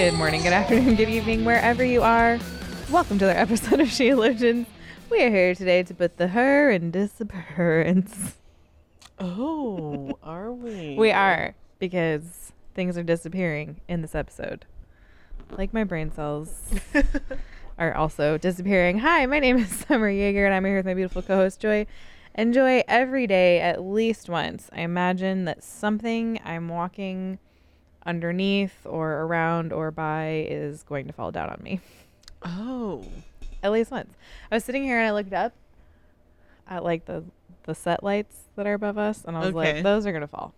Good 0.00 0.14
morning, 0.14 0.42
good 0.42 0.54
afternoon, 0.54 0.94
good 0.94 1.10
evening, 1.10 1.44
wherever 1.44 1.84
you 1.84 2.00
are. 2.00 2.38
Welcome 2.90 3.18
to 3.18 3.26
another 3.26 3.38
episode 3.38 3.80
of 3.80 3.88
Sheologians. 3.88 4.64
We 5.10 5.22
are 5.22 5.28
here 5.28 5.54
today 5.54 5.82
to 5.82 5.92
put 5.92 6.16
the 6.16 6.28
her 6.28 6.70
in 6.70 6.90
disappearance. 6.90 8.36
Oh, 9.18 10.18
are 10.22 10.52
we? 10.52 10.94
We 10.98 11.12
are, 11.12 11.54
because 11.78 12.52
things 12.74 12.96
are 12.96 13.02
disappearing 13.02 13.82
in 13.88 14.00
this 14.00 14.14
episode. 14.14 14.64
Like 15.50 15.74
my 15.74 15.84
brain 15.84 16.10
cells 16.10 16.72
are 17.78 17.94
also 17.94 18.38
disappearing. 18.38 19.00
Hi, 19.00 19.26
my 19.26 19.38
name 19.38 19.58
is 19.58 19.68
Summer 19.86 20.08
Jaeger, 20.08 20.46
and 20.46 20.54
I'm 20.54 20.64
here 20.64 20.76
with 20.76 20.86
my 20.86 20.94
beautiful 20.94 21.20
co 21.20 21.36
host, 21.36 21.60
Joy. 21.60 21.86
Enjoy 22.34 22.82
every 22.88 23.26
day, 23.26 23.60
at 23.60 23.82
least 23.82 24.30
once, 24.30 24.70
I 24.72 24.80
imagine 24.80 25.44
that 25.44 25.62
something 25.62 26.40
I'm 26.42 26.70
walking 26.70 27.38
underneath 28.06 28.74
or 28.86 29.22
around 29.22 29.72
or 29.72 29.90
by 29.90 30.46
is 30.48 30.82
going 30.82 31.06
to 31.06 31.12
fall 31.12 31.30
down 31.30 31.50
on 31.50 31.60
me. 31.62 31.80
Oh, 32.42 33.04
At 33.62 33.72
least 33.72 33.90
once. 33.90 34.14
I 34.50 34.56
was 34.56 34.64
sitting 34.64 34.82
here 34.82 34.98
and 34.98 35.06
I 35.08 35.12
looked 35.12 35.32
up 35.34 35.52
at 36.68 36.82
like 36.84 37.04
the 37.04 37.24
the 37.64 37.74
set 37.74 38.02
lights 38.02 38.36
that 38.56 38.66
are 38.66 38.72
above 38.72 38.96
us 38.96 39.24
and 39.26 39.36
I 39.36 39.40
was 39.40 39.48
Okay. 39.48 39.74
like, 39.74 39.82
those 39.82 40.06
are 40.06 40.12
gonna 40.12 40.26
fall. 40.26 40.54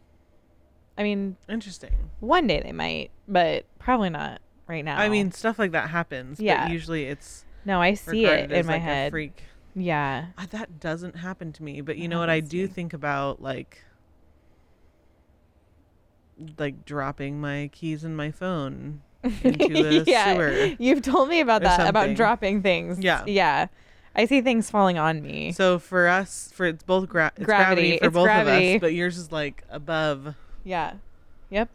I 0.96 1.02
mean, 1.02 1.36
interesting. 1.48 1.92
one 2.20 2.46
day 2.46 2.60
they 2.62 2.70
might, 2.72 3.10
but 3.26 3.64
probably 3.78 4.10
not 4.10 4.40
right 4.68 4.84
now. 4.84 4.98
I 4.98 5.08
mean, 5.08 5.32
stuff 5.32 5.58
like 5.58 5.72
that 5.72 5.90
happens. 5.90 6.38
Yeah. 6.38 6.64
But 6.66 6.72
usually 6.72 7.04
it's 7.06 7.44
no, 7.64 7.80
I 7.80 7.94
see 7.94 8.24
it 8.27 8.52
in 8.52 8.66
my 8.66 8.74
like 8.74 8.82
head. 8.82 9.08
a 9.08 9.10
freak. 9.10 9.42
Yeah. 9.74 10.27
Uh, 10.38 10.46
that 10.50 10.78
doesn't 10.80 11.16
happen 11.16 11.52
to 11.54 11.62
me. 11.62 11.80
But 11.80 11.96
you 11.96 12.06
know 12.08 12.18
what 12.20 12.28
I 12.30 12.40
do 12.40 12.66
think 12.68 12.92
about, 12.92 13.40
like, 13.40 13.82
like 16.58 16.84
dropping 16.84 17.41
my 17.41 17.70
keys 17.72 18.05
and 18.05 18.16
my 18.16 18.30
phone 18.30 19.02
into 19.42 20.00
a 20.00 20.05
yeah. 20.05 20.34
sewer. 20.34 20.77
You've 20.78 21.02
told 21.02 21.28
me 21.28 21.41
about 21.41 21.62
that, 21.62 21.89
about 21.89 22.14
dropping 22.16 22.62
things. 22.62 22.98
Yeah. 22.98 23.24
Yeah. 23.27 23.66
I 24.14 24.27
see 24.27 24.41
things 24.42 24.69
falling 24.70 24.98
on 24.98 25.22
me. 25.22 25.52
So 25.52 25.78
for 25.78 26.06
us, 26.08 26.50
for 26.55 26.66
it's 26.66 26.83
both 26.83 27.08
gra- 27.08 27.33
it's 27.36 27.44
Gravity, 27.47 27.83
gravity, 27.83 27.98
for 27.98 28.05
it's 28.06 28.14
both 28.14 28.24
gravity. 28.24 28.70
of 28.72 28.77
us, 28.77 28.80
but 28.83 28.92
yours 28.94 29.16
is 29.16 29.33
like 29.33 29.64
above. 29.70 30.34
yeah. 30.64 30.94
Yep. 31.50 31.69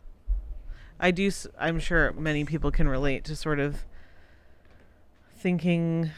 I 1.00 1.12
do. 1.12 1.30
I'm 1.60 1.80
sure 1.80 2.12
many 2.14 2.44
people 2.44 2.72
can 2.72 2.88
relate 2.88 3.24
to 3.26 3.36
sort 3.36 3.60
of 3.60 3.86
thinking, 5.38 6.10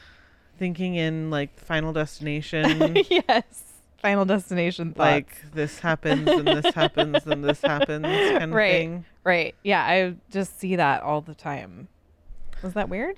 thinking 0.57 0.95
in 0.95 1.29
like 1.29 1.59
Final 1.59 1.93
Destination. 1.93 2.97
yes. 3.09 3.68
Final 4.01 4.25
destination 4.25 4.93
thoughts. 4.93 4.97
like 4.99 5.51
this 5.53 5.79
happens 5.79 6.27
and 6.27 6.47
this 6.47 6.73
happens 6.73 7.25
and 7.25 7.43
this 7.43 7.61
happens 7.61 8.05
kind 8.05 8.43
of 8.43 8.51
Right. 8.53 8.71
thing. 8.71 9.05
Right. 9.23 9.55
Yeah, 9.63 9.83
I 9.83 10.15
just 10.31 10.57
see 10.59 10.75
that 10.77 11.03
all 11.03 11.21
the 11.21 11.35
time. 11.35 11.87
Was 12.63 12.73
that 12.73 12.87
weird? 12.89 13.17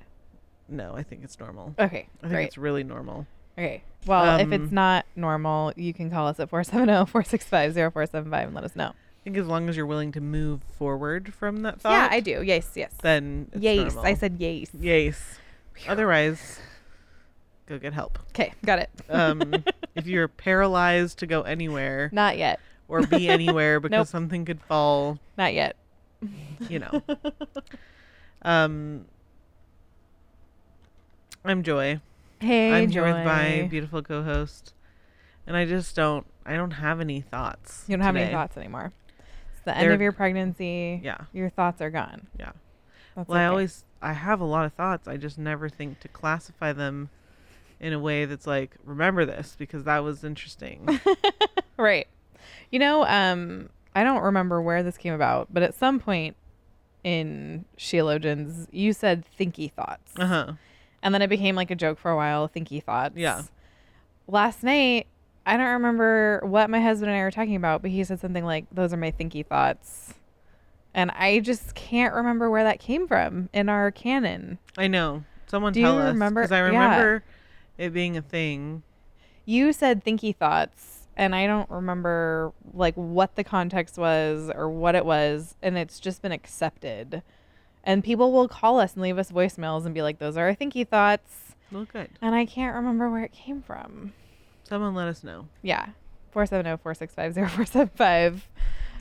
No, 0.67 0.95
I 0.95 1.03
think 1.03 1.23
it's 1.23 1.39
normal. 1.39 1.75
Okay. 1.77 2.07
I 2.19 2.21
think 2.21 2.33
great. 2.33 2.45
it's 2.47 2.57
really 2.57 2.83
normal. 2.83 3.27
Okay. 3.57 3.83
Well, 4.07 4.39
if 4.39 4.51
it's 4.51 4.69
Um, 4.69 4.73
not 4.73 5.05
normal, 5.15 5.73
you 5.75 5.93
can 5.93 6.09
call 6.09 6.27
us 6.27 6.39
at 6.39 6.49
470-465-0475 6.49 8.44
and 8.45 8.53
let 8.56 8.63
us 8.63 8.75
know. 8.75 8.89
I 8.89 9.23
think 9.23 9.38
as 9.38 9.45
long 9.45 9.69
as 9.69 9.77
you're 9.77 9.85
willing 9.85 10.11
to 10.13 10.22
move 10.22 10.61
forward 10.77 11.33
from 11.33 11.61
that 11.63 11.79
thought, 11.81 11.91
Yeah, 11.91 12.07
I 12.09 12.19
do. 12.22 12.41
Yes, 12.41 12.72
yes. 12.75 12.91
then 13.03 13.50
it's 13.51 13.61
yes, 13.61 13.94
normal. 13.94 14.06
I 14.06 14.16
said 14.16 14.38
yes. 14.39 14.69
yes. 14.73 15.38
Otherwise, 15.88 16.59
go 17.71 17.79
get 17.79 17.93
help. 17.93 18.19
Okay, 18.29 18.53
got 18.65 18.79
it. 18.79 18.89
Um, 19.09 19.63
if 19.95 20.05
you're 20.05 20.27
paralyzed 20.27 21.19
to 21.19 21.25
go 21.27 21.41
anywhere 21.43 22.09
not 22.11 22.37
yet. 22.37 22.59
or 22.89 23.01
be 23.07 23.29
anywhere 23.39 23.79
because 23.79 23.91
Nope. 23.97 24.07
something 24.07 24.43
could 24.45 24.61
fall, 24.61 25.19
Not 25.37 25.53
yet. 25.53 25.77
you 26.69 26.79
know. 26.79 27.01
um, 28.41 29.05
I'm 31.45 31.63
Joy. 31.63 31.99
Hey, 32.39 32.73
I'm 32.73 32.89
here 32.89 33.03
with 33.03 33.25
my 33.25 33.67
beautiful 33.69 34.01
co-host, 34.01 34.73
and 35.47 35.55
I 35.55 35.65
just 35.65 35.95
don't. 35.95 36.25
I 36.45 36.55
don't 36.55 36.71
have 36.71 36.99
any 36.99 37.21
thoughts. 37.21 37.85
You 37.88 37.95
don't 37.97 38.03
have 38.03 38.15
any 38.15 38.31
thoughts 38.31 38.57
anymore. 38.57 38.91
It's 39.53 39.61
the 39.63 39.75
end 39.77 39.85
They're- 39.85 39.93
of 39.93 40.01
your 40.01 40.11
pregnancy. 40.11 40.99
Yeah, 41.03 41.17
Your 41.33 41.49
thoughts 41.49 41.81
are 41.81 41.89
gone. 41.91 42.27
yeah. 42.38 42.51
That's 43.15 43.27
Well, 43.29 43.38
I 43.38 43.45
always 43.45 43.83
I 44.01 44.13
have 44.13 44.39
a 44.41 44.45
lot 44.45 44.65
of 44.65 44.73
thoughts. 44.73 45.07
I 45.07 45.17
just 45.17 45.38
never 45.38 45.69
think 45.69 45.99
to 46.01 46.07
classify 46.07 46.73
them 46.73 47.09
in 47.81 47.92
a 47.94 48.00
way 48.00 48.25
that's 48.25 48.47
like 48.47 48.75
remember 48.86 49.25
this 49.25 49.56
because 49.59 49.84
that 49.84 50.00
was 50.03 50.24
interesting. 50.24 50.88
right. 51.78 52.08
You 52.69 52.80
know, 52.80 53.03
um, 53.06 53.69
I 53.96 54.03
don't 54.03 54.22
remember 54.22 54.62
where 54.62 54.84
this 54.84 54.97
came 54.97 55.14
about, 55.14 55.47
but 55.52 55.64
at 55.64 55.74
some 55.74 56.00
point 56.00 56.38
in 57.03 57.66
Sheologians, 57.78 58.68
you 58.72 58.94
said 58.94 59.25
thinky 59.38 59.69
thoughts. 59.72 60.14
uh 60.18 60.28
huh. 60.28 60.52
And 61.03 61.14
then 61.16 61.24
it 61.24 61.30
became 61.30 61.56
like 61.56 61.72
a 61.72 61.75
joke 61.75 61.97
for 61.97 62.12
a 62.12 62.16
while, 62.16 62.47
thinky 62.47 62.81
thoughts. 62.81 63.16
Yeah. 63.18 63.42
Last 64.28 64.62
night, 64.63 65.08
I 65.48 65.58
don't 65.58 65.66
remember 65.66 66.42
what 66.46 66.69
my 66.69 66.80
husband 66.80 67.09
and 67.12 67.19
I 67.19 67.24
were 67.24 67.31
talking 67.31 67.56
about, 67.56 67.81
but 67.81 67.90
he 67.90 68.03
said 68.03 68.19
something 68.19 68.46
like, 68.46 68.66
Those 68.72 68.94
are 68.94 68.98
my 68.98 69.12
thinky 69.12 69.44
thoughts. 69.44 70.13
And 70.94 71.09
I 71.12 71.40
just 71.40 71.74
can't 71.74 72.13
remember 72.13 72.50
where 72.52 72.63
that 72.63 72.80
came 72.80 73.08
from 73.08 73.50
in 73.53 73.69
our 73.69 73.90
canon. 73.90 74.59
I 74.78 74.88
know. 74.88 75.24
Someone 75.48 75.74
Do 75.74 75.80
you 75.80 75.88
us 75.88 76.13
remember- 76.13 76.42
because 76.42 76.52
I 76.52 76.69
yeah. 76.72 77.19
It 77.81 77.94
being 77.94 78.16
a 78.18 78.22
thing. 78.22 78.84
You 79.46 79.74
said 79.74 80.03
thinky 80.06 80.36
thoughts, 80.36 81.08
and 81.18 81.36
I 81.36 81.47
don't 81.47 81.69
remember 81.69 82.53
like 82.74 82.94
what 82.96 83.36
the 83.36 83.44
context 83.44 83.97
was 83.97 84.52
or 84.53 84.69
what 84.69 84.96
it 84.96 85.06
was, 85.06 85.56
and 85.62 85.78
it's 85.78 86.00
just 86.00 86.22
been 86.22 86.31
accepted. 86.31 87.24
And 87.84 88.03
people 88.03 88.31
will 88.31 88.47
call 88.47 88.80
us 88.80 88.94
and 88.94 89.02
leave 89.02 89.18
us 89.18 89.31
voicemails 89.31 89.86
and 89.86 89.94
be 89.96 90.02
like, 90.03 90.19
"Those 90.19 90.38
are 90.38 90.47
our 90.47 90.56
thinky 90.56 90.88
thoughts," 90.88 91.56
Well, 91.72 91.86
good. 91.92 92.09
and 92.22 92.36
I 92.36 92.46
can't 92.46 92.75
remember 92.75 93.09
where 93.09 93.24
it 93.24 93.31
came 93.31 93.62
from. 93.64 94.13
Someone 94.63 94.94
let 94.94 95.08
us 95.08 95.24
know. 95.24 95.48
Yeah, 95.63 95.88
four 96.31 96.46
seven 96.46 96.66
zero 96.66 96.78
four 96.78 96.94
six 96.94 97.13
five 97.16 97.34
zero 97.34 97.48
four 97.50 97.66
seven 97.66 97.90
five. 97.96 98.48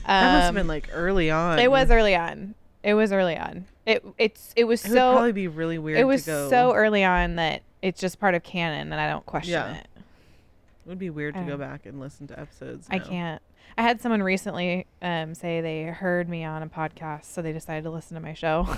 That 0.07 0.33
must 0.33 0.45
have 0.45 0.55
been 0.55 0.67
like 0.67 0.89
early 0.91 1.29
on. 1.29 1.59
Um, 1.59 1.59
It 1.59 1.69
was 1.69 1.91
early 1.91 2.15
on. 2.15 2.55
It 2.83 2.93
was 2.95 3.11
early 3.11 3.37
on. 3.37 3.65
It 3.85 4.05
it's 4.17 4.53
it 4.55 4.63
was 4.65 4.83
It 4.85 4.89
would 4.89 4.95
so 4.95 5.11
probably 5.13 5.31
be 5.31 5.47
really 5.47 5.77
weird. 5.77 5.99
it 5.99 6.03
was 6.05 6.23
to 6.25 6.31
go. 6.31 6.49
so 6.49 6.73
early 6.73 7.03
on 7.03 7.35
that 7.35 7.61
it's 7.81 7.99
just 7.99 8.19
part 8.19 8.35
of 8.35 8.43
canon, 8.43 8.91
and 8.91 8.99
I 9.01 9.09
don't 9.09 9.25
question 9.25 9.53
Yeah. 9.53 9.75
it. 9.77 9.87
It 9.95 10.89
would 10.89 10.99
be 10.99 11.09
weird 11.09 11.35
to 11.35 11.41
go 11.43 11.57
back 11.57 11.85
and 11.85 11.99
listen 11.99 12.27
to 12.27 12.39
episodes. 12.39 12.87
I 12.89 12.99
can't. 12.99 13.41
I 13.77 13.83
had 13.83 14.01
someone 14.01 14.21
recently 14.23 14.87
um, 15.01 15.33
say 15.35 15.61
they 15.61 15.83
heard 15.85 16.27
me 16.27 16.43
on 16.43 16.61
a 16.63 16.67
podcast, 16.67 17.25
so 17.25 17.41
they 17.41 17.53
decided 17.53 17.83
to 17.83 17.89
listen 17.91 18.15
to 18.15 18.21
my 18.21 18.33
show, 18.33 18.67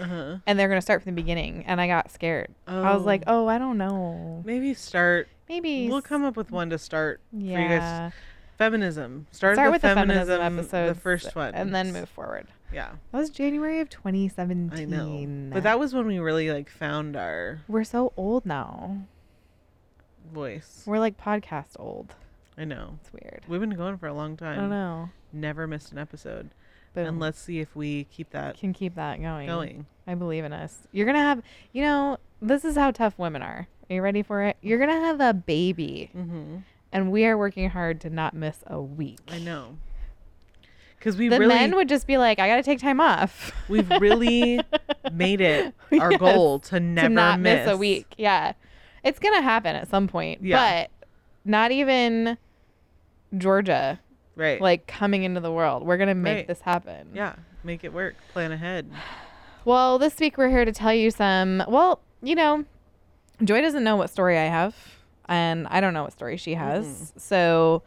Uh-huh. 0.00 0.36
and 0.46 0.58
they're 0.58 0.68
going 0.68 0.78
to 0.78 0.82
start 0.82 1.02
from 1.02 1.14
the 1.14 1.20
beginning. 1.20 1.64
And 1.66 1.80
I 1.80 1.86
got 1.86 2.10
scared. 2.12 2.54
I 2.66 2.94
was 2.94 3.04
like, 3.04 3.24
"Oh, 3.26 3.46
I 3.48 3.58
don't 3.58 3.76
know. 3.78 4.42
Maybe 4.44 4.74
start. 4.74 5.28
Maybe 5.48 5.88
We'll 5.88 6.02
come 6.02 6.24
up 6.24 6.36
with 6.36 6.50
one 6.50 6.70
to 6.70 6.78
start 6.78 7.20
for 7.30 7.36
you 7.38 7.52
guys. 7.56 7.70
Yeah, 7.70 8.10
Feminism. 8.58 9.26
Start, 9.32 9.56
start 9.56 9.68
the 9.68 9.72
with 9.72 9.82
the 9.82 9.88
feminism, 9.88 10.38
feminism 10.38 10.58
episode, 10.58 10.88
the 10.94 11.00
first 11.00 11.34
one, 11.34 11.54
and 11.54 11.74
then 11.74 11.92
move 11.92 12.08
forward." 12.08 12.46
Yeah, 12.74 12.90
That 13.12 13.18
was 13.18 13.30
January 13.30 13.80
of 13.80 13.88
2017. 13.88 14.72
I 14.78 14.84
know. 14.84 15.50
But 15.54 15.62
that 15.62 15.78
was 15.78 15.94
when 15.94 16.06
we 16.06 16.18
really 16.18 16.50
like 16.50 16.68
found 16.68 17.16
our 17.16 17.60
we're 17.68 17.84
so 17.84 18.12
old 18.16 18.44
now. 18.44 18.98
voice. 20.32 20.82
We're 20.86 20.98
like 20.98 21.16
podcast 21.16 21.76
old. 21.78 22.14
I 22.58 22.64
know. 22.64 22.98
It's 23.00 23.12
weird. 23.12 23.42
We've 23.48 23.60
been 23.60 23.70
going 23.76 23.98
for 23.98 24.06
a 24.06 24.14
long 24.14 24.36
time. 24.36 24.58
I 24.58 24.60
don't 24.62 24.70
know. 24.70 25.10
Never 25.32 25.66
missed 25.66 25.92
an 25.92 25.98
episode. 25.98 26.50
But 26.94 27.06
And 27.06 27.18
let's 27.18 27.40
see 27.40 27.58
if 27.60 27.74
we 27.74 28.04
keep 28.04 28.30
that 28.30 28.56
can 28.56 28.72
keep 28.72 28.94
that 28.94 29.20
going. 29.20 29.46
going. 29.46 29.86
I 30.06 30.14
believe 30.14 30.44
in 30.44 30.52
us. 30.52 30.86
You're 30.92 31.06
gonna 31.06 31.18
have, 31.18 31.42
you 31.72 31.82
know, 31.82 32.18
this 32.40 32.64
is 32.64 32.76
how 32.76 32.90
tough 32.92 33.18
women 33.18 33.42
are. 33.42 33.66
Are 33.90 33.94
you 33.94 34.00
ready 34.02 34.22
for 34.22 34.42
it? 34.42 34.56
You're 34.62 34.78
gonna 34.78 35.00
have 35.00 35.20
a 35.20 35.34
baby, 35.34 36.10
Mm-hmm. 36.16 36.56
and 36.92 37.10
we 37.10 37.24
are 37.26 37.36
working 37.36 37.70
hard 37.70 38.00
to 38.02 38.10
not 38.10 38.34
miss 38.34 38.58
a 38.68 38.80
week. 38.80 39.18
I 39.28 39.38
know. 39.40 39.76
Because 41.04 41.18
we 41.18 41.28
The 41.28 41.38
really, 41.38 41.54
men 41.54 41.76
would 41.76 41.86
just 41.90 42.06
be 42.06 42.16
like, 42.16 42.38
"I 42.38 42.48
gotta 42.48 42.62
take 42.62 42.78
time 42.78 42.98
off." 42.98 43.52
we've 43.68 43.90
really 44.00 44.58
made 45.12 45.42
it 45.42 45.74
our 46.00 46.12
Yes, 46.12 46.18
goal 46.20 46.60
to 46.60 46.80
never 46.80 47.08
to 47.08 47.14
not 47.14 47.40
miss. 47.40 47.66
miss. 47.66 47.74
a 47.74 47.76
week. 47.76 48.14
Yeah, 48.16 48.54
it's 49.02 49.18
gonna 49.18 49.42
happen 49.42 49.76
at 49.76 49.86
some 49.88 50.08
point. 50.08 50.42
Yeah. 50.42 50.84
But 50.88 50.90
not 51.44 51.72
even 51.72 52.38
Georgia, 53.36 54.00
Right. 54.34 54.60
like 54.62 54.86
coming 54.86 55.24
into 55.24 55.40
the 55.40 55.52
world. 55.52 55.84
We're 55.84 55.98
gonna 55.98 56.14
make 56.14 56.36
Right. 56.36 56.46
this 56.46 56.62
happen. 56.62 57.08
yeah. 57.12 57.34
Make 57.62 57.84
it 57.84 57.92
work. 57.92 58.14
Plan 58.32 58.52
ahead. 58.52 58.90
Well, 59.66 59.98
this 59.98 60.18
week 60.20 60.36
we're 60.36 60.50
here 60.50 60.66
to 60.66 60.72
tell 60.72 60.92
you 60.92 61.10
some. 61.10 61.62
Well, 61.66 62.00
you 62.22 62.34
know, 62.34 62.66
Joy 63.42 63.62
doesn't 63.62 63.82
know 63.82 63.96
what 63.96 64.10
story 64.10 64.36
I 64.38 64.44
have, 64.44 64.76
and 65.26 65.66
I 65.68 65.80
don't 65.80 65.94
know 65.94 66.02
what 66.02 66.12
story 66.12 66.36
she 66.36 66.52
has. 66.52 67.14
So 67.16 67.82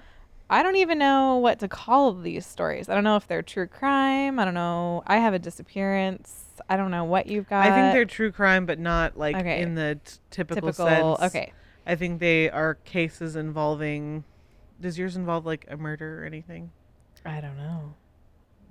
I 0.49 0.63
don't 0.63 0.77
even 0.77 0.97
know 0.97 1.37
what 1.37 1.59
to 1.59 1.67
call 1.67 2.13
these 2.13 2.45
stories. 2.45 2.87
I 2.87 2.95
don't 2.95 3.03
know 3.03 3.17
if 3.17 3.27
they're 3.27 3.41
true 3.41 3.67
crime. 3.67 4.39
I 4.39 4.45
don't 4.45 4.53
know. 4.53 5.03
I 5.05 5.17
have 5.17 5.33
a 5.33 5.39
disappearance. 5.39 6.45
I 6.69 6.77
don't 6.77 6.89
know 6.91 7.03
what 7.03 7.27
you've 7.27 7.49
got. 7.49 7.65
I 7.65 7.71
think 7.75 7.93
they're 7.93 8.05
true 8.05 8.31
crime, 8.31 8.65
but 8.65 8.79
not 8.79 9.17
like 9.17 9.35
Okay. 9.35 9.61
in 9.61 9.75
the 9.75 9.99
t- 10.03 10.17
typical, 10.31 10.71
typical. 10.71 11.17
sense. 11.17 11.35
Okay. 11.35 11.51
I 11.85 11.95
think 11.95 12.19
they 12.19 12.49
are 12.49 12.75
cases 12.75 13.35
involving. 13.35 14.23
Does 14.79 14.97
yours 14.97 15.15
involve 15.17 15.45
like 15.45 15.65
a 15.69 15.75
murder 15.77 16.23
or 16.23 16.25
anything? 16.25 16.71
I 17.25 17.41
don't 17.41 17.57
know. 17.57 17.93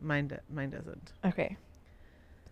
Mine, 0.00 0.28
do- 0.28 0.38
mine 0.50 0.70
doesn't. 0.70 1.12
Okay. 1.24 1.56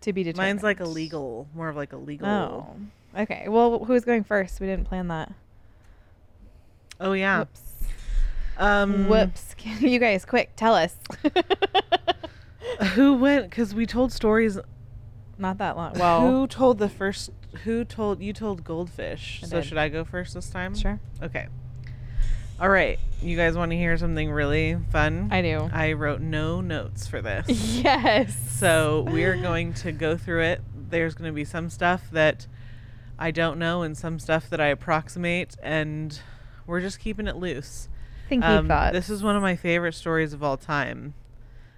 To 0.01 0.13
be 0.13 0.23
determined. 0.23 0.55
Mine's 0.57 0.63
like 0.63 0.79
a 0.81 0.85
legal, 0.85 1.47
more 1.55 1.69
of 1.69 1.75
like 1.75 1.93
a 1.93 1.97
legal. 1.97 2.27
Oh. 2.27 2.75
Okay. 3.21 3.45
Well, 3.47 3.85
who's 3.85 4.05
going 4.05 4.23
first? 4.23 4.59
We 4.59 4.67
didn't 4.67 4.85
plan 4.85 5.07
that. 5.07 5.31
Oh 6.99 7.13
yeah. 7.13 7.39
Whoops. 7.39 7.61
Um, 8.57 9.07
Whoops. 9.09 9.55
you 9.79 9.99
guys, 9.99 10.25
quick, 10.25 10.51
tell 10.55 10.75
us. 10.75 10.95
Who 12.93 13.15
went? 13.15 13.49
Because 13.49 13.73
we 13.73 13.85
told 13.85 14.11
stories. 14.11 14.57
Not 15.37 15.57
that 15.57 15.75
long. 15.75 15.93
Well, 15.93 16.21
who 16.21 16.47
told 16.47 16.77
the 16.77 16.89
first? 16.89 17.31
Who 17.63 17.85
told 17.85 18.21
you 18.21 18.33
told 18.33 18.63
goldfish? 18.63 19.41
I 19.43 19.47
so 19.47 19.55
did. 19.57 19.65
should 19.67 19.77
I 19.77 19.89
go 19.89 20.03
first 20.03 20.33
this 20.33 20.49
time? 20.49 20.75
sure. 20.75 20.99
Okay. 21.21 21.47
All 22.59 22.69
right. 22.69 22.99
You 23.21 23.35
guys 23.35 23.57
want 23.57 23.71
to 23.71 23.77
hear 23.77 23.97
something 23.97 24.31
really 24.31 24.77
fun? 24.91 25.27
I 25.31 25.41
do. 25.41 25.69
I 25.73 25.93
wrote 25.93 26.21
no 26.21 26.61
notes 26.61 27.05
for 27.05 27.21
this. 27.21 27.49
yes. 27.83 28.33
So 28.59 29.05
we're 29.09 29.35
going 29.35 29.73
to 29.75 29.91
go 29.91 30.15
through 30.15 30.43
it. 30.43 30.61
There's 30.89 31.15
going 31.15 31.29
to 31.29 31.35
be 31.35 31.43
some 31.43 31.69
stuff 31.69 32.03
that 32.11 32.47
I 33.19 33.31
don't 33.31 33.59
know 33.59 33.81
and 33.81 33.97
some 33.97 34.19
stuff 34.19 34.49
that 34.49 34.61
I 34.61 34.67
approximate, 34.67 35.57
and 35.61 36.17
we're 36.65 36.81
just 36.81 36.99
keeping 36.99 37.27
it 37.27 37.35
loose. 37.35 37.89
Thinky 38.29 38.43
Um, 38.43 38.67
thoughts. 38.67 38.93
this 38.93 39.09
is 39.09 39.21
one 39.23 39.35
of 39.35 39.41
my 39.41 39.55
favorite 39.55 39.93
stories 39.93 40.33
of 40.33 40.43
all 40.43 40.57
time. 40.57 41.13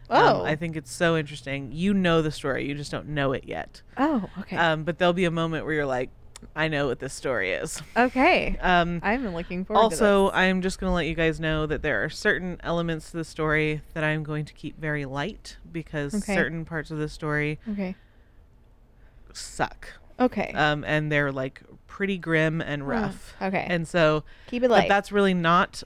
Oh. 0.09 0.39
Um, 0.41 0.45
I 0.45 0.55
think 0.55 0.77
it's 0.77 0.91
so 0.93 1.17
interesting. 1.17 1.71
You 1.73 1.93
know 1.93 2.21
the 2.21 2.31
story, 2.31 2.65
you 2.65 2.75
just 2.75 2.91
don't 2.91 3.09
know 3.09 3.33
it 3.33 3.43
yet. 3.45 3.81
Oh, 3.97 4.29
okay. 4.39 4.55
Um, 4.55 4.83
but 4.85 4.97
there'll 4.97 5.13
be 5.13 5.25
a 5.25 5.31
moment 5.31 5.65
where 5.65 5.73
you're 5.73 5.85
like, 5.85 6.09
I 6.55 6.67
know 6.69 6.87
what 6.87 6.99
this 6.99 7.13
story 7.13 7.51
is. 7.51 7.81
okay. 7.97 8.55
Um, 8.61 9.01
I'm 9.03 9.27
looking 9.33 9.65
forward 9.65 9.81
also, 9.81 10.29
I'm 10.31 10.61
just 10.61 10.79
going 10.79 10.89
to 10.91 10.93
let 10.95 11.07
you 11.07 11.15
guys 11.15 11.39
know 11.39 11.65
that 11.65 11.81
there 11.81 12.03
are 12.05 12.09
certain 12.09 12.57
elements 12.63 13.11
to 13.11 13.17
the 13.17 13.23
story 13.25 13.81
that 13.95 14.03
I'm 14.05 14.23
going 14.23 14.45
to 14.45 14.53
keep 14.53 14.79
very 14.79 15.03
light 15.05 15.57
because 15.71 16.13
Okay. 16.13 16.35
certain 16.35 16.63
parts 16.63 16.89
of 16.91 16.99
the 16.99 17.09
story. 17.09 17.59
Okay. 17.69 17.95
suck. 19.33 19.87
Okay. 20.19 20.51
Um, 20.55 20.83
and 20.85 21.11
they're 21.11 21.31
like 21.31 21.61
pretty 21.85 22.17
grim 22.17 22.61
and 22.61 22.87
rough. 22.87 23.35
okay. 23.41 23.65
And 23.69 23.87
so, 23.87 24.23
Keep 24.47 24.63
it 24.63 24.69
but 24.69 24.79
light. 24.79 24.89
that's 24.89 25.11
really 25.11 25.33
not 25.33 25.83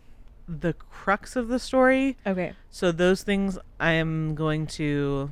the 0.47 0.73
crux 0.73 1.35
of 1.35 1.47
the 1.47 1.59
story. 1.59 2.17
okay. 2.25 2.53
So 2.69 2.91
those 2.91 3.23
things 3.23 3.57
I 3.79 3.91
am 3.93 4.35
going 4.35 4.67
to 4.67 5.31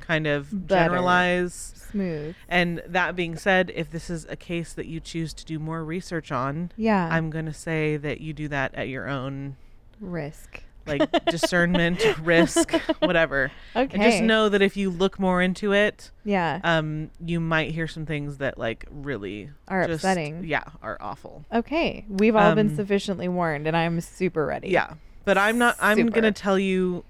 kind 0.00 0.26
of 0.26 0.48
Better. 0.68 0.86
generalize. 0.90 1.74
Smooth. 1.90 2.34
And 2.48 2.82
that 2.86 3.16
being 3.16 3.36
said, 3.36 3.72
if 3.74 3.90
this 3.90 4.10
is 4.10 4.24
a 4.28 4.36
case 4.36 4.72
that 4.72 4.86
you 4.86 5.00
choose 5.00 5.32
to 5.34 5.44
do 5.44 5.58
more 5.58 5.84
research 5.84 6.30
on, 6.32 6.72
Yeah. 6.76 7.08
I'm 7.10 7.30
going 7.30 7.46
to 7.46 7.52
say 7.52 7.96
that 7.96 8.20
you 8.20 8.32
do 8.32 8.48
that 8.48 8.74
at 8.74 8.88
your 8.88 9.08
own 9.08 9.56
risk. 10.00 10.62
Like 10.86 11.24
discernment, 11.26 12.02
risk, 12.22 12.70
whatever. 13.00 13.50
Okay. 13.76 13.94
And 13.94 14.02
just 14.02 14.22
know 14.22 14.48
that 14.48 14.62
if 14.62 14.76
you 14.76 14.90
look 14.90 15.18
more 15.18 15.40
into 15.42 15.72
it, 15.72 16.10
Yeah. 16.24 16.60
um, 16.64 17.10
you 17.24 17.40
might 17.40 17.70
hear 17.72 17.86
some 17.86 18.06
things 18.06 18.38
that 18.38 18.58
like 18.58 18.86
really 18.90 19.50
Are 19.68 19.86
just- 19.86 19.96
upsetting. 20.04 20.44
Yeah, 20.44 20.64
are 20.82 20.96
awful. 21.00 21.44
okay. 21.52 22.04
We've 22.08 22.34
all 22.36 22.54
been 22.54 22.70
um, 22.70 22.76
sufficiently 22.76 23.28
warned, 23.28 23.66
and 23.66 23.76
I'm 23.76 24.00
super 24.00 24.46
ready. 24.46 24.70
Yeah, 24.70 24.94
but 25.24 25.36
I'm 25.38 25.58
not. 25.58 25.76
I'm 25.80 25.96
Super. 25.98 26.10
gonna 26.10 26.32
tell 26.32 26.58
you 26.58 27.04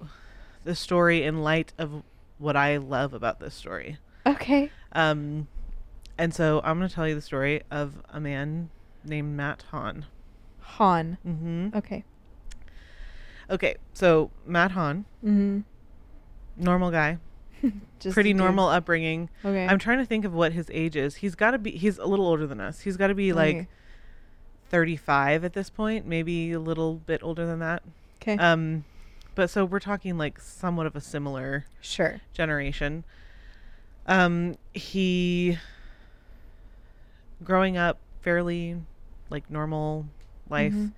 the 0.63 0.75
story 0.75 1.23
in 1.23 1.41
light 1.41 1.73
of 1.77 2.03
what 2.37 2.55
I 2.55 2.77
love 2.77 3.13
about 3.13 3.39
this 3.39 3.55
story. 3.55 3.97
Okay. 4.25 4.69
Um, 4.93 5.47
and 6.17 6.33
so 6.33 6.61
I'm 6.63 6.77
gonna 6.77 6.89
tell 6.89 7.07
you 7.07 7.15
the 7.15 7.21
story 7.21 7.63
of 7.71 7.93
a 8.09 8.19
man 8.19 8.69
named 9.03 9.35
Matt 9.35 9.63
Hahn. 9.71 10.05
Han. 10.59 11.17
Mm-hmm. 11.25 11.69
Okay. 11.77 12.03
Okay, 13.51 13.75
so 13.93 14.31
Matt 14.45 14.71
Hahn, 14.71 15.05
Mm-hmm. 15.23 15.59
normal 16.57 16.89
guy, 16.89 17.17
Just 17.99 18.13
pretty 18.15 18.33
normal 18.33 18.67
upbringing. 18.69 19.29
Okay. 19.45 19.67
I'm 19.67 19.77
trying 19.77 19.99
to 19.99 20.05
think 20.05 20.25
of 20.25 20.33
what 20.33 20.53
his 20.53 20.69
age 20.73 20.95
is. 20.95 21.15
He's 21.17 21.35
got 21.35 21.51
to 21.51 21.57
be. 21.59 21.71
He's 21.71 21.97
a 21.99 22.05
little 22.05 22.25
older 22.27 22.47
than 22.47 22.59
us. 22.59 22.79
He's 22.79 22.97
got 22.97 23.07
to 23.07 23.13
be 23.15 23.33
like 23.33 23.67
35 24.69 25.43
at 25.43 25.53
this 25.53 25.69
point, 25.69 26.07
maybe 26.07 26.53
a 26.53 26.59
little 26.59 26.95
bit 26.95 27.21
older 27.23 27.45
than 27.45 27.59
that. 27.59 27.83
Okay. 28.21 28.37
Um, 28.37 28.85
but 29.35 29.49
so 29.49 29.65
we're 29.65 29.79
talking 29.79 30.17
like 30.17 30.39
somewhat 30.39 30.85
of 30.87 30.95
a 30.95 31.01
similar 31.01 31.65
sure. 31.81 32.21
generation. 32.33 33.03
Um, 34.07 34.55
he 34.73 35.57
growing 37.43 37.77
up 37.77 37.97
fairly 38.21 38.77
like 39.29 39.49
normal 39.49 40.05
life. 40.49 40.73
Mhm. 40.73 40.91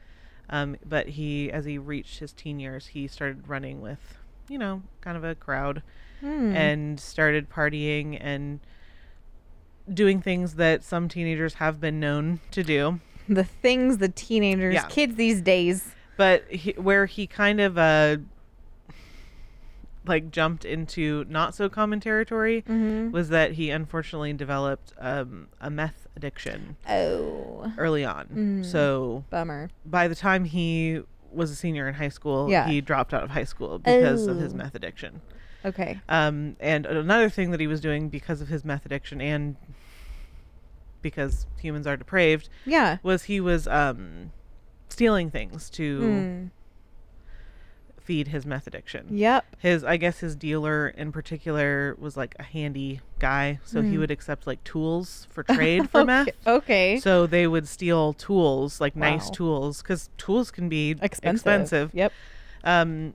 Um, 0.49 0.77
but 0.85 1.09
he 1.09 1.51
as 1.51 1.65
he 1.65 1.77
reached 1.77 2.19
his 2.19 2.33
teen 2.33 2.59
years, 2.59 2.87
he 2.87 3.07
started 3.07 3.47
running 3.47 3.81
with, 3.81 4.17
you 4.49 4.57
know, 4.57 4.83
kind 5.01 5.17
of 5.17 5.23
a 5.23 5.35
crowd 5.35 5.81
Hmm. 6.21 6.55
and 6.55 6.99
started 6.99 7.49
partying 7.49 8.17
and 8.21 8.59
doing 9.93 10.21
things 10.21 10.55
that 10.55 10.83
some 10.83 11.09
teenagers 11.09 11.55
have 11.55 11.81
been 11.81 11.99
known 11.99 12.39
to 12.51 12.63
do. 12.63 12.99
the 13.27 13.43
things 13.43 13.97
the 13.99 14.09
teenagers, 14.09 14.73
Yeah. 14.73 14.85
kids 14.87 15.15
these 15.15 15.41
days. 15.41 15.93
But 16.17 16.43
he, 16.51 16.71
where 16.73 17.05
he 17.05 17.25
kind 17.27 17.59
of 17.61 17.77
uh 17.77 18.17
like 20.05 20.31
jumped 20.31 20.65
into 20.65 21.25
not 21.29 21.55
so 21.55 21.69
common 21.69 21.99
territory 22.01 22.61
Mm-hmm. 22.67 23.11
was 23.11 23.29
that 23.29 23.53
he 23.53 23.69
unfortunately 23.69 24.33
developed 24.33 24.93
um, 24.99 25.47
a 25.61 25.69
meth 25.69 26.02
addiction 26.15 26.77
Oh, 26.89 27.71
early 27.77 28.05
on. 28.05 28.27
Mm. 28.27 28.65
So 28.65 29.23
bummer. 29.29 29.69
by 29.85 30.07
the 30.07 30.15
time 30.15 30.45
he 30.45 31.01
was 31.31 31.49
a 31.51 31.55
senior 31.55 31.87
in 31.87 31.95
high 31.95 32.09
school, 32.09 32.49
Yeah. 32.49 32.67
he 32.67 32.79
dropped 32.81 33.13
out 33.13 33.23
of 33.23 33.31
high 33.31 33.43
school 33.45 33.79
because 33.79 34.27
of 34.27 34.37
his 34.39 34.53
Oh. 34.53 34.57
meth 34.57 34.75
addiction. 34.75 35.21
Okay. 35.65 35.99
Um, 36.09 36.55
and 36.59 36.85
another 36.85 37.29
thing 37.29 37.51
that 37.51 37.59
he 37.59 37.67
was 37.67 37.79
doing 37.81 38.09
because 38.09 38.41
of 38.41 38.49
his 38.49 38.63
meth 38.65 38.85
addiction 38.85 39.19
and 39.21 39.55
because 41.01 41.45
humans 41.59 41.87
are 41.87 41.97
depraved 41.97 42.49
Yeah. 42.65 42.97
was 43.03 43.23
he 43.23 43.39
was 43.41 43.67
um, 43.67 44.31
stealing 44.89 45.29
things 45.31 45.69
to 45.71 45.99
Hmm. 46.01 46.45
Feed 48.03 48.27
his 48.27 48.45
meth 48.45 48.67
addiction. 48.67 49.07
Yep. 49.11 49.45
His, 49.59 49.83
I 49.83 49.97
guess, 49.97 50.19
his 50.19 50.35
dealer 50.35 50.89
in 50.89 51.11
particular 51.11 51.95
was 51.97 52.17
like 52.17 52.35
a 52.37 52.43
handy 52.43 52.99
guy, 53.19 53.59
so 53.63 53.81
he 53.81 53.95
Mm. 53.95 53.99
would 53.99 54.11
accept 54.11 54.45
like 54.45 54.63
tools 54.63 55.27
for 55.31 55.43
trade 55.55 55.89
for 55.89 56.03
meth. 56.03 56.27
Okay. 56.45 56.51
okay. 56.95 56.99
So 56.99 57.25
they 57.27 57.47
would 57.47 57.67
steal 57.67 58.13
tools, 58.13 58.81
like 58.81 58.95
nice 58.95 59.29
tools, 59.29 59.81
because 59.81 60.09
tools 60.17 60.51
can 60.51 60.67
be 60.69 60.91
expensive. 61.01 61.35
expensive. 61.35 61.91
Yep. 61.93 62.11
Um, 62.65 63.13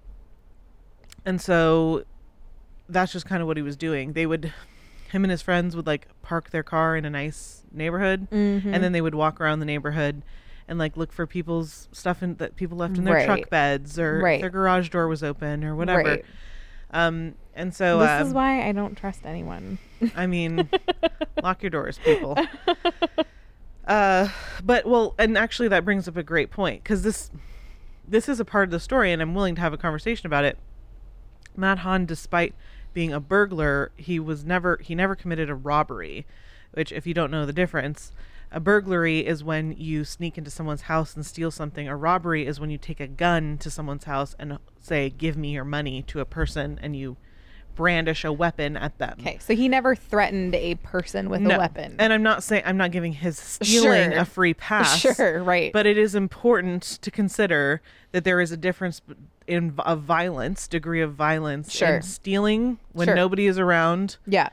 and 1.24 1.40
so 1.40 2.04
that's 2.88 3.12
just 3.12 3.26
kind 3.26 3.42
of 3.42 3.48
what 3.48 3.56
he 3.56 3.62
was 3.62 3.76
doing. 3.76 4.14
They 4.14 4.24
would, 4.26 4.52
him 5.10 5.24
and 5.24 5.30
his 5.30 5.42
friends 5.42 5.76
would 5.76 5.86
like 5.86 6.08
park 6.22 6.50
their 6.50 6.62
car 6.62 6.96
in 6.96 7.04
a 7.04 7.10
nice 7.10 7.62
neighborhood, 7.72 8.28
Mm-hmm. 8.30 8.72
and 8.72 8.82
then 8.82 8.92
they 8.92 9.00
would 9.02 9.14
walk 9.14 9.40
around 9.40 9.60
the 9.60 9.66
neighborhood 9.66 10.22
and 10.68 10.78
like 10.78 10.96
look 10.96 11.12
for 11.12 11.26
people's 11.26 11.88
stuff 11.92 12.22
in, 12.22 12.36
that 12.36 12.56
people 12.56 12.76
left 12.76 12.98
in 12.98 13.04
their 13.04 13.14
Right. 13.14 13.24
truck 13.24 13.50
beds 13.50 13.98
or 13.98 14.20
Right. 14.20 14.40
their 14.40 14.50
garage 14.50 14.90
door 14.90 15.08
was 15.08 15.22
open 15.24 15.64
or 15.64 15.74
whatever. 15.74 16.02
Right. 16.02 16.24
Um, 16.90 17.34
and 17.54 17.74
so 17.74 17.98
this 17.98 18.10
um, 18.20 18.26
is 18.28 18.32
why 18.34 18.66
I 18.66 18.72
don't 18.72 18.94
trust 18.94 19.26
anyone. 19.26 19.78
I 20.14 20.26
mean, 20.26 20.68
lock 21.42 21.62
your 21.62 21.70
doors, 21.70 21.98
people. 22.04 22.36
Uh, 23.86 24.28
but 24.62 24.84
well, 24.86 25.14
and 25.18 25.36
actually 25.38 25.68
that 25.68 25.84
brings 25.84 26.06
up 26.06 26.16
a 26.16 26.22
great 26.22 26.50
point 26.50 26.82
because 26.82 27.02
this 27.02 27.30
this 28.06 28.28
is 28.28 28.38
a 28.40 28.44
part 28.44 28.64
of 28.68 28.70
the 28.70 28.80
story, 28.80 29.12
and 29.12 29.20
I'm 29.22 29.34
willing 29.34 29.54
to 29.54 29.60
have 29.60 29.72
a 29.72 29.78
conversation 29.78 30.26
about 30.26 30.44
it. 30.44 30.58
Matt 31.56 31.78
Hahn, 31.80 32.04
despite 32.06 32.54
being 32.92 33.12
a 33.12 33.20
burglar, 33.20 33.90
he 33.96 34.20
was 34.20 34.44
never 34.44 34.78
he 34.82 34.94
never 34.94 35.14
committed 35.16 35.48
a 35.48 35.54
robbery, 35.54 36.26
which 36.72 36.92
if 36.92 37.06
you 37.06 37.14
don't 37.14 37.30
know 37.30 37.46
the 37.46 37.52
difference, 37.52 38.12
a 38.50 38.60
burglary 38.60 39.26
is 39.26 39.44
when 39.44 39.72
you 39.72 40.04
sneak 40.04 40.38
into 40.38 40.50
someone's 40.50 40.82
house 40.82 41.14
and 41.14 41.24
steal 41.24 41.50
something. 41.50 41.88
A 41.88 41.96
robbery 41.96 42.46
is 42.46 42.58
when 42.60 42.70
you 42.70 42.78
take 42.78 43.00
a 43.00 43.06
gun 43.06 43.58
to 43.58 43.70
someone's 43.70 44.04
house 44.04 44.34
and 44.38 44.58
say, 44.80 45.10
"Give 45.10 45.36
me 45.36 45.52
your 45.52 45.64
money" 45.64 46.02
to 46.08 46.20
a 46.20 46.24
person, 46.24 46.78
and 46.82 46.96
you 46.96 47.16
brandish 47.74 48.24
a 48.24 48.32
weapon 48.32 48.76
at 48.76 48.98
them. 48.98 49.16
Okay, 49.20 49.38
so 49.38 49.54
he 49.54 49.68
never 49.68 49.94
threatened 49.94 50.52
a 50.56 50.74
person 50.76 51.30
with 51.30 51.40
No. 51.40 51.54
a 51.54 51.58
weapon. 51.58 51.94
And 52.00 52.12
I'm 52.12 52.24
not 52.24 52.42
saying 52.42 52.64
I'm 52.66 52.76
not 52.76 52.90
giving 52.90 53.12
his 53.12 53.38
stealing 53.38 54.10
Sure. 54.10 54.20
a 54.20 54.24
free 54.24 54.52
pass. 54.54 54.98
Sure, 54.98 55.40
right. 55.44 55.72
But 55.72 55.86
it 55.86 55.96
is 55.96 56.16
important 56.16 56.82
to 56.82 57.10
consider 57.12 57.80
that 58.10 58.24
there 58.24 58.40
is 58.40 58.50
a 58.50 58.56
difference 58.56 59.00
in 59.46 59.74
of 59.78 60.02
violence, 60.02 60.66
degree 60.66 61.00
of 61.00 61.14
violence, 61.14 61.72
Sure. 61.72 61.96
in 61.96 62.02
stealing 62.02 62.78
when 62.92 63.06
Sure. 63.06 63.14
nobody 63.14 63.46
is 63.46 63.58
around 63.60 64.16
yeah, 64.26 64.48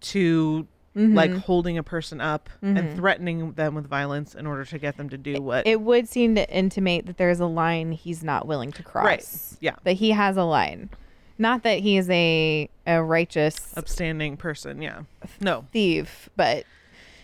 to 0.00 0.66
Mhm. 0.98 1.14
like 1.14 1.30
holding 1.32 1.78
a 1.78 1.82
person 1.82 2.20
up 2.20 2.50
Mhm. 2.62 2.78
and 2.78 2.96
threatening 2.96 3.52
them 3.52 3.74
with 3.76 3.86
violence 3.86 4.34
in 4.34 4.46
order 4.46 4.64
to 4.64 4.78
get 4.78 4.96
them 4.96 5.08
to 5.10 5.16
do 5.16 5.40
what 5.40 5.66
it 5.66 5.80
would 5.80 6.08
seem 6.08 6.34
to 6.34 6.50
intimate 6.50 7.06
that 7.06 7.16
there's 7.18 7.38
a 7.40 7.46
line 7.46 7.92
he's 7.92 8.24
not 8.24 8.46
willing 8.48 8.72
to 8.72 8.82
cross. 8.82 9.04
Right. 9.06 9.56
Yeah. 9.60 9.76
That 9.84 9.92
he 9.94 10.10
has 10.10 10.36
a 10.36 10.42
line. 10.44 10.90
Not 11.38 11.62
that 11.62 11.78
he 11.80 11.96
is 11.98 12.10
a 12.10 12.68
a 12.86 13.00
righteous 13.02 13.72
upstanding 13.76 14.36
person. 14.36 14.82
Yeah. 14.82 15.02
No. 15.40 15.64
thief, 15.72 16.28
but 16.36 16.64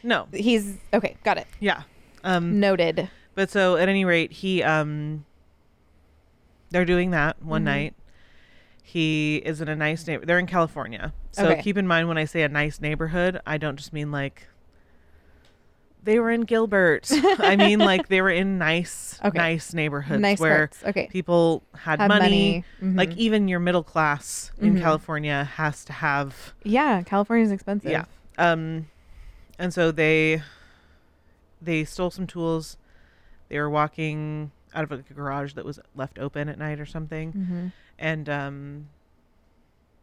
No. 0.04 0.28
he's 0.32 0.76
okay, 0.92 1.16
got 1.24 1.36
it. 1.38 1.48
Yeah. 1.58 1.82
Um 2.22 2.60
Noted. 2.60 3.08
but 3.34 3.50
so 3.50 3.76
at 3.76 3.88
any 3.88 4.04
rate, 4.04 4.30
he 4.30 4.62
um 4.62 5.24
they're 6.70 6.84
doing 6.84 7.10
that 7.10 7.42
one 7.42 7.62
Mhm. 7.62 7.64
night. 7.64 7.94
He 8.94 9.38
is 9.44 9.60
in 9.60 9.66
a 9.68 9.74
nice 9.74 10.06
neighbor. 10.06 10.24
They're 10.24 10.38
in 10.38 10.46
California. 10.46 11.12
So 11.32 11.48
Okay. 11.48 11.62
keep 11.62 11.76
in 11.76 11.84
mind 11.84 12.06
when 12.06 12.16
I 12.16 12.26
say 12.26 12.42
a 12.42 12.48
nice 12.48 12.80
neighborhood, 12.80 13.40
I 13.44 13.58
don't 13.58 13.74
just 13.74 13.92
mean 13.92 14.12
like 14.12 14.46
they 16.04 16.20
were 16.20 16.30
in 16.30 16.42
Gilbert. 16.42 17.08
I 17.10 17.56
mean 17.64 17.80
like 17.80 18.06
they 18.06 18.22
were 18.22 18.30
in 18.30 18.56
nice 18.56 19.18
Okay. 19.24 19.36
nice 19.36 19.74
neighborhoods 19.74 20.20
Nice 20.22 20.38
where. 20.38 20.70
Okay. 20.84 21.08
people 21.10 21.64
had, 21.76 21.98
Had 21.98 22.06
money. 22.06 22.64
money. 22.80 22.94
Like 22.96 23.10
Mhm. 23.10 23.16
even 23.16 23.48
your 23.48 23.58
middle 23.58 23.82
class 23.82 24.52
in 24.60 24.76
Mhm. 24.76 24.80
California 24.80 25.42
has 25.56 25.84
to 25.86 25.92
have 25.92 26.54
Yeah, 26.62 27.02
California's 27.02 27.50
expensive. 27.50 27.90
yeah. 27.90 28.04
Um, 28.38 28.86
and 29.58 29.74
so 29.74 29.90
they 29.90 30.40
they 31.60 31.82
stole 31.82 32.10
some 32.12 32.28
tools. 32.28 32.76
They 33.48 33.58
were 33.58 33.70
walking 33.70 34.52
out 34.72 34.84
of 34.84 34.92
a 34.92 34.98
garage 34.98 35.54
that 35.54 35.64
was 35.64 35.80
left 35.96 36.20
open 36.20 36.48
at 36.48 36.58
night 36.58 36.78
or 36.78 36.86
something, 36.86 37.32
Mm-hmm. 37.32 37.66
And 37.98 38.28
um, 38.28 38.88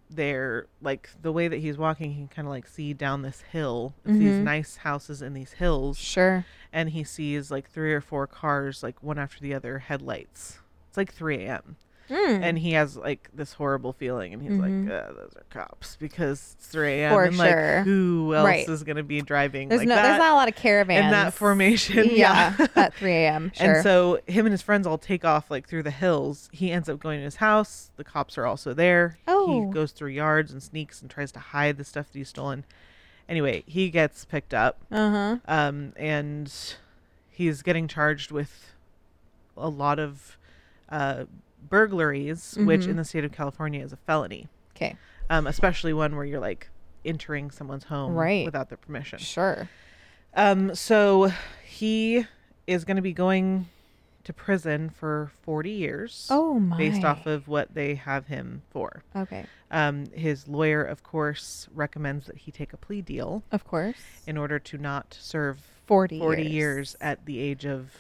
they're 0.10 0.67
like 0.81 1.10
the 1.21 1.31
way 1.31 1.48
that 1.48 1.57
he's 1.57 1.77
walking, 1.77 2.12
he 2.12 2.17
can 2.17 2.27
kind 2.27 2.48
of 2.48 2.51
like 2.51 2.67
see 2.67 2.93
down 2.93 3.21
this 3.21 3.41
hill. 3.41 3.93
It's 4.05 4.17
these 4.17 4.38
Mhm. 4.38 4.41
nice 4.43 4.77
houses 4.77 5.21
in 5.21 5.33
these 5.33 5.53
hills, 5.53 5.98
Sure. 5.98 6.45
and 6.74 6.89
he 6.89 7.03
sees 7.03 7.50
like 7.51 7.69
three 7.69 7.93
or 7.93 8.01
four 8.01 8.27
cars, 8.27 8.83
like 8.83 9.01
one 9.01 9.17
after 9.17 9.39
the 9.39 9.53
other, 9.53 9.79
headlights. 9.79 10.60
It's 10.89 10.98
like 10.98 11.13
3 11.13 11.45
a.m. 11.45 11.77
Mm. 12.10 12.41
and 12.43 12.60
he 12.60 12.74
has 12.74 12.98
like 12.98 13.29
this 13.34 13.53
horrible 13.53 13.93
feeling 13.93 14.34
and 14.34 14.41
he's 14.41 14.51
Mhm. 14.51 14.86
like 14.88 14.91
uh, 14.93 15.13
those 15.13 15.34
are 15.38 15.43
cops 15.50 15.96
because 15.96 16.55
it's 16.58 16.67
3 16.67 16.89
a.m 17.01 17.13
For 17.13 17.24
and 17.24 17.38
like 17.38 17.86
who 17.86 18.34
else 18.36 18.46
Right. 18.46 18.67
is 18.67 18.84
going 18.84 18.98
to 18.98 19.03
be 19.03 19.22
driving 19.22 19.70
there's 19.70 19.79
like 19.79 19.88
no 19.88 19.96
that 19.96 20.03
there's 20.03 20.17
not 20.20 20.31
a 20.34 20.36
lot 20.36 20.50
of 20.50 20.55
caravans 20.55 21.05
in 21.05 21.12
that 21.12 21.34
formation 21.34 22.03
Yeah. 22.12 22.53
yeah, 22.60 22.67
at 22.75 22.93
three 22.96 23.13
AM. 23.13 23.51
Sure. 23.55 23.75
and 23.75 23.84
so 23.84 24.20
him 24.27 24.46
and 24.46 24.51
his 24.51 24.62
friends 24.62 24.86
all 24.86 24.98
take 24.98 25.24
off 25.24 25.50
like 25.50 25.70
through 25.70 25.84
the 25.84 25.91
hills 25.91 26.50
he 26.51 26.72
ends 26.72 26.89
up 26.89 27.00
going 27.00 27.20
to 27.20 27.24
his 27.24 27.38
house 27.38 27.91
the 27.96 28.03
cops 28.03 28.38
are 28.38 28.46
also 28.46 28.74
there 28.74 29.17
Oh. 29.27 29.67
he 29.67 29.74
goes 29.74 29.91
through 29.93 30.10
yards 30.12 30.51
and 30.51 30.62
sneaks 30.62 31.01
and 31.01 31.10
tries 31.10 31.31
to 31.34 31.39
hide 31.39 31.77
the 31.77 31.86
stuff 31.86 32.12
that 32.12 32.17
he's 32.17 32.27
stolen 32.29 32.65
anyway 33.29 33.63
he 33.67 33.89
gets 33.89 34.25
picked 34.25 34.53
up 34.53 34.79
uh-huh. 34.91 35.38
um, 35.48 35.93
and 35.96 36.75
he's 37.29 37.62
getting 37.62 37.88
charged 37.88 38.31
with 38.31 38.74
a 39.55 39.70
lot 39.70 39.98
of 39.98 40.38
uh, 40.89 41.24
burglaries, 41.71 42.55
which 42.59 42.81
Mhm. 42.81 42.89
in 42.89 42.95
the 42.97 43.03
state 43.03 43.23
of 43.23 43.31
California 43.31 43.83
is 43.83 43.91
a 43.91 43.97
felony, 43.97 44.47
Okay. 44.75 44.95
um, 45.31 45.47
especially 45.47 45.93
one 45.93 46.15
where 46.15 46.25
you're 46.25 46.39
like 46.39 46.69
entering 47.03 47.49
someone's 47.49 47.85
home 47.85 48.13
Right. 48.13 48.45
without 48.45 48.69
their 48.69 48.77
permission. 48.77 49.17
Sure. 49.17 49.67
Um, 50.35 50.75
so 50.75 51.31
he 51.65 52.27
is 52.67 52.85
going 52.85 52.97
to 52.97 53.01
be 53.01 53.13
going 53.13 53.67
to 54.23 54.33
prison 54.33 54.89
for 54.91 55.31
40 55.41 55.71
years. 55.71 56.27
Oh 56.29 56.59
my. 56.59 56.77
Based 56.77 57.03
off 57.03 57.25
of 57.25 57.47
what 57.47 57.73
they 57.73 57.95
have 57.95 58.27
him 58.27 58.61
for. 58.69 59.01
Okay. 59.15 59.45
Um, 59.71 60.05
his 60.13 60.47
lawyer, 60.47 60.83
of 60.83 61.01
course, 61.01 61.67
recommends 61.73 62.27
that 62.27 62.37
he 62.37 62.51
take 62.51 62.71
a 62.71 62.77
plea 62.77 63.01
deal 63.01 63.43
Of 63.51 63.63
course. 63.65 63.95
in 64.27 64.37
order 64.37 64.59
to 64.59 64.77
not 64.77 65.17
serve 65.19 65.59
40 65.87 66.19
40 66.19 66.43
years. 66.43 66.51
years. 66.53 66.95
at 67.01 67.25
the 67.25 67.39
age 67.39 67.65
of 67.65 67.91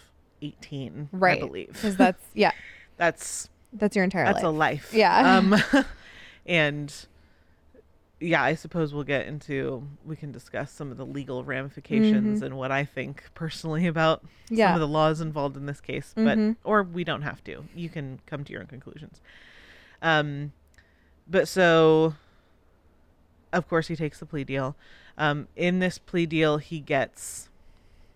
18, 0.43 1.09
Right. 1.11 1.37
I 1.41 1.45
believe. 1.47 1.73
Because 1.73 1.97
that's 1.97 2.23
yeah, 2.35 2.51
that's 2.97 3.49
that's 3.73 3.95
your 3.95 4.03
entire 4.03 4.25
that's 4.25 4.43
life. 4.43 4.45
a 4.45 4.49
life. 4.49 4.93
Yeah. 4.93 5.37
Um, 5.37 5.55
and 6.45 6.93
yeah, 8.19 8.43
I 8.43 8.53
suppose 8.55 8.93
we'll 8.93 9.03
get 9.03 9.25
into 9.27 9.87
we 10.05 10.15
can 10.15 10.31
discuss 10.31 10.71
some 10.71 10.91
of 10.91 10.97
the 10.97 11.05
legal 11.05 11.43
ramifications 11.43 12.41
Mhm. 12.41 12.45
and 12.45 12.57
what 12.57 12.71
I 12.71 12.85
think 12.85 13.23
personally 13.33 13.87
about 13.95 14.23
some 14.49 14.75
of 14.75 14.79
the 14.79 14.87
laws 14.87 15.21
involved 15.21 15.57
in 15.57 15.65
this 15.65 15.81
case, 15.81 16.13
but 16.15 16.37
Mhm. 16.37 16.55
or 16.63 16.83
we 16.83 17.03
don't 17.03 17.23
have 17.23 17.43
to. 17.45 17.65
You 17.75 17.89
can 17.89 18.19
come 18.27 18.43
to 18.43 18.51
your 18.51 18.61
own 18.61 18.67
conclusions. 18.67 19.21
Um, 20.01 20.51
but 21.27 21.47
so 21.47 22.15
of 23.53 23.67
course 23.67 23.87
he 23.87 23.95
takes 23.95 24.19
the 24.19 24.25
plea 24.25 24.43
deal. 24.43 24.75
Um, 25.17 25.47
in 25.55 25.79
this 25.79 25.97
plea 25.97 26.25
deal, 26.25 26.57
he 26.57 26.79
gets 26.79 27.49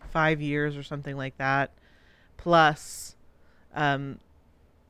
five 0.09 0.41
years 0.41 0.77
or 0.77 0.83
something 0.83 1.17
like 1.17 1.38
that, 1.38 1.71
plus 2.38 3.15
um, 3.75 4.19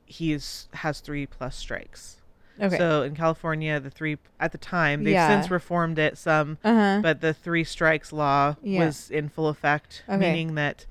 he's 0.06 0.68
has 0.72 1.00
three 1.00 1.26
plus 1.26 1.56
strikes. 1.56 2.16
okay. 2.60 2.78
So 2.78 3.02
in 3.02 3.14
California, 3.14 3.78
the 3.80 3.90
three 3.90 4.16
at 4.40 4.52
the 4.52 4.58
time 4.58 5.04
they've 5.04 5.12
Yeah. 5.12 5.28
since 5.28 5.50
reformed 5.50 5.98
it 5.98 6.16
some, 6.16 6.56
uh-huh. 6.64 7.00
but 7.02 7.20
the 7.20 7.34
three 7.34 7.64
strikes 7.64 8.12
law 8.12 8.56
Yeah. 8.62 8.86
was 8.86 9.10
in 9.10 9.28
full 9.28 9.48
effect, 9.48 10.02
Okay. 10.08 10.18
meaning 10.18 10.54
that 10.54 10.86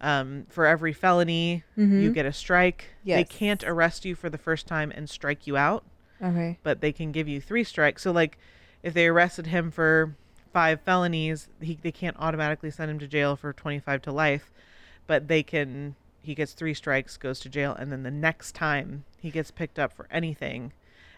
um, 0.00 0.46
for 0.48 0.66
every 0.66 0.92
felony 0.92 1.62
you 1.76 2.10
Mhm. 2.10 2.14
get 2.14 2.26
a 2.26 2.32
strike. 2.32 2.86
They 3.04 3.22
can't 3.22 3.62
arrest 3.62 4.04
you 4.04 4.16
for 4.16 4.28
the 4.28 4.36
first 4.38 4.66
time 4.66 4.90
and 4.90 5.08
strike 5.08 5.46
you 5.46 5.56
out, 5.56 5.84
okay. 6.20 6.58
but 6.64 6.80
they 6.80 6.90
can 6.90 7.12
give 7.12 7.28
you 7.28 7.40
three 7.40 7.62
strikes. 7.62 8.02
So 8.02 8.10
like 8.10 8.36
if 8.82 8.94
they 8.94 9.06
arrested 9.06 9.46
him 9.46 9.70
for 9.70 10.16
five 10.52 10.80
felonies, 10.80 11.48
he, 11.60 11.78
they 11.80 11.92
can't 11.92 12.16
automatically 12.18 12.70
send 12.72 12.90
him 12.90 12.98
to 12.98 13.06
jail 13.06 13.36
for 13.36 13.52
25 13.52 14.02
to 14.02 14.10
life, 14.12 14.50
but 15.06 15.28
they 15.28 15.44
can 15.44 15.94
he 16.22 16.34
gets 16.34 16.52
three 16.52 16.74
strikes, 16.74 17.16
goes 17.16 17.40
to 17.40 17.48
jail, 17.48 17.74
and 17.74 17.90
then 17.92 18.02
the 18.04 18.10
next 18.10 18.54
time 18.54 19.04
he 19.20 19.30
gets 19.30 19.50
picked 19.50 19.78
up 19.78 19.92
for 19.92 20.06
anything 20.10 20.72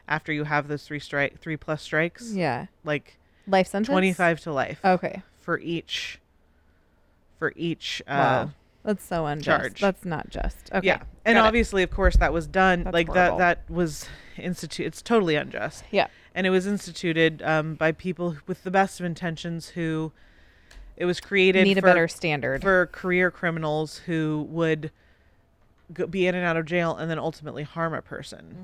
after 0.08 0.32
you 0.32 0.44
have 0.44 0.68
those 0.68 0.84
three 0.84 0.98
strike 1.00 1.38
three 1.40 1.56
plus 1.56 1.82
strikes, 1.82 2.32
Yeah. 2.32 2.66
like 2.84 3.18
Life 3.46 3.68
sentence. 3.68 3.88
25 3.92 4.40
to 4.40 4.52
life 4.52 4.80
Okay. 4.84 5.22
for 5.40 5.58
each 5.58 6.18
for 7.38 7.52
each 7.56 8.02
uh 8.06 8.12
Wow. 8.46 8.50
That's 8.84 9.04
so 9.04 9.24
unjust. 9.26 9.46
charge. 9.46 9.80
That's 9.80 10.04
not 10.04 10.28
just. 10.30 10.70
Okay. 10.72 10.86
yeah 10.86 11.02
and 11.24 11.36
got 11.36 11.44
it. 11.44 11.48
obviously 11.48 11.82
of 11.82 11.90
course 11.90 12.16
that 12.18 12.32
was 12.32 12.46
done 12.46 12.84
That's 12.84 12.92
like 12.94 13.08
horrible. 13.08 13.38
that 13.38 13.66
that 13.66 13.74
was 13.74 14.06
institute 14.36 14.86
it's 14.86 15.00
totally 15.02 15.36
unjust 15.36 15.84
Yeah. 15.90 16.08
and 16.34 16.46
it 16.46 16.50
was 16.50 16.66
instituted 16.66 17.42
um, 17.42 17.74
by 17.76 17.92
people 17.92 18.36
with 18.46 18.62
the 18.64 18.70
best 18.70 19.00
of 19.00 19.06
intentions 19.06 19.70
who 19.70 20.12
it 20.96 21.04
was 21.04 21.20
created 21.20 21.64
Need 21.64 21.78
a 21.78 21.80
for, 21.80 21.86
better 21.86 22.08
standard. 22.08 22.62
for 22.62 22.86
career 22.86 23.30
criminals 23.30 23.98
who 24.06 24.46
would 24.50 24.90
go, 25.92 26.06
be 26.06 26.26
in 26.26 26.34
and 26.34 26.44
out 26.44 26.56
of 26.56 26.64
jail 26.66 26.96
and 26.96 27.10
then 27.10 27.18
ultimately 27.18 27.62
harm 27.62 27.94
a 27.94 28.02
person 28.02 28.56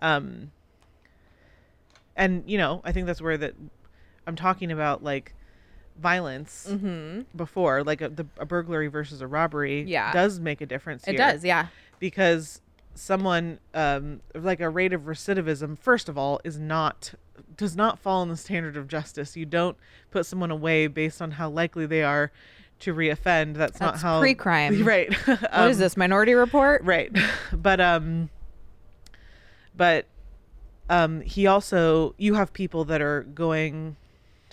Mm-hmm. 0.00 0.04
um 0.06 0.50
and 2.16 2.44
you 2.46 2.58
know 2.58 2.80
i 2.84 2.92
think 2.92 3.06
that's 3.06 3.20
where 3.20 3.36
that 3.36 3.54
i'm 4.26 4.36
talking 4.36 4.70
about 4.70 5.02
like 5.02 5.34
violence 6.00 6.66
mm-hmm. 6.70 7.22
before 7.36 7.82
like 7.84 8.00
a, 8.00 8.08
the, 8.08 8.26
a 8.38 8.44
burglary 8.46 8.88
versus 8.88 9.20
a 9.20 9.26
robbery 9.26 9.82
Yeah. 9.82 10.12
does 10.12 10.40
make 10.40 10.60
a 10.60 10.66
difference 10.66 11.06
It 11.06 11.16
does. 11.16 11.44
Yeah. 11.44 11.68
because 12.00 12.60
someone 12.94 13.58
um 13.74 14.20
like 14.34 14.60
a 14.60 14.68
rate 14.68 14.92
of 14.92 15.02
recidivism 15.02 15.76
first 15.78 16.08
of 16.08 16.16
all 16.16 16.40
is 16.44 16.58
not 16.58 17.14
does 17.56 17.74
not 17.74 17.98
fall 17.98 18.22
in 18.22 18.28
the 18.28 18.36
standard 18.36 18.76
of 18.76 18.86
justice 18.86 19.36
you 19.36 19.44
don't 19.44 19.76
put 20.12 20.24
someone 20.24 20.50
away 20.50 20.86
based 20.86 21.20
on 21.20 21.32
how 21.32 21.48
likely 21.50 21.86
they 21.86 22.02
are 22.04 22.30
to 22.78 22.94
reoffend 22.94 23.54
that's, 23.54 23.80
not 23.80 23.98
how 23.98 24.20
pre-crime. 24.20 24.84
right 24.84 25.12
What 25.26 25.48
Um, 25.52 25.70
is 25.70 25.78
this 25.78 25.96
Minority 25.96 26.34
Report? 26.34 26.82
right 26.84 27.10
but 27.52 27.80
um 27.80 28.30
but 29.76 30.06
um 30.88 31.20
he 31.22 31.46
also 31.46 32.14
you 32.18 32.34
have 32.34 32.52
people 32.52 32.84
that 32.84 33.00
are 33.00 33.22
going 33.22 33.96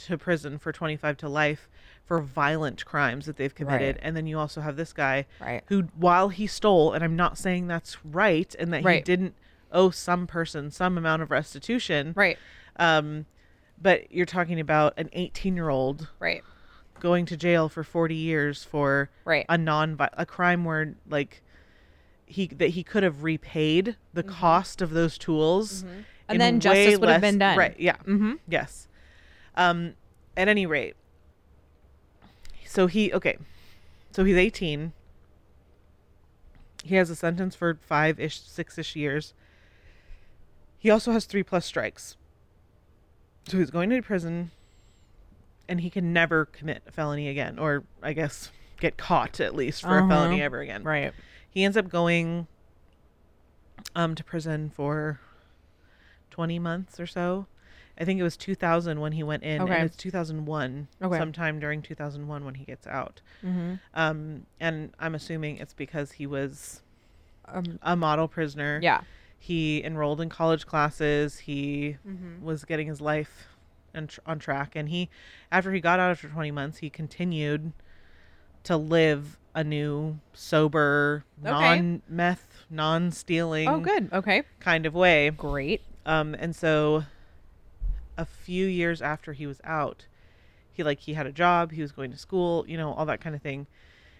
to 0.08 0.18
prison 0.18 0.58
for 0.58 0.72
25 0.72 1.18
to 1.18 1.30
life 1.30 1.70
for 2.06 2.22
violent 2.22 2.84
crimes 2.86 3.26
that 3.26 3.38
they've 3.38 3.54
committed 3.56 3.96
Right. 3.96 4.00
and 4.06 4.16
then 4.18 4.28
you 4.28 4.38
also 4.38 4.62
have 4.62 4.76
this 4.76 4.94
guy 4.94 5.26
Right. 5.40 5.62
who 5.68 5.84
while 5.96 6.30
he 6.30 6.48
stole 6.48 6.94
and 6.94 7.04
i'm 7.04 7.16
not 7.16 7.38
saying 7.38 7.68
that's 7.68 8.04
right 8.06 8.54
and 8.60 8.74
that 8.74 8.82
he 8.82 9.02
didn't 9.02 9.36
owe 9.72 9.90
some 9.92 10.28
person 10.28 10.72
some 10.72 10.98
amount 10.98 11.22
of 11.22 11.32
restitution 11.32 12.14
Right. 12.16 12.38
um 12.78 13.26
but 13.82 14.12
you're 14.12 14.26
talking 14.26 14.60
about 14.60 14.94
an 14.98 15.10
18 15.14 15.56
year 15.56 15.70
old 15.70 16.10
Right. 16.20 16.44
going 17.00 17.26
to 17.28 17.38
jail 17.38 17.70
for 17.70 17.84
40 17.84 18.16
years 18.16 18.64
for 18.64 19.10
Right. 19.26 19.46
a 19.48 19.58
non 19.58 19.98
a 20.14 20.26
crime 20.26 20.66
where 20.66 20.96
like 21.10 21.42
he 22.26 22.48
that 22.48 22.70
he 22.72 22.84
could 22.84 23.04
have 23.04 23.24
repaid 23.24 23.96
the 24.14 24.24
cost 24.24 24.82
of 24.82 24.92
those 24.92 25.18
tools 25.18 25.84
Mm-hmm. 25.84 26.00
And 26.30 26.40
then 26.40 26.60
justice 26.62 26.98
would 26.98 27.10
have 27.10 27.20
been 27.20 27.38
done. 27.40 27.58
right 27.58 27.76
yeah 27.78 27.98
Mm-hmm. 28.06 28.34
yes 28.48 28.88
um 29.56 29.94
at 30.38 30.48
any 30.48 30.66
rate 30.66 30.96
so 32.66 32.88
he 32.88 33.12
okay 33.14 33.38
so 34.12 34.24
he's 34.24 34.38
18 34.38 34.94
he 36.84 36.96
has 36.96 37.10
a 37.10 37.16
sentence 37.16 37.56
for 37.56 37.78
five-ish 37.82 38.42
six-ish 38.42 38.96
years 38.96 39.34
he 40.78 40.90
also 40.90 41.12
has 41.12 41.26
three 41.26 41.44
plus 41.44 41.66
strikes 41.66 42.16
so 43.48 43.58
he's 43.58 43.72
going 43.72 43.90
to 43.90 44.02
prison 44.02 44.52
and 45.68 45.82
he 45.82 45.90
can 45.90 46.12
never 46.12 46.46
commit 46.46 46.84
a 46.86 46.92
felony 46.92 47.30
again, 47.30 47.58
or 47.58 47.84
I 48.04 48.12
guess 48.14 48.52
get 48.80 48.98
caught 48.98 49.40
at 49.40 49.56
least 49.56 49.82
for 49.84 50.00
a 50.00 50.08
felony 50.08 50.36
Uh-huh. 50.36 50.44
ever 50.46 50.60
again. 50.60 50.84
Right. 50.84 51.14
He 51.50 51.64
ends 51.64 51.78
up 51.78 51.88
going 51.88 52.48
um 53.96 54.14
to 54.16 54.24
prison 54.24 54.70
for 54.76 55.20
20 56.30 56.60
months 56.60 57.00
or 57.00 57.08
so. 57.08 57.48
I 58.00 58.06
think 58.06 58.20
it 58.20 58.24
was 58.24 58.38
2000 58.38 59.00
when 59.00 59.12
he 59.12 59.24
went 59.24 59.44
in, 59.44 59.62
Okay. 59.62 59.74
and 59.76 59.84
it's 59.86 59.96
2001, 59.98 60.88
Okay. 61.02 61.18
sometime 61.18 61.60
during 61.60 61.82
2001 61.82 62.46
when 62.46 62.56
he 62.56 62.66
gets 62.66 62.88
out. 62.88 63.22
Mm-hmm. 63.44 63.76
Um, 63.94 64.46
and 64.60 64.94
I'm 65.00 65.14
assuming 65.16 65.58
it's 65.58 65.74
because 65.74 66.14
he 66.14 66.26
was 66.26 66.82
Um, 67.46 67.80
a 67.82 67.96
model 67.96 68.28
prisoner. 68.28 68.80
yeah. 68.82 69.02
He 69.38 69.84
enrolled 69.84 70.22
in 70.22 70.30
college 70.30 70.66
classes. 70.66 71.40
He 71.40 71.98
Mm-hmm. 72.08 72.44
was 72.46 72.64
getting 72.64 72.88
his 72.88 73.02
life 73.02 73.48
on, 73.94 74.08
tr- 74.08 74.22
on 74.26 74.40
track. 74.40 74.76
And 74.76 74.88
he, 74.90 75.10
after 75.52 75.72
he 75.74 75.82
got 75.82 76.00
out 76.00 76.12
after 76.12 76.28
20 76.30 76.52
months, 76.52 76.78
he 76.78 76.90
continued 76.90 77.74
to 78.64 78.78
live 78.78 79.38
a 79.54 79.64
new, 79.64 80.20
sober, 80.34 81.26
Okay. 81.42 81.50
non 81.52 82.02
meth, 82.08 82.64
non 82.70 83.12
stealing 83.12 83.68
Oh, 83.68 83.80
good. 83.80 84.14
Okay. 84.14 84.44
kind 84.60 84.86
of 84.86 84.94
way. 84.94 85.30
Great. 85.32 85.82
Um, 86.06 86.36
and 86.36 86.56
so 86.56 87.04
a 88.22 88.26
few 88.26 88.66
years 88.68 89.02
after 89.02 89.34
he 89.34 89.48
was 89.48 89.60
out, 89.64 90.06
he 90.72 90.84
like 90.84 91.00
he 91.02 91.14
had 91.16 91.26
a 91.26 91.32
job, 91.32 91.72
he 91.72 91.82
was 91.82 91.92
going 91.92 92.12
to 92.12 92.18
school, 92.18 92.64
you 92.68 92.78
know, 92.78 92.94
all 92.94 93.06
that 93.08 93.20
kind 93.22 93.36
of 93.36 93.42
thing. 93.42 93.68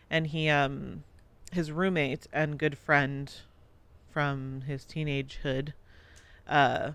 And 0.10 0.28
he 0.28 0.50
um 0.50 1.04
his 1.52 1.72
roommate 1.72 2.28
and 2.34 2.58
good 2.58 2.78
friend 2.78 3.32
from 4.10 4.62
his 4.68 4.84
teenagehood 4.86 5.74
uh 6.48 6.92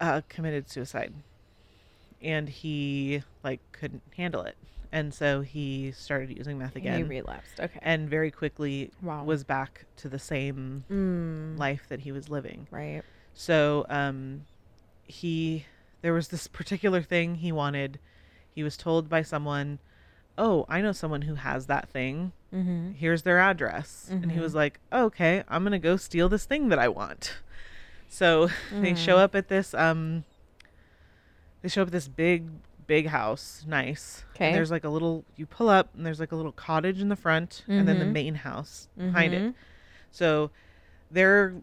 uh 0.00 0.20
committed 0.28 0.68
suicide. 0.70 1.14
And 2.20 2.48
he 2.48 3.22
like 3.42 3.60
couldn't 3.72 4.02
handle 4.16 4.42
it. 4.42 4.56
And 4.92 5.14
so 5.14 5.40
he 5.40 5.92
started 5.92 6.36
using 6.36 6.58
meth 6.58 6.76
again. 6.76 6.96
He 6.98 7.02
relapsed. 7.02 7.58
Okay. 7.58 7.78
and 7.82 8.08
very 8.10 8.30
quickly 8.30 8.90
Wow. 9.00 9.24
was 9.24 9.42
back 9.42 9.86
to 9.96 10.08
the 10.08 10.18
same 10.18 10.84
mm, 10.90 11.58
life 11.58 11.86
that 11.88 12.00
he 12.00 12.12
was 12.12 12.28
living. 12.28 12.68
right. 12.70 13.02
So 13.34 13.86
um, 13.88 14.44
he 15.06 15.66
there 16.02 16.12
was 16.12 16.28
this 16.28 16.46
particular 16.46 17.02
thing 17.02 17.36
he 17.36 17.52
wanted. 17.52 17.98
He 18.54 18.62
was 18.62 18.76
told 18.76 19.08
by 19.08 19.22
someone, 19.22 19.78
"Oh, 20.36 20.66
I 20.68 20.80
know 20.80 20.92
someone 20.92 21.22
who 21.22 21.34
has 21.36 21.66
that 21.66 21.88
thing. 21.88 22.32
Mm-hmm. 22.52 22.92
Here's 22.92 23.22
their 23.22 23.38
address." 23.38 24.08
And 24.10 24.32
he 24.32 24.40
was 24.40 24.54
like, 24.54 24.80
"Okay, 24.92 25.42
I'm 25.48 25.62
gonna 25.64 25.78
go 25.78 25.96
steal 25.96 26.28
this 26.28 26.44
thing 26.44 26.68
that 26.70 26.78
I 26.78 26.88
want." 26.88 27.36
So 28.08 28.48
they 28.70 28.94
show 28.94 29.16
Mm. 29.16 29.20
up 29.20 29.34
at 29.34 29.48
this 29.48 29.72
um. 29.74 30.24
They 31.62 31.68
show 31.68 31.82
up 31.82 31.88
at 31.88 31.92
this 31.92 32.08
big 32.08 32.48
big 32.88 33.06
house, 33.06 33.64
nice. 33.66 34.24
Okay. 34.34 34.52
there's 34.52 34.70
like 34.70 34.82
a 34.84 34.88
little 34.88 35.24
you 35.36 35.46
pull 35.46 35.68
up 35.68 35.94
and 35.94 36.04
there's 36.04 36.18
like 36.20 36.32
a 36.32 36.36
little 36.36 36.52
cottage 36.52 37.00
in 37.00 37.08
the 37.08 37.16
front 37.16 37.64
and 37.68 37.86
then 37.88 37.98
the 38.00 38.04
Mhm. 38.04 38.12
main 38.12 38.34
house 38.34 38.88
behind 38.98 39.32
it. 39.32 39.42
Mhm. 39.42 39.54
So 40.10 40.50
they're 41.10 41.54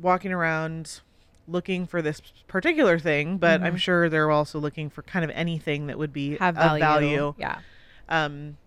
walking 0.00 0.32
around 0.32 1.00
looking 1.48 1.86
for 1.86 2.02
this 2.02 2.20
particular 2.46 2.98
thing, 2.98 3.38
but 3.38 3.62
I'm 3.62 3.74
Mhm. 3.76 3.78
sure 3.80 4.08
they're 4.08 4.30
also 4.30 4.58
looking 4.58 4.90
for 4.90 5.02
kind 5.02 5.24
of 5.24 5.30
anything 5.32 5.86
that 5.86 5.98
would 5.98 6.12
be 6.12 6.36
Have 6.36 6.56
of 6.58 6.62
value. 6.78 6.80
value. 6.80 7.34
Yeah. 7.38 7.58
Um, 8.08 8.58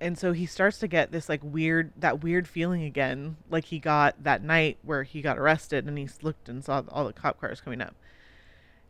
and 0.00 0.18
so 0.18 0.32
he 0.32 0.46
starts 0.46 0.78
to 0.78 0.88
get 0.88 1.12
this 1.12 1.28
like 1.28 1.40
weird, 1.44 1.92
that 1.96 2.22
weird 2.22 2.48
feeling 2.48 2.82
again, 2.82 3.36
like 3.50 3.66
he 3.66 3.78
got 3.78 4.22
that 4.24 4.42
night 4.42 4.78
where 4.82 5.02
he 5.04 5.20
got 5.22 5.38
arrested 5.38 5.86
and 5.86 5.96
he 5.98 6.08
looked 6.22 6.48
and 6.48 6.64
saw 6.64 6.82
all 6.88 7.04
the 7.06 7.12
cop 7.12 7.38
cars 7.40 7.60
coming 7.60 7.80
up. 7.80 7.94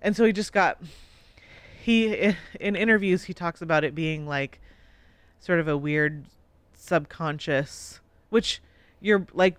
And 0.00 0.16
so 0.16 0.24
he 0.24 0.32
just 0.32 0.52
got, 0.52 0.80
he, 1.82 2.34
in 2.60 2.76
interviews, 2.76 3.24
he 3.24 3.34
talks 3.34 3.60
about 3.60 3.84
it 3.84 3.94
being 3.94 4.26
like 4.26 4.60
sort 5.40 5.58
of 5.60 5.66
a 5.68 5.76
weird 5.76 6.24
subconscious, 6.74 8.00
which 8.30 8.60
you're 9.00 9.26
like, 9.32 9.56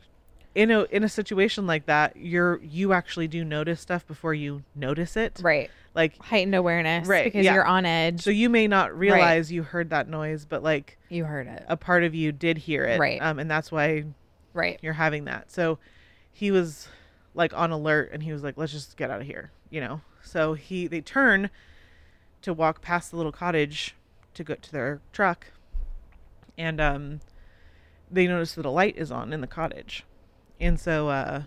in 0.56 0.72
a 0.72 0.84
in 0.84 1.04
a 1.04 1.10
situation 1.10 1.66
like 1.66 1.86
that, 1.88 2.16
you're 2.16 2.62
you 2.64 2.94
actually 2.94 3.28
do 3.28 3.44
notice 3.44 3.82
stuff 3.82 4.06
before 4.06 4.34
you 4.34 4.64
notice 4.76 5.16
it. 5.18 5.40
Right. 5.42 5.70
Like 5.96 6.18
Heightened 6.24 6.56
awareness. 6.56 7.08
Right, 7.08 7.24
Because 7.26 7.46
yeah. 7.46 7.54
you're 7.54 7.66
on 7.66 7.86
edge. 7.86 8.22
so 8.22 8.32
you 8.32 8.50
may 8.50 8.68
not 8.68 8.98
realize 8.98 9.52
you 9.52 9.62
heard 9.64 9.92
that 9.92 10.10
noise, 10.10 10.46
but 10.46 10.64
like 10.64 10.98
you 11.10 11.26
heard 11.26 11.48
it. 11.48 11.64
a 11.68 11.78
part 11.78 12.04
of 12.04 12.16
you 12.16 12.32
did 12.32 12.58
hear 12.58 12.84
it. 12.86 13.00
Right. 13.00 13.22
Um, 13.22 13.38
and 13.40 13.50
that's 13.50 13.72
why 13.72 14.06
right. 14.54 14.80
you're 14.82 14.94
having 14.94 15.26
that. 15.26 15.52
So 15.52 15.78
he 16.32 16.50
was 16.50 16.88
like 17.36 17.54
on 17.54 17.72
alert 17.72 18.10
and 18.12 18.24
he 18.24 18.34
was 18.34 18.44
like, 18.44 18.58
let's 18.58 18.72
just 18.72 18.98
get 18.98 19.12
out 19.12 19.22
of 19.22 19.28
here, 19.28 19.52
you 19.70 19.82
know? 19.82 20.02
So 20.24 20.54
he, 20.56 20.88
they 20.88 21.02
turn 21.02 21.52
to 22.42 22.54
walk 22.54 22.82
past 22.82 23.12
the 23.12 23.18
little 23.18 23.32
cottage 23.32 23.96
to 24.34 24.44
go 24.44 24.56
to 24.56 24.72
their 24.72 25.00
truck. 25.12 25.48
And, 26.58 26.82
um, 26.82 27.20
they 28.10 28.28
notice 28.28 28.54
that 28.54 28.66
a 28.66 28.70
light 28.70 28.96
is 28.98 29.12
on 29.12 29.32
in 29.34 29.42
the 29.42 29.48
cottage. 29.48 30.06
And 30.64 30.80
so, 30.80 31.10
uh, 31.10 31.44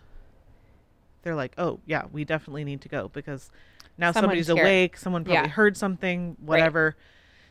they're 1.22 1.34
like, 1.34 1.52
oh 1.58 1.80
yeah, 1.86 2.04
we 2.12 2.24
definitely 2.24 2.62
need 2.64 2.80
to 2.82 2.88
go 2.88 3.08
because 3.12 3.50
now 3.98 4.12
Someone's 4.12 4.46
somebody's 4.46 4.46
here. 4.46 4.62
awake. 4.62 4.96
Someone 4.96 5.24
probably 5.24 5.48
Yeah. 5.48 5.48
heard 5.48 5.76
something, 5.76 6.36
whatever. 6.40 6.96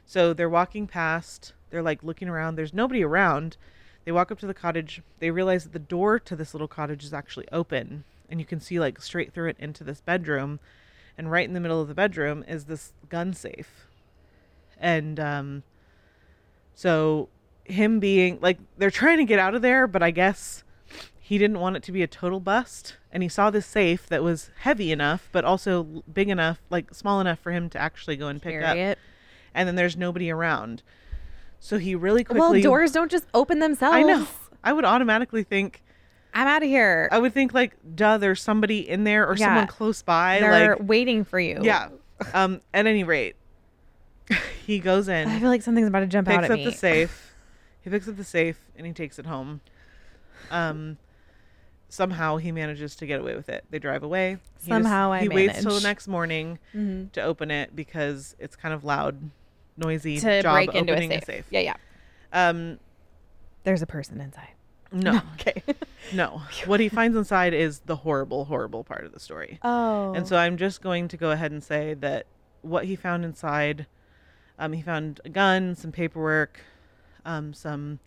So 0.05 0.33
they're 0.33 0.49
walking 0.49 0.87
past. 0.87 1.53
They're 1.71 1.81
like 1.81 2.03
looking 2.03 2.29
around. 2.29 2.55
There's 2.55 2.73
nobody 2.73 3.03
around. 3.03 3.57
They 4.05 4.11
walk 4.11 4.31
up 4.31 4.39
to 4.39 4.47
the 4.47 4.53
cottage. 4.53 5.01
They 5.19 5.31
realize 5.31 5.63
that 5.63 5.73
the 5.73 5.79
door 5.79 6.19
to 6.19 6.35
this 6.35 6.53
little 6.53 6.67
cottage 6.67 7.03
is 7.03 7.13
actually 7.13 7.47
open, 7.51 8.03
and 8.29 8.39
you 8.39 8.45
can 8.45 8.59
see 8.59 8.79
like 8.79 9.01
straight 9.01 9.33
through 9.33 9.49
it 9.49 9.57
into 9.59 9.83
this 9.83 9.99
bedroom. 9.99 10.59
And 11.17 11.31
right 11.31 11.47
in 11.47 11.53
the 11.53 11.59
middle 11.59 11.81
of 11.81 11.87
the 11.87 11.95
bedroom 11.95 12.43
is 12.47 12.65
this 12.65 12.93
gun 13.09 13.33
safe. 13.33 13.87
And 14.79 15.19
um, 15.19 15.63
so 16.75 17.29
him 17.63 17.99
being 17.99 18.37
like 18.41 18.59
they're 18.77 18.91
trying 18.91 19.17
to 19.17 19.25
get 19.25 19.39
out 19.39 19.55
of 19.55 19.61
there, 19.61 19.87
but 19.87 20.03
I 20.03 20.11
guess 20.11 20.63
he 21.27 21.39
didn't 21.39 21.59
want 21.59 21.75
it 21.75 21.81
to 21.81 21.91
be 21.91 22.03
a 22.03 22.07
total 22.07 22.39
bust. 22.39 22.97
And 23.11 23.23
he 23.23 23.29
saw 23.29 23.49
this 23.49 23.65
safe 23.65 24.05
that 24.09 24.21
was 24.21 24.51
heavy 24.59 24.91
enough, 24.91 25.27
but 25.31 25.43
also 25.43 26.03
big 26.13 26.29
enough, 26.29 26.59
like 26.69 26.93
small 26.93 27.19
enough 27.19 27.39
for 27.39 27.51
him 27.51 27.67
to 27.71 27.79
actually 27.79 28.15
go 28.15 28.27
and 28.27 28.39
pick 28.39 28.51
Carry 28.51 28.63
up. 28.63 28.77
it. 28.77 28.99
And 29.51 29.67
then 29.67 29.73
there's 29.75 29.97
nobody 29.97 30.29
around. 30.29 30.83
So 31.59 31.79
he 31.79 31.95
really 31.95 32.23
quickly 32.23 32.39
Well, 32.41 32.61
doors 32.61 32.91
don't 32.91 33.09
just 33.09 33.25
open 33.33 33.57
themselves. 33.57 33.95
I 33.97 34.03
know. 34.03 34.27
I 34.63 34.71
would 34.71 34.85
automatically 34.85 35.41
think. 35.41 35.81
I'm 36.31 36.45
out 36.47 36.61
of 36.61 36.69
here. 36.69 37.09
I 37.11 37.17
would 37.17 37.33
think 37.33 37.55
like, 37.55 37.75
duh, 37.95 38.19
there's 38.19 38.39
somebody 38.39 38.87
in 38.87 39.03
there 39.03 39.25
or 39.27 39.35
Yeah. 39.35 39.47
someone 39.47 39.65
close 39.65 40.03
by. 40.03 40.37
They're 40.41 40.75
like, 40.75 40.87
waiting 40.87 41.23
for 41.23 41.39
you. 41.39 41.57
yeah. 41.63 41.89
Um. 42.35 42.61
At 42.71 42.85
any 42.85 43.03
rate, 43.03 43.35
he 44.67 44.77
goes 44.77 45.07
in, 45.07 45.27
I 45.27 45.39
feel 45.39 45.49
like 45.49 45.63
something's 45.63 45.87
about 45.87 46.01
to 46.01 46.07
jump 46.07 46.27
out 46.27 46.41
picks 46.41 46.45
at 46.45 46.51
up 46.51 46.57
me. 46.59 46.65
the 46.65 46.71
safe. 46.71 47.33
He 47.81 47.89
picks 47.89 48.07
up 48.07 48.15
the 48.15 48.23
safe 48.23 48.59
and 48.77 48.85
he 48.85 48.93
takes 48.93 49.17
it 49.17 49.25
home. 49.25 49.61
Um. 50.51 50.97
Somehow 51.95 52.37
he 52.37 52.51
manages 52.51 52.95
to 52.97 53.05
get 53.05 53.21
away 53.21 53.35
with 53.35 53.47
it. 53.47 53.63
They 53.69 53.79
drive 53.79 54.03
away. 54.03 54.31
He 54.31 54.37
just- 54.57 54.67
Somehow 54.67 55.13
I 55.13 55.21
he 55.21 55.29
waits 55.29 55.61
till 55.61 55.73
the 55.75 55.81
next 55.87 56.07
morning 56.09 56.59
Mhm. 56.73 57.11
to 57.13 57.21
open 57.21 57.49
it 57.51 57.73
because 57.75 58.35
it's 58.37 58.55
kind 58.57 58.73
of 58.73 58.83
loud, 58.83 59.29
noisy 59.77 60.19
To 60.19 60.41
job 60.41 60.53
break 60.55 60.75
into 60.75 60.91
a 60.91 60.95
opening 60.97 61.21
safe. 61.21 61.45
Yeah, 61.49 61.61
yeah. 61.61 61.75
Um. 62.33 62.79
There's 63.63 63.81
a 63.81 63.87
person 63.87 64.19
inside. 64.21 64.49
No. 64.91 65.21
Okay. 65.39 65.63
No. 66.13 66.43
What 66.67 66.79
he 66.79 66.87
finds 66.87 67.17
inside 67.17 67.53
is 67.55 67.79
the 67.79 67.95
horrible, 67.95 68.45
horrible 68.45 68.83
part 68.83 69.05
of 69.05 69.11
the 69.11 69.19
story. 69.19 69.57
oh. 69.63 70.13
And 70.13 70.27
so 70.27 70.35
I'm 70.37 70.55
just 70.55 70.81
going 70.83 71.07
to 71.07 71.17
go 71.17 71.31
ahead 71.31 71.51
and 71.51 71.63
say 71.63 71.95
that 71.95 72.27
what 72.61 72.85
he 72.85 72.95
found 72.95 73.25
inside, 73.25 73.87
um, 74.59 74.73
he 74.73 74.83
found 74.83 75.19
a 75.25 75.29
gun, 75.29 75.73
some 75.73 75.91
paperwork, 75.91 76.59
um, 77.25 77.53
some 77.55 77.97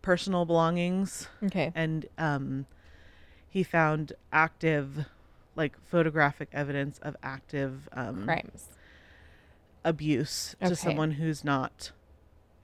personal 0.00 0.46
belongings, 0.46 1.28
Okay. 1.44 1.70
and 1.74 2.06
um, 2.16 2.64
he 3.52 3.62
found 3.62 4.14
active, 4.32 5.04
like 5.54 5.76
photographic 5.86 6.48
evidence 6.54 6.98
of 7.02 7.14
active 7.22 7.86
um, 7.92 8.24
Crimes. 8.24 8.68
abuse 9.84 10.56
Okay. 10.62 10.68
to 10.70 10.76
someone 10.76 11.12
who's 11.12 11.44
not 11.44 11.92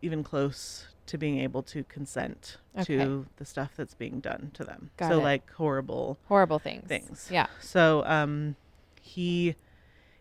even 0.00 0.24
close 0.24 0.86
to 1.06 1.18
being 1.18 1.38
able 1.40 1.62
to 1.64 1.84
consent 1.84 2.56
Okay. 2.74 2.84
to 2.84 3.26
the 3.36 3.44
stuff 3.44 3.72
that's 3.76 3.92
being 3.94 4.20
done 4.20 4.50
to 4.54 4.64
them. 4.64 4.90
Got 4.96 5.08
so 5.10 5.18
it. 5.18 5.22
like 5.22 5.52
horrible 5.52 6.18
Horrible 6.26 6.58
things. 6.58 6.86
things. 6.88 7.28
Yeah. 7.30 7.46
So 7.60 8.02
um 8.06 8.56
he 9.02 9.56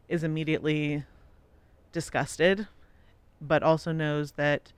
is 0.10 0.24
immediately 0.24 1.04
disgusted 1.94 2.68
but 3.40 3.62
also 3.64 3.92
knows 3.94 4.34
that 4.34 4.74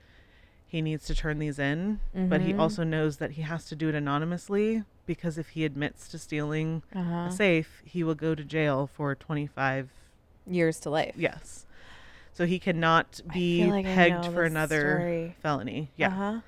he 0.67 0.81
needs 0.83 1.05
to 1.05 1.15
turn 1.15 1.39
these 1.39 1.57
in, 1.57 1.99
but 2.13 2.41
he 2.41 2.53
Mhm. 2.53 2.59
also 2.59 2.83
knows 2.83 3.17
that 3.17 3.31
he 3.31 3.41
has 3.41 3.65
to 3.65 3.75
do 3.75 3.89
it 3.89 3.95
anonymously 3.95 4.83
because 5.09 5.39
if 5.39 5.49
he 5.49 5.65
admits 5.65 6.07
to 6.09 6.19
stealing 6.19 6.83
Uh-huh. 6.95 7.27
a 7.29 7.31
safe, 7.31 7.81
he 7.83 8.03
will 8.03 8.13
go 8.15 8.35
to 8.35 8.43
jail 8.43 8.87
for 8.87 9.15
25 9.15 9.89
Years 10.47 10.79
to 10.81 10.89
life. 10.91 11.15
Yes. 11.17 11.65
So 12.33 12.45
he 12.45 12.59
cannot 12.59 13.21
be 13.33 13.65
like 13.65 13.85
pegged 13.85 14.25
for 14.25 14.43
another 14.43 14.97
story. 14.99 15.35
felony. 15.41 15.89
Yeah. 15.97 16.07
Uh-huh. 16.09 16.39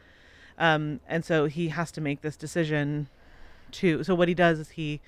Um, 0.60 1.00
and 1.08 1.26
so 1.26 1.46
he 1.48 1.70
has 1.70 1.92
to 1.94 2.02
make 2.02 2.22
this 2.22 2.36
decision 2.38 3.08
to. 3.74 4.04
So 4.04 4.14
what 4.16 4.28
he 4.28 4.34
does 4.36 4.60
is 4.60 4.70
he, 4.72 5.02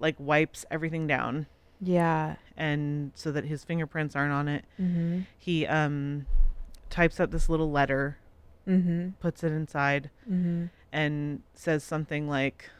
like, 0.00 0.16
wipes 0.18 0.64
everything 0.70 1.06
down, 1.06 1.46
Yeah. 1.80 2.36
and 2.56 3.12
so 3.14 3.30
that 3.32 3.44
his 3.44 3.62
fingerprints 3.64 4.16
aren't 4.16 4.32
on 4.32 4.48
it. 4.48 4.64
Mm-hmm. 4.80 5.20
He 5.38 5.66
um 5.66 6.26
types 6.88 7.20
up 7.20 7.30
this 7.30 7.48
little 7.50 7.70
letter, 7.70 8.16
Mm-hmm. 8.66 9.10
puts 9.20 9.44
it 9.44 9.52
inside, 9.52 10.10
Mm-hmm. 10.30 10.66
and 10.92 11.42
says 11.54 11.84
something 11.84 12.26
like 12.28 12.70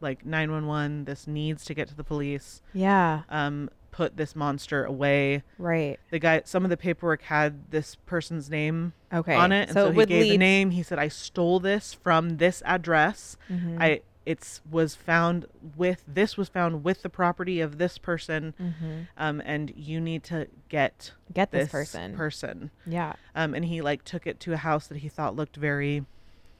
like 0.00 0.24
911 0.24 1.04
this 1.04 1.26
needs 1.26 1.64
to 1.64 1.74
get 1.74 1.88
to 1.88 1.94
the 1.94 2.04
police 2.04 2.62
Yeah. 2.72 3.22
um 3.28 3.70
put 3.90 4.16
this 4.18 4.36
monster 4.36 4.84
away 4.84 5.42
Right. 5.58 5.98
the 6.10 6.18
guy 6.18 6.42
some 6.44 6.64
of 6.64 6.70
the 6.70 6.76
paperwork 6.76 7.22
had 7.22 7.70
this 7.70 7.96
person's 8.06 8.50
name 8.50 8.92
Okay. 9.12 9.34
on 9.34 9.52
it 9.52 9.68
and 9.68 9.72
so, 9.72 9.88
it 9.88 9.94
he 9.96 10.04
gave 10.06 10.28
the 10.28 10.38
name 10.38 10.70
he 10.70 10.82
said 10.82 10.98
i 10.98 11.08
stole 11.08 11.60
this 11.60 11.94
from 11.94 12.36
this 12.36 12.62
address 12.66 13.36
Mhm. 13.50 13.80
i 13.80 14.00
it's 14.26 14.60
was 14.68 14.94
found 14.96 15.46
with 15.76 16.02
this 16.08 16.36
was 16.36 16.48
found 16.48 16.82
with 16.82 17.02
the 17.02 17.08
property 17.08 17.60
of 17.60 17.78
this 17.78 17.96
person 17.96 18.52
Mhm. 18.60 19.06
um 19.16 19.40
and 19.46 19.72
you 19.76 20.00
need 20.00 20.24
to 20.24 20.48
get 20.68 21.12
Get 21.32 21.50
this, 21.52 21.64
this 21.66 21.70
person. 21.72 22.16
person 22.16 22.70
yeah. 22.84 23.14
um 23.34 23.54
and 23.54 23.64
he 23.64 23.80
like 23.80 24.04
took 24.04 24.26
it 24.26 24.40
to 24.40 24.52
a 24.52 24.56
house 24.58 24.88
that 24.88 24.98
he 24.98 25.08
thought 25.08 25.34
looked 25.36 25.56
very 25.56 26.04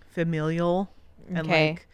familial 0.09 0.90
and 1.29 1.38
Okay. 1.40 1.70
like 1.72 1.88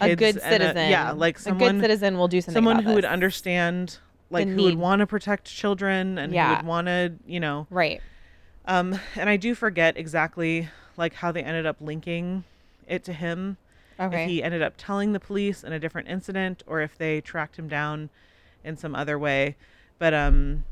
a 0.00 0.14
good 0.16 0.36
and 0.36 0.38
a- 0.38 0.40
citizen. 0.50 0.90
yeah 0.90 1.10
like 1.12 1.38
someone, 1.38 1.68
a 1.70 1.72
good 1.74 1.80
citizen 1.82 2.18
will 2.18 2.28
do 2.28 2.40
something. 2.40 2.54
someone 2.54 2.82
who 2.82 2.94
would 2.94 3.04
understand 3.04 3.98
like 4.30 4.46
The 4.46 4.52
who 4.54 4.62
would 4.64 4.74
want 4.76 5.00
to 5.00 5.06
protect 5.06 5.46
children 5.46 6.18
and 6.18 6.32
who 6.34 6.38
would 6.56 6.66
want 6.66 6.86
to 6.88 7.14
you 7.26 7.40
know 7.40 7.66
Right. 7.70 8.00
um 8.66 8.98
and 9.16 9.28
i 9.30 9.36
do 9.36 9.54
forget 9.54 9.96
exactly 9.96 10.68
like 10.96 11.14
how 11.14 11.32
they 11.32 11.42
ended 11.42 11.64
up 11.66 11.76
linking 11.80 12.44
it 12.86 13.04
to 13.04 13.12
him 13.12 13.56
Okay. 14.00 14.22
if 14.24 14.28
he 14.28 14.42
ended 14.42 14.62
up 14.62 14.74
telling 14.76 15.12
the 15.12 15.18
police 15.20 15.64
in 15.64 15.72
a 15.72 15.78
different 15.80 16.08
incident 16.08 16.62
or 16.66 16.80
if 16.80 16.96
they 16.96 17.20
tracked 17.20 17.58
him 17.58 17.66
down 17.68 18.10
in 18.62 18.76
some 18.76 18.94
other 18.94 19.18
way 19.18 19.56
but 19.98 20.12
um 20.14 20.64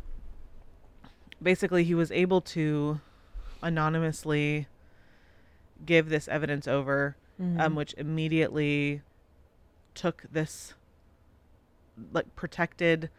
basically 1.42 1.84
he 1.84 1.94
was 1.94 2.10
able 2.12 2.40
to 2.40 3.00
anonymously 3.62 4.66
give 5.84 6.08
this 6.08 6.28
evidence 6.28 6.68
over 6.68 7.16
Mm-hmm. 7.38 7.60
um 7.60 7.74
which 7.74 7.94
immediately 7.98 9.02
took 9.96 10.24
this 10.30 10.74
like 12.12 12.34
protected 12.36 13.10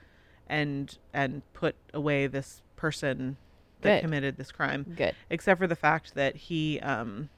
and 0.47 0.97
and 1.13 1.41
put 1.53 1.75
away 1.93 2.27
this 2.27 2.61
person 2.77 3.35
that 3.81 3.95
Good. 3.97 4.01
committed 4.01 4.37
this 4.37 4.51
crime 4.51 4.85
Good. 4.95 5.15
except 5.29 5.59
for 5.59 5.67
the 5.67 5.75
fact 5.75 6.13
that 6.15 6.35
he 6.35 6.79
um 6.79 7.29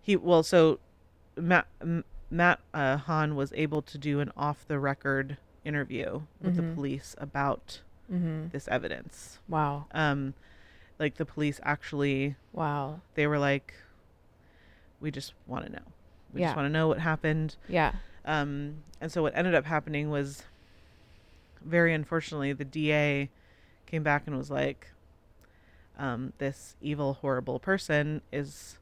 he 0.00 0.14
well 0.16 0.42
so 0.42 0.78
matt 1.36 1.66
matt 2.30 2.60
uh, 2.74 2.96
hahn 2.98 3.34
was 3.34 3.52
able 3.56 3.82
to 3.82 3.98
do 3.98 4.20
an 4.20 4.30
off 4.36 4.66
the 4.68 4.78
record 4.78 5.36
interview 5.64 6.22
with 6.40 6.56
the 6.56 6.62
Mhm. 6.62 6.74
police 6.74 7.14
about 7.18 7.80
Mm-hmm. 8.12 8.48
this 8.50 8.68
evidence 8.68 9.38
Wow. 9.48 9.86
um 9.92 10.34
like 10.98 11.14
the 11.16 11.24
police 11.24 11.60
actually 11.62 12.36
Wow. 12.52 13.00
they 13.14 13.26
were 13.26 13.38
like 13.38 13.74
we 15.00 15.10
just 15.10 15.32
want 15.46 15.64
to 15.66 15.72
know 15.72 15.86
we 16.32 16.40
Yeah. 16.40 16.48
just 16.48 16.56
want 16.56 16.66
to 16.66 16.70
know 16.72 16.88
what 16.88 16.98
happened 16.98 17.56
Yeah. 17.68 17.92
um 18.24 18.82
and 19.00 19.10
so 19.12 19.22
what 19.22 19.36
ended 19.36 19.54
up 19.54 19.64
happening 19.66 20.10
was 20.10 20.42
very 21.64 21.92
unfortunately 21.94 22.52
the 22.52 22.64
da 22.64 23.28
came 23.86 24.02
back 24.02 24.24
and 24.26 24.36
was 24.36 24.50
like 24.50 24.88
um 25.98 26.32
this 26.38 26.76
evil 26.80 27.14
horrible 27.14 27.58
person 27.60 28.22
is 28.32 28.78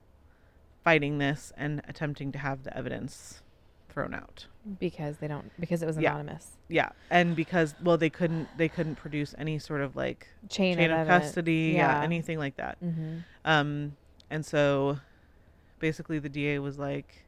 fighting 0.85 1.19
this 1.19 1.53
and 1.57 1.83
attempting 1.89 2.33
to 2.33 2.39
have 2.39 2.63
the 2.65 2.75
evidence 2.77 3.43
thrown 3.91 4.15
out 4.15 4.47
Because 4.79 5.17
they 5.19 5.27
don't. 5.27 5.51
Because 5.59 5.83
it 5.83 5.87
was 5.87 5.97
anonymous. 5.97 6.57
yeah 6.69 6.85
yeah. 6.85 6.91
and 7.11 7.35
because 7.35 7.75
well 7.83 7.99
they 7.99 8.09
couldn't 8.09 8.49
they 8.57 8.69
couldn't 8.69 8.95
produce 8.95 9.35
any 9.37 9.59
sort 9.59 9.81
of 9.81 9.97
like 9.97 10.29
Chain, 10.49 10.77
chain, 10.77 10.91
of 10.93 10.99
evidence. 11.01 11.25
custody 11.25 11.73
yeah. 11.75 11.99
Yeah. 11.99 12.05
anything 12.05 12.39
like 12.39 12.57
that 12.57 12.79
Mm-hmm. 12.83 13.19
um 13.45 13.97
and 14.31 14.47
so 14.47 14.99
basically 15.81 16.21
the 16.21 16.29
da 16.29 16.59
was 16.61 16.79
like 16.79 17.25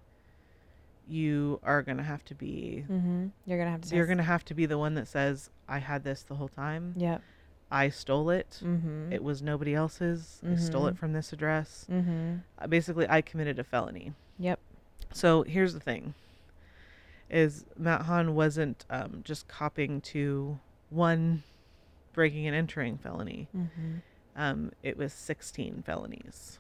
you 1.08 1.60
are 1.62 1.82
gonna 1.82 2.02
have 2.02 2.24
to 2.26 2.34
be 2.34 2.84
Mm-hmm. 2.88 3.26
You're 3.46 3.58
gonna 3.58 3.70
have 3.70 3.80
to. 3.82 3.96
You're 3.96 4.06
gonna 4.06 4.22
have 4.22 4.44
to 4.46 4.54
be 4.54 4.66
the 4.66 4.78
one 4.78 4.94
that 4.94 5.08
says, 5.08 5.50
"I 5.68 5.78
had 5.78 6.04
this 6.04 6.22
the 6.22 6.34
whole 6.36 6.48
time. 6.48 6.94
Yep. 6.96 7.22
I 7.70 7.88
stole 7.88 8.28
it. 8.30 8.60
Mm-hmm. 8.62 9.12
It 9.12 9.22
was 9.24 9.40
nobody 9.42 9.74
else's. 9.74 10.40
I 10.46 10.56
stole 10.56 10.86
it 10.88 10.94
Mhm. 10.94 10.98
from 10.98 11.12
this 11.14 11.32
address. 11.32 11.86
mm-hmm. 11.90 12.36
Uh, 12.58 12.66
basically, 12.66 13.06
I 13.08 13.20
committed 13.22 13.58
a 13.58 13.64
felony." 13.64 14.12
Yep. 14.38 14.60
So 15.12 15.42
here's 15.42 15.74
the 15.74 15.80
thing: 15.80 16.14
is 17.30 17.64
Matt 17.76 18.02
Hahn 18.02 18.34
wasn't 18.34 18.84
um, 18.90 19.22
just 19.24 19.48
copying 19.48 20.00
to 20.02 20.58
one 20.90 21.42
breaking 22.12 22.46
and 22.46 22.54
entering 22.54 22.98
felony. 22.98 23.48
Mm-hmm. 23.56 23.96
Um, 24.36 24.72
it 24.82 24.96
was 24.96 25.12
16 25.12 25.82
felonies, 25.84 26.58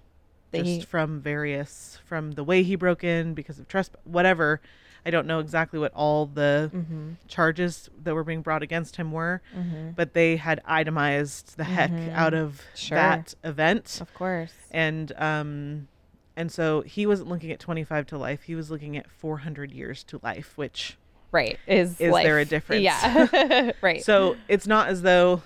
just 0.60 0.66
he- 0.70 0.80
from 0.82 1.20
various 1.20 1.98
from 2.04 2.32
the 2.32 2.44
way 2.44 2.62
he 2.62 2.74
broke 2.76 3.02
in 3.04 3.34
because 3.34 3.58
of 3.58 3.68
trust, 3.68 3.96
whatever. 4.04 4.60
I 5.04 5.10
don't 5.10 5.26
know 5.26 5.40
exactly 5.40 5.80
what 5.80 5.92
all 5.94 6.26
the 6.26 6.70
Mm-hmm. 6.72 7.10
charges 7.26 7.90
that 8.04 8.14
were 8.14 8.22
being 8.22 8.40
brought 8.42 8.62
against 8.62 8.96
him 8.96 9.10
were. 9.10 9.42
Mm-hmm. 9.56 9.90
but 9.96 10.12
they 10.14 10.36
had 10.36 10.60
itemized 10.64 11.56
the 11.56 11.64
heck 11.64 11.90
Mhm. 11.90 12.12
out 12.14 12.34
of 12.34 12.62
Sure. 12.74 12.96
that 12.96 13.34
event 13.42 13.98
Of 14.00 14.14
course. 14.14 14.52
and 14.70 15.12
um 15.16 15.88
and 16.36 16.50
so 16.52 16.80
he 16.82 17.04
wasn't 17.04 17.28
looking 17.28 17.50
at 17.50 17.58
25 17.60 18.06
to 18.06 18.16
life 18.18 18.42
he 18.44 18.54
was 18.54 18.70
looking 18.70 18.96
at 18.96 19.10
400 19.10 19.70
years 19.72 20.04
to 20.04 20.20
life 20.22 20.52
which 20.56 20.96
Right. 21.32 21.58
Is 21.66 21.92
Is 21.92 22.12
there 22.12 22.36
a 22.36 22.40
life. 22.42 22.48
difference? 22.50 22.82
Yeah. 22.82 23.72
right. 23.82 24.02
so 24.04 24.36
it's 24.48 24.66
not 24.66 24.88
as 24.88 25.02
though 25.02 25.42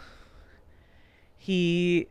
he 1.36 2.08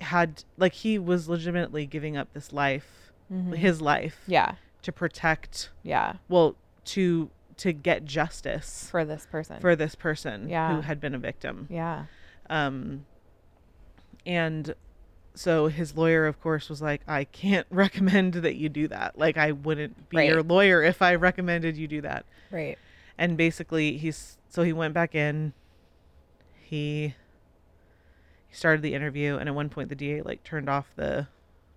had 0.00 0.44
like 0.56 0.72
he 0.72 0.98
was 0.98 1.28
legitimately 1.28 1.86
giving 1.86 2.16
up 2.16 2.32
this 2.32 2.52
life 2.52 3.12
Mhm. 3.32 3.56
his 3.56 3.80
life 3.80 4.20
Yeah. 4.26 4.54
to 4.82 4.90
protect 4.92 5.70
Yeah. 5.82 6.14
well 6.28 6.56
to 6.86 7.30
to 7.58 7.72
get 7.72 8.04
justice 8.06 8.88
For 8.90 9.04
this 9.04 9.26
person. 9.26 9.60
for 9.60 9.76
this 9.76 9.94
person 9.94 10.48
Yeah. 10.48 10.74
who 10.74 10.80
had 10.80 11.00
been 11.00 11.14
a 11.14 11.18
victim 11.18 11.66
yeah. 11.70 12.06
Um, 12.48 13.04
and 14.26 14.74
so 15.34 15.68
his 15.68 15.96
lawyer, 15.96 16.26
of 16.26 16.40
course, 16.40 16.68
was 16.68 16.82
like, 16.82 17.00
I 17.06 17.24
can't 17.24 17.66
recommend 17.70 18.34
that 18.34 18.56
you 18.56 18.68
do 18.68 18.88
that. 18.88 19.16
Like, 19.16 19.36
I 19.38 19.52
wouldn't 19.52 20.08
be 20.08 20.26
your 20.26 20.42
lawyer 20.42 20.82
if 20.82 21.00
I 21.00 21.14
recommended 21.14 21.76
you 21.76 21.86
do 21.86 22.00
that. 22.02 22.26
Right. 22.50 22.76
And 23.16 23.36
basically, 23.36 23.96
he's 23.96 24.38
so 24.48 24.62
he 24.64 24.72
went 24.72 24.92
back 24.94 25.14
in. 25.14 25.52
He 26.62 27.14
he 28.50 28.54
started 28.56 28.82
the 28.82 28.92
interview, 28.94 29.36
and 29.36 29.48
at 29.48 29.54
one 29.54 29.68
point, 29.70 29.88
the 29.88 29.94
DA 29.94 30.20
like 30.22 30.42
turned 30.44 30.68
off 30.68 30.88
the 30.96 31.28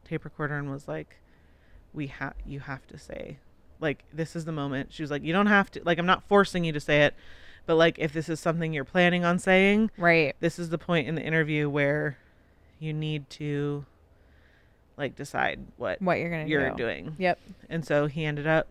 tape 0.04 0.26
recorder 0.26 0.58
and 0.58 0.70
was 0.72 0.88
like, 0.88 1.18
"We 1.94 2.08
have 2.08 2.34
you 2.46 2.60
have 2.62 2.86
to 2.88 2.98
say, 2.98 3.38
like, 3.80 4.04
this 4.12 4.36
is 4.36 4.44
the 4.46 4.52
moment." 4.52 4.92
She 4.92 5.04
was 5.04 5.12
like, 5.12 5.24
"You 5.24 5.32
don't 5.34 5.46
have 5.48 5.70
to. 5.72 5.82
Like, 5.86 5.98
I'm 6.00 6.06
not 6.06 6.24
forcing 6.24 6.66
you 6.66 6.72
to 6.74 6.80
say 6.80 7.04
it." 7.04 7.14
But 7.66 7.76
like 7.76 7.98
if 7.98 8.12
this 8.12 8.28
is 8.28 8.42
something 8.42 8.74
you're 8.74 8.84
planning 8.84 9.24
on 9.24 9.40
saying, 9.40 9.90
Right. 9.98 10.36
this 10.42 10.60
is 10.60 10.70
the 10.70 10.78
point 10.78 11.08
in 11.08 11.16
the 11.16 11.22
interview 11.22 11.70
where 11.70 12.18
you 12.78 12.92
need 12.92 13.30
to 13.30 13.86
like 14.98 15.16
decide 15.16 15.62
what 15.78 16.02
What 16.02 16.20
you're 16.20 16.30
gonna 16.30 16.46
you're 16.46 16.72
do. 16.72 16.76
doing. 16.76 17.16
Yep. 17.18 17.40
And 17.70 17.86
so 17.86 18.08
he 18.08 18.26
ended 18.26 18.48
up 18.48 18.68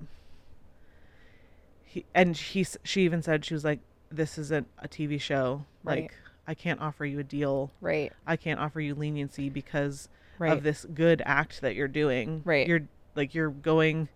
he 1.84 2.04
and 2.14 2.36
he 2.36 2.66
she 2.84 3.02
even 3.04 3.22
said 3.22 3.44
she 3.46 3.54
was 3.54 3.64
like 3.64 3.80
this 4.10 4.36
isn't 4.36 4.66
a 4.78 4.88
TV 4.88 5.18
show. 5.18 5.64
Right. 5.84 6.02
Like 6.02 6.14
I 6.46 6.54
can't 6.54 6.80
offer 6.80 7.04
you 7.04 7.18
a 7.20 7.24
deal. 7.24 7.70
Right. 7.80 8.12
I 8.26 8.36
can't 8.36 8.58
offer 8.60 8.80
you 8.80 8.94
leniency 8.94 9.48
because 9.48 10.08
Right. 10.38 10.52
of 10.52 10.62
this 10.62 10.84
good 10.92 11.22
act 11.24 11.60
that 11.60 11.74
you're 11.76 11.88
doing. 11.88 12.42
Right. 12.44 12.66
You're 12.66 12.82
like 13.14 13.34
you're 13.34 13.50
going 13.50 14.08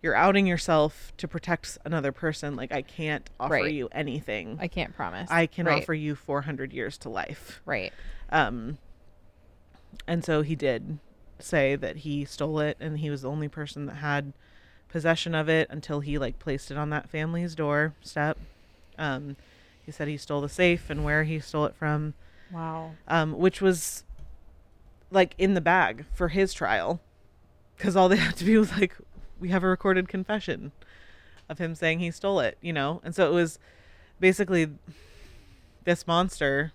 you're 0.00 0.14
outing 0.14 0.46
yourself 0.46 1.12
to 1.16 1.26
protect 1.26 1.76
another 1.84 2.12
person. 2.12 2.54
Like 2.56 2.72
I 2.72 2.82
can't 2.82 3.28
offer 3.38 3.54
Right. 3.54 3.72
you 3.74 3.88
anything. 3.92 4.56
I 4.60 4.68
can't 4.68 4.94
promise. 4.94 5.30
I 5.30 5.46
can 5.46 5.66
right. 5.66 5.82
offer 5.82 5.94
you 5.94 6.14
400 6.14 6.72
years 6.72 6.96
to 6.98 7.08
life. 7.08 7.60
Right. 7.64 7.92
Um, 8.30 8.78
and 10.06 10.24
so 10.24 10.42
he 10.42 10.54
did 10.54 10.98
say 11.38 11.76
that 11.76 11.98
he 11.98 12.24
stole 12.24 12.58
it 12.60 12.76
and 12.80 12.98
he 12.98 13.10
was 13.10 13.22
the 13.22 13.30
only 13.30 13.48
person 13.48 13.86
that 13.86 13.96
had 13.96 14.32
possession 14.88 15.34
of 15.34 15.48
it 15.48 15.68
until 15.70 16.00
he 16.00 16.18
like 16.18 16.38
placed 16.38 16.70
it 16.70 16.76
on 16.76 16.90
that 16.90 17.08
family's 17.08 17.54
door 17.54 17.94
step. 18.00 18.38
Um, 18.98 19.36
he 19.88 19.92
said 19.92 20.06
he 20.06 20.18
stole 20.18 20.42
the 20.42 20.50
safe 20.50 20.90
and 20.90 21.02
where 21.02 21.24
he 21.24 21.40
stole 21.40 21.64
it 21.64 21.74
from, 21.74 22.12
Wow. 22.52 22.90
um, 23.08 23.38
which 23.38 23.62
was 23.62 24.04
like 25.10 25.34
in 25.38 25.54
the 25.54 25.62
bag 25.62 26.04
for 26.12 26.28
his 26.28 26.52
trial 26.52 27.00
because 27.74 27.96
all 27.96 28.10
they 28.10 28.16
had 28.26 28.36
to 28.36 28.44
do 28.44 28.58
was 28.58 28.70
like, 28.72 28.94
we 29.40 29.48
have 29.48 29.64
a 29.64 29.66
recorded 29.66 30.06
confession 30.06 30.72
of 31.48 31.56
him 31.56 31.74
saying 31.74 32.00
he 32.00 32.10
stole 32.10 32.38
it, 32.40 32.58
you 32.60 32.70
know? 32.70 33.00
And 33.02 33.14
so 33.14 33.30
it 33.30 33.32
was 33.32 33.58
basically 34.20 34.68
this 35.84 36.06
monster 36.06 36.72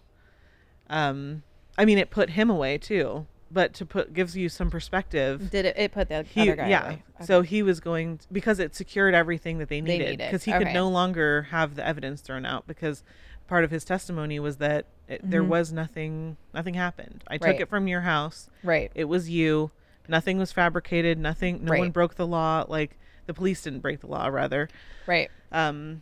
um 0.89 1.43
i 1.78 1.86
mean 1.86 1.97
it 1.99 2.10
put 2.10 2.32
him 2.32 2.49
away 2.49 2.78
too 2.80 3.28
but 3.54 3.74
to 3.76 3.86
put 3.86 4.13
gives 4.13 4.36
you 4.36 4.50
some 4.50 4.70
perspective. 4.72 5.50
Did 5.52 5.66
it? 5.66 5.78
It 5.78 5.92
put 5.92 6.10
the 6.10 6.24
He 6.24 6.42
other 6.42 6.56
guy 6.56 6.68
yeah. 6.70 6.86
away. 6.86 7.04
So 7.24 7.42
he 7.42 7.62
was 7.63 7.80
going 7.80 8.20
because 8.32 8.60
it 8.60 8.76
secured 8.76 9.13
everything 9.13 9.60
that 9.60 9.70
they 9.70 9.80
needed 9.80 10.18
because 10.18 10.44
he 10.44 10.52
could 10.52 10.74
no 10.74 10.89
longer 10.89 11.44
have 11.52 11.76
the 11.76 11.86
evidence 11.88 12.22
thrown 12.22 12.46
out 12.46 12.66
because 12.68 13.04
part 13.48 13.63
of 13.63 13.72
his 13.72 13.86
testimony 13.86 14.39
was 14.39 14.58
that 14.58 14.88
it, 15.08 15.22
there 15.24 15.44
Mhm. 15.44 15.48
was 15.50 15.72
nothing 15.72 16.38
nothing 16.54 16.74
happened. 16.74 17.24
I 17.28 17.34
Right. 17.34 17.42
took 17.52 17.60
it 17.62 17.70
from 17.70 17.88
your 17.88 18.02
house. 18.02 18.50
right. 18.63 18.92
It 18.96 19.06
was 19.06 19.30
you. 19.30 19.72
Nothing 20.08 20.38
was 20.38 20.52
fabricated. 20.52 21.18
Nothing. 21.20 21.63
No 21.63 21.78
one 21.78 21.92
broke 21.92 22.16
the 22.16 22.28
law. 22.28 22.66
Like 22.68 22.98
the 23.28 23.34
police 23.34 23.62
didn't 23.62 23.80
break 23.82 24.00
the 24.02 24.08
law, 24.08 24.28
rather. 24.28 24.68
Right. 25.08 25.30
Um, 25.52 26.02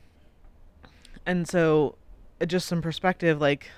and 1.26 1.48
so, 1.48 1.96
uh, 2.42 2.46
just 2.46 2.68
some 2.68 2.82
perspective, 2.82 3.40
like 3.40 3.70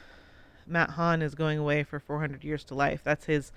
Matt 0.68 0.92
Hahn 0.92 1.22
is 1.22 1.36
going 1.36 1.58
away 1.60 1.84
for 1.84 2.00
400 2.00 2.44
years 2.44 2.64
to 2.66 2.76
life. 2.76 3.02
That's 3.04 3.26
his 3.26 3.52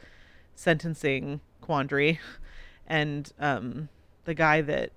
sentencing 0.55 1.41
quandary, 1.61 2.19
and 2.87 3.33
um, 3.39 3.89
the 4.25 4.35
guy 4.35 4.61
that 4.63 4.91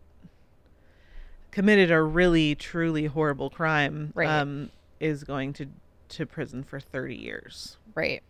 committed 1.52 1.92
a 1.92 2.02
really 2.02 2.56
truly 2.56 3.06
horrible 3.06 3.50
crime 3.50 4.12
Right. 4.16 4.28
um, 4.30 4.70
is 5.00 5.24
going 5.24 5.54
to 5.54 5.68
to 6.10 6.26
prison 6.26 6.64
for 6.64 6.80
30 6.80 7.16
years. 7.16 7.78
Right. 7.94 8.24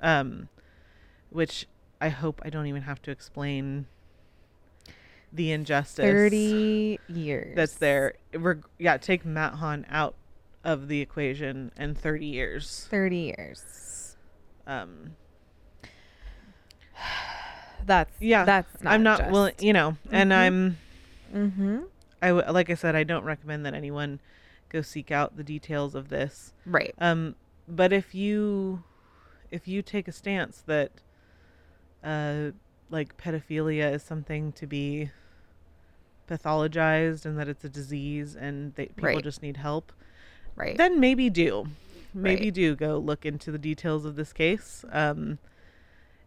Um, 0.00 0.48
which 1.30 1.66
I 2.00 2.08
hope 2.08 2.40
I 2.44 2.48
don't 2.50 2.66
even 2.66 2.82
have 2.82 3.02
to 3.02 3.10
explain 3.10 3.86
the 5.32 5.52
injustice 5.52 6.02
Thirty 6.04 6.98
years. 7.08 7.54
that's 7.54 7.74
there. 7.74 8.14
Reg- 8.32 8.64
yeah, 8.78 8.96
take 8.96 9.24
Matt 9.26 9.54
Hahn 9.54 9.84
out 9.90 10.14
of 10.66 10.88
the 10.88 11.00
equation 11.00 11.70
and 11.78 11.96
30 11.96 12.26
years. 12.26 12.86
Thirty 12.90 13.32
years. 13.38 14.16
Um, 14.66 15.14
That's 17.86 18.10
yeah, 18.20 18.44
That's 18.44 18.82
not 18.82 18.92
I'm 18.92 19.02
not 19.04 19.18
just. 19.20 19.30
willing, 19.30 19.54
you 19.60 19.72
know, 19.72 19.96
and 20.10 20.32
Mhm. 20.32 20.36
I'm, 20.36 20.78
Mm-hmm. 21.34 21.78
I 22.22 22.28
w- 22.28 22.50
like 22.52 22.68
I 22.70 22.74
said, 22.74 22.96
I 22.96 23.04
don't 23.04 23.24
recommend 23.24 23.64
that 23.66 23.74
anyone 23.74 24.20
go 24.68 24.80
seek 24.82 25.10
out 25.12 25.36
the 25.36 25.44
details 25.44 25.94
of 25.94 26.08
this. 26.08 26.52
Right. 26.64 26.94
Um, 26.98 27.36
but 27.68 27.92
if 27.92 28.14
you, 28.14 28.82
if 29.50 29.68
you 29.68 29.82
take 29.82 30.08
a 30.08 30.12
stance 30.12 30.62
that, 30.66 30.90
uh, 32.02 32.52
like 32.90 33.16
pedophilia 33.16 33.92
is 33.92 34.02
something 34.02 34.52
to 34.52 34.66
be 34.66 35.10
pathologized 36.28 37.24
and 37.24 37.38
that 37.38 37.48
it's 37.48 37.64
a 37.64 37.68
disease 37.68 38.34
and 38.34 38.74
they, 38.74 38.86
people 38.86 39.04
Right. 39.04 39.22
just 39.24 39.42
need 39.42 39.58
help, 39.58 39.92
Right. 40.56 40.76
then 40.76 40.98
maybe 41.00 41.28
do 41.30 41.68
maybe 42.14 42.46
Right. 42.46 42.54
do 42.54 42.74
go 42.76 42.98
look 42.98 43.26
into 43.26 43.52
the 43.52 43.58
details 43.58 44.04
of 44.04 44.16
this 44.16 44.32
case 44.32 44.84
um, 44.90 45.38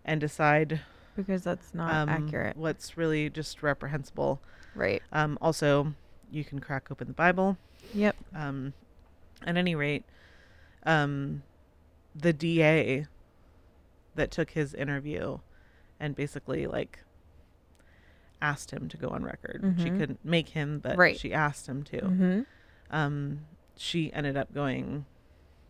and 0.05 0.21
decide 0.21 0.81
because 1.15 1.43
that's 1.43 1.73
not 1.73 1.93
um, 1.93 2.09
accurate. 2.09 2.55
what's 2.55 2.95
really 2.97 3.29
just 3.29 3.61
reprehensible 3.63 4.39
Right. 4.75 5.01
um, 5.11 5.37
also 5.41 5.93
you 6.31 6.43
can 6.45 6.59
crack 6.59 6.91
open 6.91 7.07
the 7.07 7.13
bible 7.13 7.57
Yep. 7.93 8.15
um, 8.35 8.73
at 9.45 9.57
any 9.57 9.73
rate 9.75 10.03
um, 10.83 11.41
the 12.15 12.31
da 12.33 13.05
that 14.15 14.31
took 14.31 14.51
his 14.51 14.73
interview 14.73 15.39
and 15.99 16.15
basically 16.15 16.67
like 16.67 16.99
asked 18.41 18.71
him 18.71 18.87
to 18.89 18.95
go 18.97 19.09
on 19.09 19.23
record 19.23 19.61
she 19.79 19.89
Mhm. 19.89 19.97
couldn't 19.97 20.23
make 20.25 20.49
him 20.49 20.79
but 20.79 20.97
Right. 20.97 21.17
she 21.19 21.33
asked 21.33 21.67
him 21.67 21.83
to 21.85 21.97
Mm-hmm. 22.01 22.41
um, 22.91 23.45
she 23.81 24.11
ended 24.11 24.35
up 24.35 24.53
going 24.53 25.05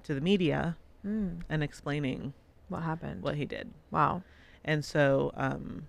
to 0.04 0.14
the 0.16 0.22
media 0.22 0.76
Mm. 1.06 1.44
and 1.48 1.64
explaining 1.64 2.34
What 2.68 2.82
happened? 2.84 3.22
what 3.24 3.36
he 3.36 3.46
did. 3.46 3.72
Wow. 3.92 4.24
And 4.66 4.84
so 4.84 5.32
um, 5.38 5.88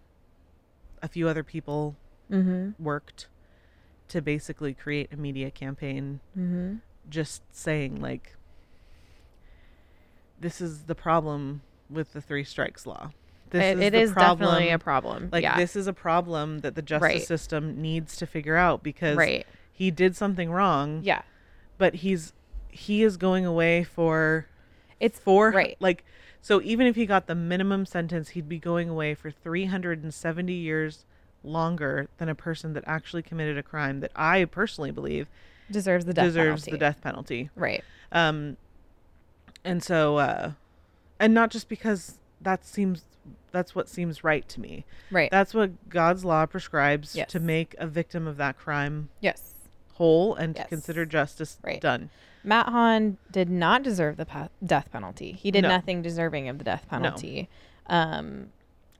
a 1.02 1.08
few 1.08 1.26
other 1.28 1.42
people 1.42 1.96
Mm-hmm. 2.30 2.80
worked 2.82 3.26
to 4.08 4.20
basically 4.22 4.72
create 4.74 5.08
a 5.12 5.16
media 5.16 5.50
campaign 5.50 6.20
Mm-hmm. 6.38 6.76
just 7.08 7.42
saying, 7.50 8.00
like, 8.00 8.36
this 10.38 10.60
is 10.60 10.84
the 10.84 10.94
problem 10.94 11.62
with 11.88 12.12
the 12.12 12.20
three 12.20 12.44
strikes 12.44 12.86
law. 12.86 13.10
This 13.50 13.64
It, 13.76 13.80
it 13.82 13.92
the 13.92 13.98
is 14.00 14.12
definitely 14.12 14.70
a 14.70 14.78
problem. 14.78 15.28
Like, 15.32 15.42
yeah. 15.42 15.56
this 15.56 15.74
is 15.74 15.86
a 15.88 15.92
problem 15.92 16.60
that 16.60 16.76
the 16.76 16.82
justice 16.82 17.02
Right. 17.02 17.22
system 17.26 17.80
needs 17.82 18.16
to 18.18 18.26
figure 18.26 18.56
out 18.56 18.82
because 18.84 19.16
right. 19.16 19.44
he 19.72 19.90
did 19.90 20.14
something 20.16 20.50
wrong, 20.52 21.00
Yeah. 21.02 21.22
But 21.80 21.94
he's 21.96 22.32
he 22.68 23.02
is 23.02 23.16
going 23.16 23.44
away 23.46 23.82
for 23.82 24.46
It's 25.00 25.18
four 25.18 25.50
right. 25.50 25.76
like 25.80 26.04
so 26.42 26.60
even 26.62 26.86
if 26.86 26.94
he 26.94 27.06
got 27.06 27.26
the 27.26 27.34
minimum 27.34 27.84
sentence 27.86 28.28
he'd 28.30 28.48
be 28.48 28.58
going 28.60 28.88
away 28.88 29.14
for 29.14 29.30
370 29.30 30.52
years 30.52 31.04
longer 31.42 32.08
than 32.18 32.28
a 32.28 32.34
person 32.34 32.74
that 32.74 32.84
actually 32.86 33.22
committed 33.22 33.56
a 33.58 33.62
crime 33.62 34.00
that 34.00 34.12
i 34.14 34.44
personally 34.44 34.90
believe 34.90 35.26
deserves 35.70 36.04
the 36.04 36.12
death 36.12 36.26
deserves 36.26 36.62
penalty. 36.64 36.70
the 36.70 36.76
death 36.78 37.00
penalty 37.00 37.50
Right. 37.56 37.82
um 38.12 38.56
and 39.64 39.82
so 39.82 40.18
uh 40.18 40.52
and 41.18 41.32
not 41.34 41.50
just 41.50 41.68
because 41.68 42.18
that 42.42 42.64
seems 42.66 43.04
that's 43.52 43.74
what 43.74 43.88
seems 43.88 44.22
right 44.22 44.46
to 44.50 44.60
me 44.60 44.84
Right. 45.10 45.30
that's 45.30 45.54
what 45.54 45.88
god's 45.88 46.24
law 46.26 46.44
prescribes 46.46 47.16
Yes. 47.16 47.30
to 47.30 47.40
make 47.40 47.74
a 47.78 47.86
victim 47.86 48.26
of 48.28 48.36
that 48.36 48.58
crime 48.58 49.08
yes. 49.20 49.54
Whole 50.00 50.34
and 50.34 50.56
to 50.56 50.64
consider 50.64 51.04
justice 51.04 51.58
Right. 51.62 51.78
done 51.80 52.08
Matt 52.42 52.70
Hahn 52.70 53.18
did 53.30 53.50
not 53.50 53.82
deserve 53.82 54.16
the 54.16 54.24
pa- 54.24 54.48
death 54.64 54.88
penalty. 54.90 55.32
He 55.32 55.50
did 55.50 55.60
No. 55.60 55.68
nothing 55.68 56.00
deserving 56.00 56.48
of 56.48 56.56
the 56.56 56.64
death 56.64 56.86
penalty. 56.88 57.50
Um, 57.86 58.46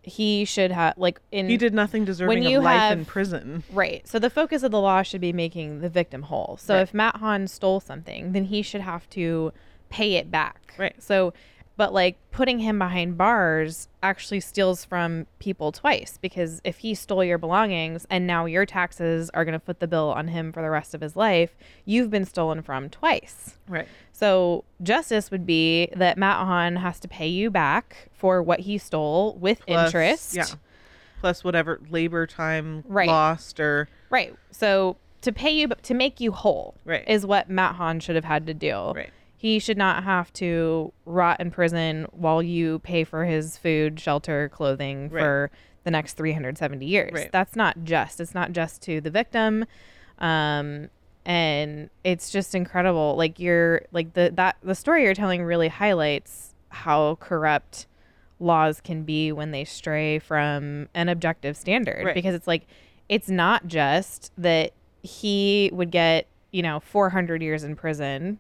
he 0.03 0.45
should 0.45 0.71
have 0.73 0.93
like 0.99 1.21
in 1.33 1.49
he 1.49 1.57
did 1.57 1.73
nothing 1.73 2.05
deserving 2.05 2.45
of 2.55 2.63
life 2.63 2.93
in 2.93 3.05
prison 3.07 3.63
Right. 3.73 4.07
So 4.07 4.19
the 4.19 4.29
focus 4.29 4.63
of 4.63 4.71
the 4.73 4.81
law 4.81 5.03
should 5.03 5.23
be 5.23 5.33
making 5.33 5.81
the 5.81 5.89
victim 5.89 6.25
whole. 6.25 6.59
So 6.61 6.75
Right. 6.75 6.83
if 6.83 6.93
Matt 6.93 7.17
Hahn 7.17 7.49
stole 7.49 7.81
something, 7.81 8.33
then 8.33 8.45
he 8.45 8.61
should 8.61 8.83
have 8.83 9.09
to 9.11 9.53
pay 9.89 10.17
it 10.17 10.31
back. 10.31 10.75
Right. 10.79 11.03
So, 11.03 11.33
but 11.81 11.95
like 11.95 12.19
putting 12.31 12.59
him 12.59 12.79
behind 12.79 13.17
bars 13.17 13.89
actually 14.03 14.39
steals 14.39 14.85
from 14.85 15.27
people 15.39 15.73
twice 15.73 16.19
because 16.21 16.61
if 16.63 16.77
he 16.81 16.95
stole 16.95 17.25
your 17.25 17.39
belongings 17.39 18.07
and 18.11 18.27
now 18.27 18.45
your 18.45 18.67
taxes 18.67 19.31
are 19.33 19.47
going 19.47 19.59
to 19.59 19.65
foot 19.65 19.81
the 19.81 19.87
bill 19.89 20.11
on 20.11 20.29
him 20.29 20.53
for 20.53 20.61
the 20.61 20.69
rest 20.69 20.95
of 20.95 21.01
his 21.01 21.17
life, 21.17 21.57
you've 21.87 22.11
been 22.11 22.27
stolen 22.27 22.61
from 22.61 22.91
twice. 22.91 23.57
right 23.67 23.89
So 24.13 24.65
justice 24.83 25.31
would 25.31 25.47
be 25.47 25.89
that 25.97 26.19
Matt 26.19 26.37
Hahn 26.47 26.77
has 26.77 27.01
to 27.01 27.09
pay 27.09 27.29
you 27.29 27.51
back 27.51 28.11
for 28.13 28.43
what 28.43 28.61
he 28.61 28.77
stole 28.77 29.37
with 29.41 29.65
Plus- 29.67 29.87
interest. 29.87 30.35
Yeah. 30.37 30.45
Plus 31.21 31.43
whatever 31.43 31.81
labor 31.89 32.27
time 32.27 32.85
Right. 32.87 33.09
lost 33.09 33.59
or 33.59 33.89
Right. 34.11 34.35
So 34.51 34.99
to 35.23 35.33
pay 35.33 35.51
you, 35.51 35.69
to 35.69 35.95
make 35.95 36.21
you 36.21 36.33
whole, 36.33 36.75
Right. 36.85 37.09
is 37.09 37.25
what 37.25 37.49
Matt 37.49 37.77
Hahn 37.77 38.01
should 38.01 38.17
have 38.17 38.25
had 38.27 38.47
to 38.49 38.55
do. 38.55 38.93
right. 38.95 39.11
He 39.41 39.59
should 39.59 39.79
not 39.79 40.05
have 40.05 40.31
to 40.35 40.93
rot 41.07 41.41
in 41.41 41.51
prison 41.51 42.07
while 42.13 42.43
you 42.43 42.81
pay 42.81 43.05
for 43.05 43.25
his 43.25 43.57
food, 43.57 43.99
shelter, 43.99 44.51
clothing 44.51 45.09
Right. 45.09 45.21
for 45.23 45.51
the 45.85 45.91
next 45.91 46.13
370 46.19 46.85
years. 46.85 47.11
Right. 47.15 47.33
That's 47.33 47.57
not 47.57 47.83
just. 47.83 48.21
It's 48.21 48.35
not 48.35 48.53
just 48.53 48.83
to 48.83 49.01
the 49.01 49.09
victim. 49.09 49.65
Um, 50.19 50.89
and 51.25 51.89
it's 52.05 52.31
just 52.31 52.55
incredible. 52.55 53.15
Like 53.17 53.41
you're 53.41 53.83
like 53.93 54.13
the 54.13 54.31
that 54.35 54.57
the 54.63 54.75
story 54.75 55.05
you're 55.05 55.15
telling 55.15 55.43
really 55.43 55.69
highlights 55.69 56.55
how 56.69 57.15
corrupt 57.19 57.87
laws 58.41 58.83
can 58.83 59.05
be 59.05 59.33
when 59.33 59.53
they 59.53 59.65
stray 59.65 60.19
from 60.19 60.89
an 60.93 61.09
objective 61.09 61.57
standard 61.57 62.05
Right. 62.05 62.15
because 62.15 62.35
it's 62.35 62.47
like 62.47 62.67
it's 63.09 63.31
not 63.31 63.67
just 63.69 64.33
that 64.37 64.73
he 65.03 65.71
would 65.73 65.91
get 65.91 66.27
you 66.51 66.63
know 66.63 66.79
400 66.81 67.41
years 67.43 67.65
in 67.65 67.75
prison 67.75 68.39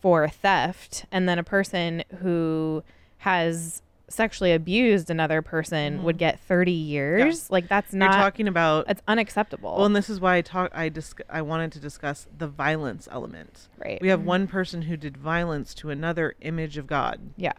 for 0.00 0.28
theft 0.28 1.04
and 1.10 1.28
then 1.28 1.38
a 1.38 1.42
person 1.44 2.04
who 2.20 2.82
has 3.18 3.82
sexually 4.10 4.52
abused 4.52 5.10
another 5.10 5.42
person 5.42 6.02
would 6.02 6.16
get 6.16 6.40
30 6.40 6.72
years 6.72 7.50
like 7.50 7.68
that's 7.68 7.88
Mm-hmm. 7.88 8.00
You're 8.02 8.10
not 8.10 8.16
talking 8.16 8.48
about 8.48 8.86
it's 8.88 9.02
unacceptable 9.06 9.76
well, 9.76 9.84
and 9.84 9.94
this 9.94 10.08
is 10.08 10.18
why 10.18 10.36
I 10.36 10.40
talk. 10.40 10.70
I 10.74 10.88
dis- 10.88 11.14
I 11.28 11.42
wanted 11.42 11.72
to 11.72 11.80
discuss 11.80 12.26
the 12.38 12.48
violence 12.48 13.06
element. 13.10 13.68
right 13.76 14.00
We 14.00 14.08
have 14.08 14.22
one 14.22 14.46
person 14.46 14.82
who 14.82 14.96
did 14.96 15.16
violence 15.18 15.74
to 15.74 15.90
another 15.90 16.34
image 16.40 16.78
of 16.78 16.86
God, 16.86 17.20
yeah 17.36 17.52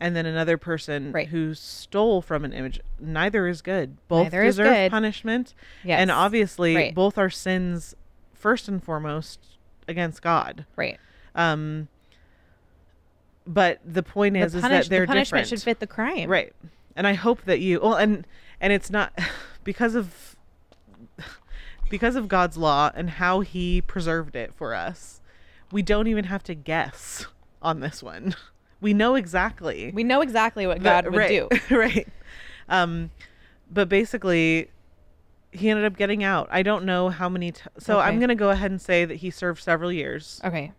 and 0.00 0.14
then 0.16 0.26
another 0.26 0.56
person 0.56 1.10
Right. 1.12 1.26
who 1.28 1.54
stole 1.54 2.22
from 2.22 2.44
an 2.44 2.52
image. 2.52 2.78
Neither 3.00 3.48
is 3.48 3.62
good. 3.62 3.96
Both 4.06 4.26
Neither 4.26 4.44
deserve 4.44 4.66
good. 4.74 4.90
punishment, 4.90 5.54
yes 5.84 6.00
and 6.00 6.10
obviously 6.10 6.74
Right. 6.74 6.94
both 6.94 7.18
are 7.18 7.30
sins 7.30 7.94
first 8.32 8.66
and 8.68 8.82
foremost 8.82 9.58
against 9.86 10.22
God. 10.22 10.66
right 10.76 10.98
Um, 11.38 11.88
but 13.46 13.80
the 13.84 14.02
point 14.02 14.34
the, 14.34 14.40
is, 14.40 14.54
is 14.54 14.62
that 14.62 14.88
they're 14.88 15.00
the 15.02 15.06
punishment 15.06 15.44
different. 15.44 15.48
should 15.48 15.62
fit 15.62 15.80
the 15.80 15.86
crime 15.86 16.28
right 16.28 16.52
and 16.94 17.06
i 17.06 17.14
hope 17.14 17.42
that 17.46 17.60
you 17.60 17.80
well 17.80 17.94
and 17.94 18.26
and 18.60 18.74
it's 18.74 18.90
not 18.90 19.18
because 19.64 19.94
of 19.94 20.36
because 21.88 22.14
of 22.14 22.28
god's 22.28 22.58
law 22.58 22.90
and 22.94 23.08
how 23.08 23.40
he 23.40 23.80
preserved 23.80 24.36
it 24.36 24.52
for 24.54 24.74
us 24.74 25.22
we 25.72 25.80
don't 25.80 26.08
even 26.08 26.24
have 26.24 26.42
to 26.42 26.54
guess 26.54 27.26
on 27.62 27.80
this 27.80 28.02
one 28.02 28.34
we 28.80 28.94
know 28.94 29.14
exactly 29.14 29.90
We 29.94 30.04
know 30.04 30.20
exactly 30.20 30.66
what 30.66 30.82
God 30.82 31.06
would 31.06 31.16
right, 31.16 31.28
do. 31.28 31.48
right. 31.76 32.08
Um, 32.68 33.10
but 33.70 33.88
basically, 33.88 34.70
he 35.50 35.68
ended 35.70 35.84
up 35.84 35.96
getting 35.96 36.22
out. 36.22 36.48
I 36.50 36.62
don't 36.62 36.84
know 36.84 37.08
how 37.08 37.28
many. 37.28 37.52
T- 37.52 37.62
so 37.78 37.98
I'm 37.98 38.18
going 38.18 38.28
to 38.28 38.34
go 38.34 38.50
ahead 38.50 38.70
and 38.70 38.80
say 38.80 39.04
that 39.04 39.16
he 39.16 39.30
served 39.30 39.62
several 39.62 39.90
years, 39.90 40.40
Okay. 40.44 40.72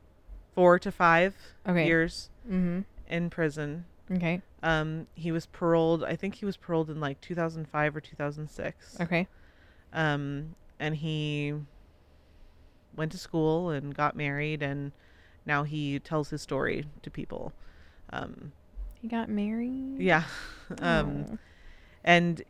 Four 0.60 0.78
to 0.78 0.92
five 0.92 1.34
Okay. 1.66 1.86
years 1.88 2.30
Mm-hmm. 2.46 2.82
in 3.08 3.30
prison. 3.30 3.86
Okay. 4.12 4.42
Um, 4.62 5.08
he 5.16 5.32
was 5.32 5.46
paroled. 5.46 6.04
I 6.04 6.16
think 6.18 6.36
he 6.36 6.46
was 6.46 6.58
paroled 6.58 6.90
in 6.90 7.00
like 7.00 7.22
2005 7.22 7.96
or 7.96 8.02
2006. 8.02 8.98
Okay. 9.00 9.28
Um, 9.94 10.56
and 10.80 10.96
he 10.98 11.54
went 12.96 13.12
to 13.14 13.18
school 13.18 13.70
and 13.70 13.96
got 13.96 14.16
married, 14.18 14.62
and 14.62 14.92
now 15.46 15.64
he 15.64 15.98
tells 16.00 16.30
his 16.32 16.42
story 16.42 16.86
to 17.04 17.10
people. 17.10 17.54
Um, 18.12 18.52
He 19.02 19.08
got 19.08 19.30
married. 19.30 20.00
yeah. 20.00 20.24
um, 20.82 21.26
Oh. 21.32 21.38
and 22.04 22.42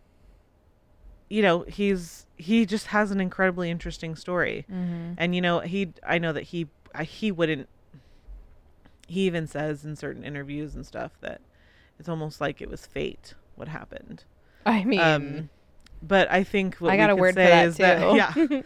you 1.29 1.43
know 1.43 1.61
he's 1.67 2.25
he 2.37 2.65
just 2.65 2.87
has 2.87 3.11
an 3.11 3.19
incredibly 3.21 3.69
interesting 3.69 4.15
story 4.15 4.65
Mhm. 4.71 5.13
and 5.17 5.35
you 5.35 5.41
know 5.41 5.59
he 5.59 5.93
i 6.03 6.17
know 6.17 6.33
that 6.33 6.45
he 6.45 6.67
he 7.03 7.31
wouldn't 7.31 7.69
he 9.09 9.21
even 9.25 9.47
says 9.47 9.83
in 9.85 9.95
certain 9.95 10.23
interviews 10.23 10.75
and 10.75 10.85
stuff 10.85 11.11
that 11.21 11.41
it's 11.99 12.07
almost 12.09 12.39
like 12.39 12.61
it 12.61 12.69
was 12.69 12.85
fate 12.85 13.33
what 13.55 13.67
happened 13.67 14.23
I 14.65 14.83
mean, 14.85 14.99
um 15.01 15.49
but 16.01 16.31
i 16.31 16.43
think 16.43 16.75
what 16.77 16.91
I 16.91 16.93
we 16.93 16.97
got 16.97 17.09
a 17.09 17.15
word 17.15 17.33
for 17.33 17.41
say 17.41 17.49
that 17.49 17.65
is 17.65 17.75
too. 17.77 17.81
that 17.83 18.15
yeah 18.15 18.61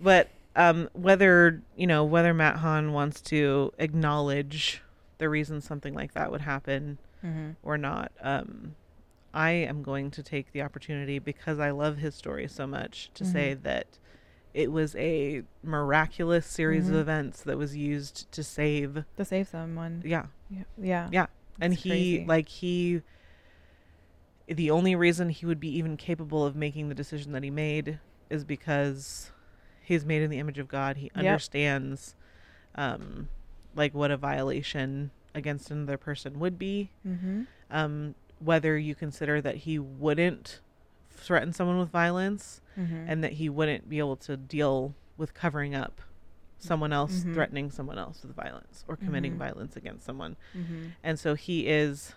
but 0.00 0.28
um 0.56 0.88
whether 0.94 1.62
you 1.76 1.86
know 1.86 2.04
whether 2.04 2.32
matt 2.34 2.56
hahn 2.56 2.92
wants 2.92 3.20
to 3.22 3.72
acknowledge 3.78 4.82
the 5.18 5.28
reason 5.28 5.60
something 5.60 5.94
like 5.94 6.12
that 6.14 6.30
would 6.30 6.42
happen 6.42 6.98
Mhm. 7.24 7.56
or 7.62 7.78
not. 7.78 8.12
Um, 8.20 8.76
I 9.32 9.50
am 9.52 9.82
going 9.82 10.10
to 10.12 10.22
take 10.22 10.52
the 10.52 10.60
opportunity 10.62 11.18
because 11.18 11.58
I 11.58 11.70
love 11.70 11.96
his 11.96 12.14
story 12.14 12.46
so 12.46 12.66
much 12.66 13.10
to 13.14 13.24
say 13.24 13.54
Mm-hmm. 13.54 13.62
that 13.64 13.86
it 14.56 14.72
was 14.72 14.96
a 14.96 15.42
miraculous 15.62 16.46
series 16.46 16.86
Mhm. 16.86 16.90
of 16.90 16.94
events 16.96 17.42
that 17.42 17.58
was 17.58 17.76
used 17.76 18.30
to 18.32 18.42
save. 18.42 19.04
to 19.16 19.24
save 19.24 19.48
someone. 19.48 20.02
Yeah, 20.04 20.26
Yeah. 20.50 20.62
Yeah. 20.78 21.08
yeah, 21.12 21.26
and 21.60 21.74
he 21.74 21.88
crazy. 22.18 22.24
like 22.26 22.48
he. 22.48 23.02
The 24.48 24.70
only 24.70 24.94
reason 24.94 25.28
he 25.30 25.44
would 25.44 25.58
be 25.60 25.68
even 25.76 25.96
capable 25.96 26.44
of 26.44 26.54
making 26.56 26.88
the 26.88 26.94
decision 26.94 27.32
that 27.32 27.42
he 27.42 27.50
made 27.50 27.98
is 28.30 28.44
because 28.44 29.32
he's 29.82 30.04
made 30.06 30.22
in 30.22 30.30
the 30.30 30.38
image 30.38 30.58
of 30.58 30.68
God. 30.68 30.96
He 30.98 31.06
Yep. 31.14 31.16
understands, 31.16 32.14
um, 32.76 33.28
like 33.74 33.92
what 33.92 34.10
a 34.10 34.16
violation 34.16 35.10
against 35.34 35.70
another 35.70 35.98
person 35.98 36.38
would 36.38 36.58
be 36.58 36.90
Mm-hmm. 37.06 37.42
um, 37.70 38.14
whether 38.38 38.78
you 38.78 38.94
consider 38.94 39.40
that 39.42 39.56
he 39.56 39.78
wouldn't 39.78 40.60
threaten 41.18 41.52
someone 41.52 41.78
with 41.78 41.90
violence 41.90 42.60
Mm-hmm. 42.78 43.04
and 43.08 43.24
that 43.24 43.32
he 43.32 43.48
wouldn't 43.48 43.88
be 43.88 43.98
able 43.98 44.16
to 44.16 44.36
deal 44.36 44.94
with 45.16 45.32
covering 45.32 45.74
up 45.74 46.02
someone 46.58 46.92
else 46.92 47.24
Mhm. 47.24 47.32
threatening 47.34 47.70
someone 47.70 47.98
else 47.98 48.22
with 48.22 48.34
violence 48.36 48.84
or 48.86 48.96
committing 48.96 49.34
Mhm. 49.34 49.38
violence 49.38 49.76
against 49.76 50.04
someone. 50.04 50.36
mm-hmm. 50.54 50.88
And 51.02 51.18
so 51.18 51.34
he 51.34 51.66
is 51.68 52.14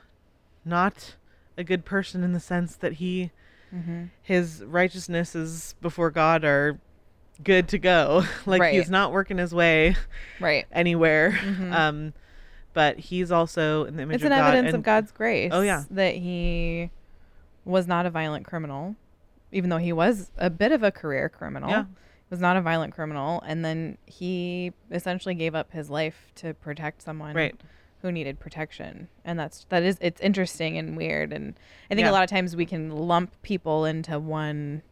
not 0.66 1.16
a 1.58 1.64
good 1.64 1.86
person 1.86 2.24
in 2.24 2.34
the 2.34 2.40
sense 2.42 2.76
that 2.76 2.94
he 2.94 3.32
Mm-hmm. 3.74 4.06
his 4.22 4.64
righteousnesses 4.66 5.76
before 5.82 6.10
God 6.12 6.44
are 6.44 6.80
good 7.44 7.68
to 7.70 7.78
go. 7.78 8.24
like 8.46 8.62
Right. 8.62 8.74
he's 8.74 8.90
not 8.90 9.12
working 9.14 9.38
his 9.38 9.54
way 9.54 9.96
Right. 10.42 10.66
anywhere. 10.72 11.32
Mhm. 11.32 11.72
Um 11.74 12.14
but 12.74 13.00
he's 13.00 13.32
also 13.32 13.86
in 13.86 13.96
the 13.96 14.04
image 14.04 14.16
It's 14.16 14.24
of 14.26 14.32
an 14.32 14.38
God 14.38 14.48
evidence 14.54 14.68
and- 14.74 14.76
of 14.76 14.84
God's 14.84 15.12
grace. 15.12 15.52
Oh, 15.54 15.62
yeah. 15.62 15.84
That 15.90 16.16
he 16.16 16.92
was 17.66 17.88
not 17.88 18.06
a 18.06 18.10
violent 18.10 18.46
criminal, 18.46 18.96
even 19.52 19.70
though 19.70 19.78
he 19.78 19.92
was 19.94 20.32
a 20.38 20.50
bit 20.50 20.72
of 20.72 20.84
a 20.84 20.92
career 20.92 21.30
criminal. 21.30 21.70
Yeah. 21.70 21.86
Was 22.30 22.40
not 22.40 22.58
a 22.58 22.62
violent 22.62 22.94
criminal, 22.94 23.42
and 23.48 23.66
then 23.66 23.98
he 24.06 24.72
essentially 24.92 25.34
gave 25.34 25.56
up 25.56 25.72
his 25.72 25.90
life 25.90 26.32
to 26.36 26.54
protect 26.54 27.02
someone 27.02 27.36
Right. 27.36 27.60
who 28.04 28.12
needed 28.12 28.40
protection, 28.40 29.08
and 29.26 29.40
that's 29.40 29.66
that 29.70 29.82
is 29.82 29.98
it's 30.00 30.22
interesting 30.22 30.78
and 30.78 30.96
weird, 30.96 31.34
and 31.34 31.56
I 31.90 31.96
think 31.96 32.06
Yeah. 32.06 32.12
a 32.12 32.14
lot 32.14 32.24
of 32.24 32.30
times 32.30 32.56
we 32.56 32.68
can 32.68 32.92
lump 32.92 33.32
people 33.42 33.84
into 33.86 34.20
one 34.20 34.84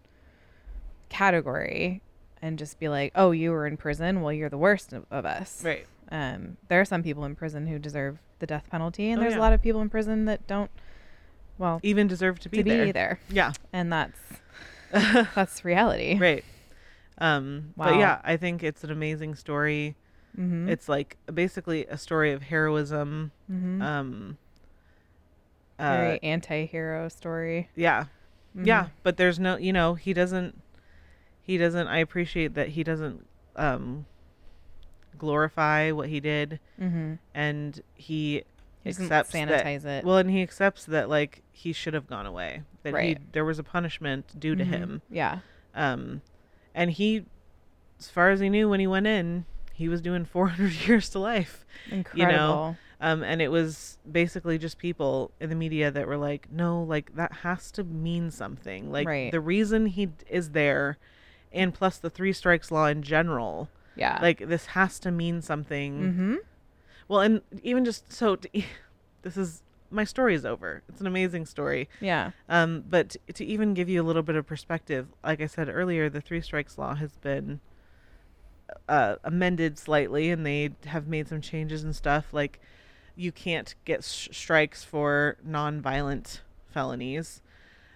category 1.09 2.01
and 2.41 2.57
just 2.57 2.79
be 2.79 2.89
like, 2.89 3.11
"Oh, 3.15 3.31
you 3.31 3.51
were 3.51 3.65
in 3.65 3.77
prison. 3.77 4.21
Well, 4.21 4.33
you're 4.33 4.49
the 4.49 4.57
worst 4.57 4.93
of, 4.93 5.05
of 5.11 5.25
us." 5.25 5.63
Right. 5.63 5.85
Um, 6.11 6.57
there 6.69 6.79
are 6.81 6.85
some 6.85 7.03
people 7.03 7.25
in 7.25 7.35
prison 7.35 7.67
who 7.67 7.79
deserve 7.79 8.19
the 8.39 8.47
death 8.47 8.69
penalty, 8.69 9.11
and 9.11 9.19
Oh, 9.19 9.21
there's 9.21 9.33
yeah. 9.33 9.39
a 9.39 9.41
lot 9.41 9.53
of 9.53 9.61
people 9.61 9.81
in 9.81 9.89
prison 9.89 10.25
that 10.25 10.47
don't. 10.47 10.71
Well, 11.57 11.79
Even 11.83 12.07
deserve 12.07 12.39
to 12.41 12.49
be 12.49 12.57
to 12.57 12.63
be 12.63 12.91
there. 12.91 13.19
Yeah. 13.29 13.53
and 13.73 13.91
that's 13.91 14.19
that's 14.91 15.65
reality. 15.65 16.17
right 16.17 16.43
um 17.19 17.73
but 17.75 17.95
yeah 17.97 18.21
i 18.23 18.37
think 18.37 18.61
it's 18.63 18.83
an 18.83 18.91
amazing 18.91 19.35
story 19.35 19.95
Mm-hmm. 20.37 20.69
it's 20.69 20.87
like 20.87 21.17
basically 21.33 21.87
a 21.87 21.97
story 21.97 22.31
of 22.31 22.43
heroism 22.43 23.31
mm-hmm. 23.51 23.81
um 23.81 24.37
uh 25.79 25.97
Very 25.97 26.19
anti-hero 26.23 27.09
story. 27.09 27.69
yeah 27.75 28.05
Mhm. 28.55 28.67
yeah 28.67 28.87
but 29.03 29.17
there's 29.17 29.39
no 29.39 29.57
you 29.57 29.73
know 29.73 29.95
he 29.95 30.13
doesn't 30.13 30.61
he 31.41 31.57
doesn't 31.57 31.87
i 31.87 31.97
appreciate 31.97 32.53
that 32.53 32.69
he 32.69 32.83
doesn't 32.83 33.25
um 33.55 34.05
glorify 35.17 35.91
what 35.91 36.09
he 36.09 36.19
did 36.19 36.59
Mm-hmm. 36.79 37.13
and 37.33 37.81
he 37.95 38.43
accepts 38.89 39.31
sanitize 39.31 39.81
that 39.83 39.99
it. 39.99 40.05
well 40.05 40.17
and 40.17 40.29
he 40.29 40.41
accepts 40.41 40.85
that 40.85 41.09
like 41.09 41.43
he 41.51 41.73
should 41.73 41.93
have 41.93 42.07
gone 42.07 42.25
away 42.25 42.61
that 42.83 42.89
he 42.89 42.95
Right. 42.95 43.31
there 43.33 43.45
was 43.45 43.59
a 43.59 43.63
punishment 43.63 44.39
due 44.39 44.55
to 44.55 44.63
Mhm. 44.63 44.67
him 44.67 45.01
Yeah. 45.09 45.39
Um, 45.75 46.21
and 46.73 46.91
he, 46.91 47.25
as 47.99 48.09
far 48.09 48.29
as 48.31 48.39
he 48.39 48.49
knew 48.49 48.67
when 48.69 48.79
he 48.79 48.87
went 48.87 49.05
in, 49.07 49.45
he 49.73 49.87
was 49.89 50.01
doing 50.01 50.25
400 50.37 50.71
years 50.87 51.09
to 51.09 51.19
life. 51.19 51.65
Incredible. 51.91 52.31
You 52.31 52.35
know. 52.37 52.75
Um, 52.99 53.21
and 53.23 53.43
it 53.43 53.49
was 53.49 53.99
basically 54.11 54.57
just 54.57 54.79
people 54.79 55.31
in 55.39 55.49
the 55.51 55.55
media 55.55 55.91
that 55.91 56.07
were 56.07 56.17
like, 56.17 56.47
no, 56.51 56.81
like 56.81 57.15
that 57.15 57.31
has 57.43 57.69
to 57.71 57.83
mean 57.83 58.31
something. 58.31 58.91
Like 58.91 59.07
Right. 59.07 59.31
the 59.31 59.39
reason 59.39 59.85
he 59.85 60.09
is 60.29 60.51
there, 60.51 60.97
and 61.51 61.73
plus 61.75 61.99
the 61.99 62.09
three 62.09 62.33
strikes 62.33 62.71
law 62.71 62.87
in 62.87 63.03
general, 63.03 63.69
yeah. 63.95 64.17
like 64.19 64.47
this 64.47 64.67
has 64.67 64.97
to 65.01 65.11
mean 65.11 65.41
something. 65.43 65.93
Mm-hmm. 66.01 66.35
Well, 67.07 67.21
and 67.21 67.41
even 67.63 67.85
just 67.85 68.11
so, 68.11 68.35
to, 68.35 68.49
this 69.21 69.37
is 69.37 69.63
my 69.89 70.03
story 70.03 70.35
is 70.35 70.45
over. 70.45 70.83
It's 70.89 71.01
an 71.01 71.07
amazing 71.07 71.45
story. 71.45 71.89
Yeah. 72.01 72.31
Um, 72.49 72.83
but 72.89 73.15
to 73.33 73.45
even 73.45 73.73
give 73.73 73.89
you 73.89 74.01
a 74.01 74.05
little 74.05 74.23
bit 74.23 74.35
of 74.35 74.45
perspective, 74.45 75.07
like 75.23 75.41
I 75.41 75.47
said 75.47 75.69
earlier, 75.69 76.09
the 76.09 76.21
three 76.21 76.41
strikes 76.41 76.77
law 76.77 76.95
has 76.95 77.15
been 77.17 77.59
uh, 78.89 79.15
amended 79.23 79.77
slightly, 79.77 80.29
and 80.29 80.45
they 80.45 80.71
have 80.85 81.07
made 81.07 81.27
some 81.27 81.41
changes 81.41 81.83
and 81.83 81.95
stuff. 81.95 82.27
Like 82.33 82.59
you 83.15 83.31
can't 83.31 83.75
get 83.85 84.03
sh- 84.03 84.29
strikes 84.31 84.83
for 84.83 85.37
non-violent 85.43 86.41
felonies, 86.69 87.41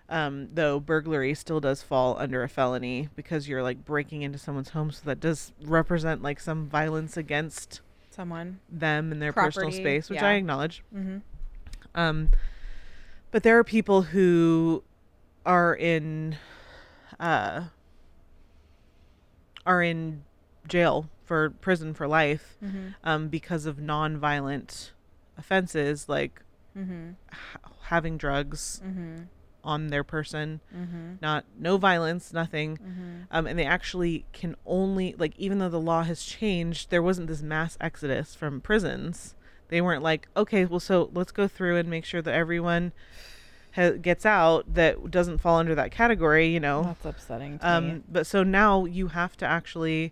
um, 0.09 0.49
though 0.53 0.79
burglary 0.79 1.33
still 1.33 1.59
does 1.59 1.83
fall 1.83 2.17
under 2.17 2.43
a 2.43 2.49
felony 2.49 3.09
because 3.15 3.47
you're 3.47 3.63
like 3.63 3.85
breaking 3.85 4.21
into 4.21 4.39
someone's 4.39 4.69
home. 4.69 4.91
So 4.91 5.01
that 5.05 5.19
does 5.19 5.51
represent 5.61 6.21
like 6.21 6.39
some 6.39 6.67
violence 6.67 7.17
against 7.17 7.81
Someone. 8.21 8.59
them 8.69 9.11
and 9.11 9.19
their 9.21 9.33
personal 9.33 9.71
space, 9.71 10.09
which 10.09 10.21
yeah. 10.21 10.27
I 10.27 10.33
acknowledge. 10.33 10.83
Mm-hmm. 10.95 11.17
Um, 11.95 12.29
but 13.31 13.41
there 13.43 13.57
are 13.57 13.63
people 13.63 14.03
who 14.03 14.83
are 15.45 15.73
in, 15.75 16.37
uh, 17.19 17.63
are 19.65 19.81
in 19.81 20.23
jail 20.67 21.09
for 21.25 21.49
prison 21.49 21.93
for 21.95 22.07
life, 22.07 22.57
Mm-hmm. 22.63 22.87
um, 23.03 23.27
because 23.27 23.65
of 23.65 23.79
non-violent 23.79 24.93
offenses 25.37 26.07
like 26.07 26.41
Mm-hmm. 26.77 27.09
h- 27.33 27.71
having 27.83 28.17
drugs 28.17 28.81
Mm-hmm. 28.85 29.23
On 29.63 29.87
their 29.87 30.03
person, 30.03 30.59
Mm-hmm. 30.75 31.13
not 31.21 31.45
no 31.59 31.77
violence, 31.77 32.33
nothing. 32.33 32.77
Mm-hmm. 32.77 33.11
Um, 33.31 33.47
and 33.47 33.57
they 33.59 33.65
actually 33.65 34.25
can 34.33 34.55
only 34.65 35.15
like 35.17 35.33
even 35.37 35.59
though 35.59 35.69
the 35.69 35.79
law 35.79 36.03
has 36.03 36.23
changed, 36.23 36.89
there 36.89 37.01
wasn't 37.03 37.27
this 37.27 37.41
mass 37.41 37.77
exodus 37.79 38.33
from 38.35 38.61
prisons. 38.61 39.35
They 39.69 39.79
weren't 39.81 40.03
like, 40.03 40.27
okay, 40.35 40.65
well, 40.65 40.79
so 40.81 41.09
let's 41.13 41.31
go 41.31 41.47
through 41.47 41.77
and 41.77 41.89
make 41.89 42.03
sure 42.05 42.21
that 42.21 42.33
everyone 42.33 42.91
ha- 43.75 43.91
gets 43.91 44.25
out 44.25 44.73
that 44.73 45.09
doesn't 45.09 45.37
fall 45.39 45.59
under 45.59 45.75
that 45.75 45.91
category, 45.91 46.47
you 46.47 46.59
know. 46.59 46.83
That's 46.83 47.05
upsetting 47.05 47.59
to 47.59 47.65
me. 47.65 47.71
Um, 47.91 48.03
but 48.11 48.27
so 48.27 48.43
now 48.43 48.83
you 48.85 49.07
have 49.09 49.37
to 49.37 49.45
actually, 49.45 50.11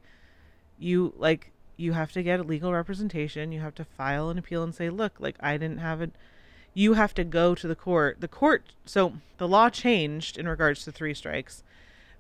you 0.78 1.14
like, 1.18 1.52
you 1.76 1.92
have 1.94 2.12
to 2.14 2.24
get 2.24 2.40
a 2.40 2.44
legal 2.44 2.72
representation. 2.74 3.52
You 3.52 3.60
have 3.62 3.76
to 3.76 3.84
file 3.86 4.30
an 4.30 4.38
appeal 4.38 4.64
and 4.64 4.74
say, 4.74 4.90
look, 4.90 5.14
like 5.20 5.36
I 5.42 5.58
didn't 5.58 5.80
have 5.80 6.02
it. 6.02 6.12
You 6.80 6.94
have 6.94 7.14
to 7.16 7.26
go 7.26 7.56
to 7.56 7.68
the 7.68 7.76
court. 7.76 8.22
The 8.22 8.28
court. 8.28 8.64
So 8.86 9.14
the 9.38 9.48
law 9.48 9.70
changed 9.70 10.38
in 10.38 10.48
regards 10.48 10.86
to 10.86 10.92
three 10.92 11.14
strikes, 11.14 11.64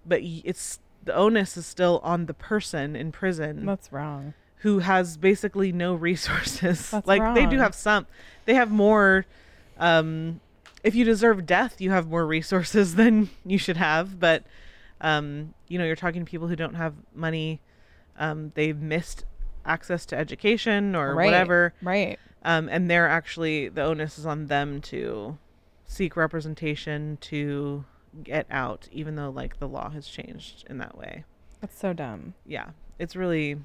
but 0.05 0.19
it's 0.21 0.79
the 1.03 1.15
onus 1.15 1.55
is 1.55 1.65
still 1.65 2.01
on 2.03 2.25
the 2.25 2.33
person 2.33 2.95
in 2.95 3.11
prison 3.11 3.65
That's 3.65 3.91
wrong. 3.91 4.33
who 4.57 4.79
has 4.79 5.15
basically 5.15 5.71
no 5.71 5.93
resources. 5.95 6.91
That's 6.91 7.07
like 7.07 7.35
they 7.35 7.45
do 7.45 7.57
have 7.57 7.73
some. 7.73 8.05
they 8.45 8.55
have 8.55 8.69
more 8.69 9.25
um 9.77 10.41
if 10.83 10.93
you 10.93 11.05
deserve 11.05 11.45
death 11.45 11.79
you 11.79 11.91
have 11.91 12.07
more 12.09 12.25
resources 12.27 12.95
than 13.01 13.29
you 13.45 13.57
should 13.57 13.77
have 13.77 14.19
but 14.19 14.43
um 14.99 15.53
you 15.69 15.77
know 15.79 15.85
you're 15.85 15.95
talking 15.95 16.25
to 16.25 16.29
people 16.29 16.49
who 16.49 16.55
don't 16.57 16.75
have 16.75 16.93
money 17.15 17.61
um 18.17 18.51
they've 18.55 18.81
missed 18.81 19.23
access 19.65 20.05
to 20.05 20.17
education 20.17 20.95
or 20.95 21.15
right. 21.15 21.25
whatever 21.25 21.73
Right. 21.81 22.19
Um 22.43 22.69
and 22.69 22.89
they're 22.89 23.07
actually 23.09 23.67
the 23.69 23.81
onus 23.81 24.17
is 24.17 24.25
on 24.25 24.47
them 24.47 24.81
to 24.81 25.37
seek 25.85 26.15
representation 26.15 27.17
to 27.21 27.83
get 28.23 28.45
out 28.49 28.87
even 28.91 29.15
though 29.15 29.29
like 29.29 29.59
the 29.59 29.67
law 29.67 29.89
has 29.89 30.07
changed 30.07 30.65
in 30.69 30.77
that 30.79 30.97
way 30.97 31.23
That's 31.61 31.77
so 31.77 31.93
dumb. 31.93 32.33
yeah 32.45 32.69
it's 32.97 33.15
really 33.15 33.57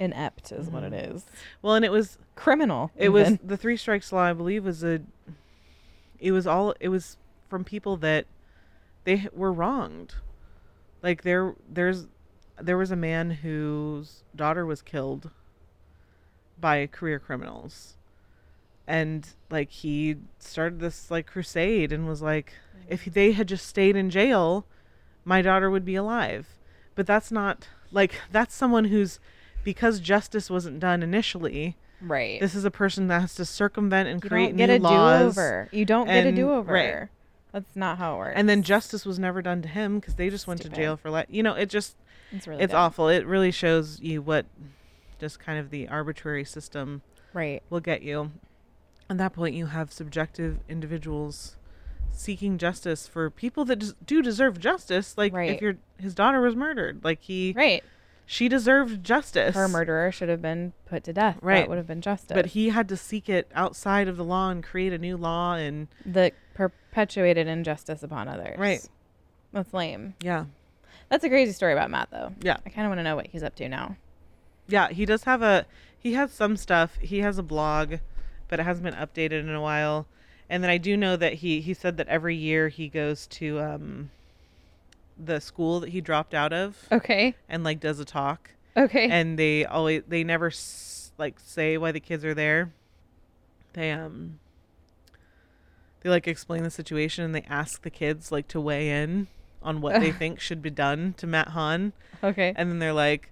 Inept 0.00 0.52
is 0.52 0.68
what 0.70 0.84
it 0.84 0.92
Mm-hmm. 0.92 1.16
is. 1.16 1.26
well 1.62 1.74
and 1.74 1.84
it 1.84 1.90
was 1.92 2.18
Criminal. 2.36 2.92
it 2.96 3.08
was 3.08 3.36
the 3.42 3.56
three 3.56 3.76
strikes 3.76 4.12
law 4.12 4.22
i 4.22 4.32
believe 4.32 4.64
was 4.64 4.84
a 4.84 5.00
it 6.20 6.32
was 6.32 6.46
all 6.46 6.74
it 6.80 6.88
was 6.88 7.16
from 7.48 7.64
people 7.64 7.96
that 7.98 8.26
they 9.04 9.26
were 9.32 9.52
wronged 9.52 10.14
like 11.02 11.22
there 11.22 11.54
there's 11.68 12.06
there 12.60 12.76
was 12.76 12.90
a 12.90 12.96
man 12.96 13.30
whose 13.30 14.22
daughter 14.34 14.64
was 14.66 14.82
killed 14.82 15.30
by 16.60 16.86
career 16.88 17.18
criminals 17.18 17.96
and 18.88 19.28
like 19.50 19.70
he 19.70 20.16
started 20.38 20.80
this 20.80 21.10
like 21.10 21.26
crusade 21.26 21.92
and 21.92 22.08
was 22.08 22.22
like 22.22 22.54
mm. 22.76 22.82
if 22.88 23.04
they 23.04 23.32
had 23.32 23.46
just 23.46 23.66
stayed 23.66 23.94
in 23.94 24.10
jail 24.10 24.66
my 25.24 25.42
daughter 25.42 25.70
would 25.70 25.84
be 25.84 25.94
alive 25.94 26.48
but 26.94 27.06
that's 27.06 27.30
not 27.30 27.68
like 27.92 28.14
that's 28.32 28.54
someone 28.54 28.86
who's 28.86 29.20
because 29.62 30.00
justice 30.00 30.50
wasn't 30.50 30.80
done 30.80 31.02
initially 31.02 31.76
right. 32.00 32.40
this 32.40 32.54
is 32.54 32.64
a 32.64 32.70
person 32.70 33.08
that 33.08 33.20
has 33.20 33.34
to 33.34 33.44
circumvent 33.44 34.08
and 34.08 34.22
create 34.22 34.54
new 34.54 34.66
laws. 34.66 34.72
you 34.72 34.74
create 34.74 34.76
don't 34.76 34.76
get 34.76 34.80
new 34.80 34.88
a 34.88 34.90
laws. 34.90 35.34
do-over. 35.34 35.68
You 35.70 35.84
don't 35.84 36.06
get 36.06 36.26
a 36.26 36.32
do-over. 36.32 36.72
right. 36.72 37.08
That's 37.52 37.74
not 37.74 37.96
how 37.96 38.14
it 38.14 38.18
works. 38.18 38.34
And 38.36 38.48
then 38.48 38.62
justice 38.62 39.06
was 39.06 39.18
never 39.18 39.40
done 39.40 39.62
to 39.62 39.68
him 39.68 39.98
because 39.98 40.16
they 40.16 40.28
just 40.28 40.46
went 40.46 40.60
to 40.62 40.68
jail 40.68 40.96
for 40.96 41.10
life. 41.10 41.26
You 41.30 41.42
know, 41.42 41.54
it 41.54 41.70
just 41.70 41.96
it's 42.30 42.46
really 42.46 42.62
it's 42.62 42.74
awful. 42.74 43.08
It 43.08 43.26
really 43.26 43.50
shows 43.50 44.00
you 44.00 44.20
what 44.20 44.46
just 45.18 45.40
kind 45.40 45.58
of 45.58 45.70
the 45.70 45.88
arbitrary 45.88 46.44
system 46.44 47.02
Right. 47.32 47.62
will 47.70 47.80
get 47.80 48.02
you. 48.02 48.32
At 49.10 49.18
that 49.18 49.32
point, 49.32 49.54
you 49.54 49.66
have 49.66 49.92
subjective 49.92 50.58
individuals 50.68 51.56
seeking 52.10 52.58
justice 52.58 53.06
for 53.06 53.30
people 53.30 53.64
that 53.66 53.78
des- 53.78 53.92
do 54.04 54.20
deserve 54.22 54.58
justice. 54.58 55.16
Like 55.16 55.32
Right. 55.32 55.50
if 55.50 55.62
your 55.62 55.76
his 55.98 56.14
daughter 56.14 56.40
was 56.40 56.54
murdered, 56.56 57.02
like 57.04 57.20
he 57.22 57.54
Right. 57.56 57.82
she 58.26 58.48
deserved 58.48 59.02
justice. 59.04 59.54
Her 59.54 59.68
murderer 59.68 60.10
should 60.12 60.28
have 60.28 60.42
been 60.42 60.72
put 60.86 61.04
to 61.04 61.12
death. 61.12 61.38
Right. 61.40 61.60
That 61.60 61.68
would 61.68 61.78
have 61.78 61.86
been 61.86 62.00
justice. 62.00 62.34
but 62.34 62.46
he 62.46 62.70
had 62.70 62.88
to 62.88 62.96
seek 62.96 63.28
it 63.28 63.50
outside 63.54 64.08
of 64.08 64.16
the 64.16 64.24
law 64.24 64.50
and 64.50 64.62
create 64.64 64.92
a 64.92 64.98
new 64.98 65.16
law 65.16 65.54
and 65.54 65.88
that 66.04 66.34
perpetuated 66.54 67.46
injustice 67.46 68.02
upon 68.02 68.28
others. 68.28 68.58
Right. 68.58 68.86
That's 69.52 69.72
lame. 69.72 70.14
yeah 70.20 70.44
That's 71.08 71.24
a 71.24 71.28
crazy 71.30 71.52
story 71.52 71.72
about 71.72 71.90
Matt, 71.90 72.10
though. 72.10 72.32
Yeah. 72.42 72.58
I 72.66 72.68
kind 72.68 72.84
of 72.86 72.90
want 72.90 72.98
to 72.98 73.04
know 73.04 73.16
what 73.16 73.28
he's 73.28 73.42
up 73.42 73.54
to 73.56 73.68
now. 73.68 73.96
Yeah, 74.66 74.88
he 74.90 75.06
does 75.06 75.24
have 75.24 75.40
a 75.40 75.64
he 75.98 76.12
has 76.14 76.32
some 76.32 76.56
stuff. 76.56 76.96
He 77.00 77.20
has 77.20 77.38
a 77.38 77.42
blog, 77.42 77.94
but 78.48 78.58
it 78.60 78.64
hasn't 78.64 78.84
been 78.84 78.94
updated 78.94 79.40
in 79.40 79.50
a 79.54 79.60
while. 79.60 80.06
And 80.50 80.62
then 80.62 80.70
I 80.70 80.78
do 80.78 80.96
know 80.96 81.16
that 81.16 81.34
he 81.34 81.60
he 81.60 81.74
said 81.74 81.96
that 81.98 82.08
every 82.08 82.34
year 82.34 82.68
he 82.68 82.88
goes 82.88 83.26
to 83.28 83.60
um 83.60 84.10
the 85.18 85.40
school 85.40 85.80
that 85.80 85.90
he 85.90 86.00
dropped 86.00 86.32
out 86.32 86.52
of 86.52 86.86
Okay. 86.92 87.34
and 87.48 87.64
like 87.64 87.80
does 87.80 87.98
a 88.00 88.04
talk 88.04 88.50
Okay. 88.76 89.08
and 89.10 89.38
they 89.38 89.64
always 89.64 90.02
they 90.08 90.22
never 90.24 90.46
s- 90.46 91.10
like 91.18 91.38
say 91.40 91.76
why 91.76 91.90
the 91.92 92.00
kids 92.00 92.24
are 92.24 92.34
there. 92.34 92.72
They 93.74 93.90
um 93.92 94.38
they 96.00 96.08
like 96.10 96.28
explain 96.28 96.62
the 96.62 96.70
situation 96.70 97.24
and 97.24 97.34
they 97.34 97.42
ask 97.48 97.82
the 97.82 97.90
kids 97.90 98.30
like 98.32 98.48
to 98.48 98.60
weigh 98.60 98.90
in 99.02 99.26
on 99.62 99.80
what 99.80 100.00
they 100.00 100.12
think 100.22 100.40
should 100.40 100.62
be 100.62 100.70
done 100.70 101.14
to 101.18 101.26
Matt 101.26 101.48
Hahn 101.48 101.92
okay. 102.22 102.52
and 102.56 102.70
then 102.70 102.78
they're 102.78 102.92
like, 102.92 103.30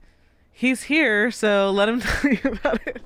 "He's 0.52 0.82
here, 0.84 1.30
so 1.30 1.70
let 1.70 1.88
him 1.88 2.00
tell 2.02 2.30
you 2.32 2.40
about 2.44 2.86
it." 2.86 3.00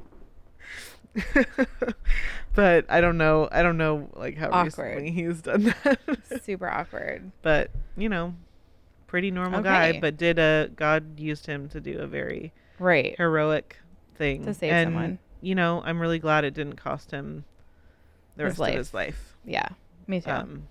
but 2.55 2.85
I 2.89 3.01
don't 3.01 3.19
know. 3.19 3.49
I 3.53 3.63
don't 3.63 3.77
know 3.79 4.09
like 4.15 4.37
how 4.37 4.49
Awkward. 4.51 4.65
recently 4.97 5.11
he's 5.11 5.43
done 5.43 5.75
that. 5.85 5.99
Super 6.43 6.69
awkward. 6.69 7.31
but 7.43 7.71
you 7.97 8.09
know, 8.09 8.35
pretty 9.07 9.31
normal 9.31 9.63
guy. 9.63 9.99
But 10.01 10.17
did 10.17 10.39
a 10.39 10.71
God 10.75 11.19
used 11.19 11.47
him 11.47 11.69
to 11.71 11.81
do 11.81 11.99
a 11.99 12.07
very 12.07 12.53
Right. 12.79 13.15
heroic 13.17 13.77
thing 14.17 14.45
To 14.47 14.55
save 14.55 14.73
and, 14.73 14.87
someone. 14.87 15.19
You 15.43 15.55
know, 15.55 15.83
I'm 15.85 16.01
really 16.01 16.19
glad 16.19 16.45
it 16.45 16.55
didn't 16.55 16.77
cost 16.77 17.11
him 17.11 17.45
the 18.37 18.45
His 18.45 18.51
rest 18.53 18.59
life. 18.61 18.73
of 18.73 18.79
his 18.79 18.95
life. 18.95 19.37
Yeah. 19.45 19.69
Me 20.07 20.21
too. 20.21 20.31
Um, 20.31 20.63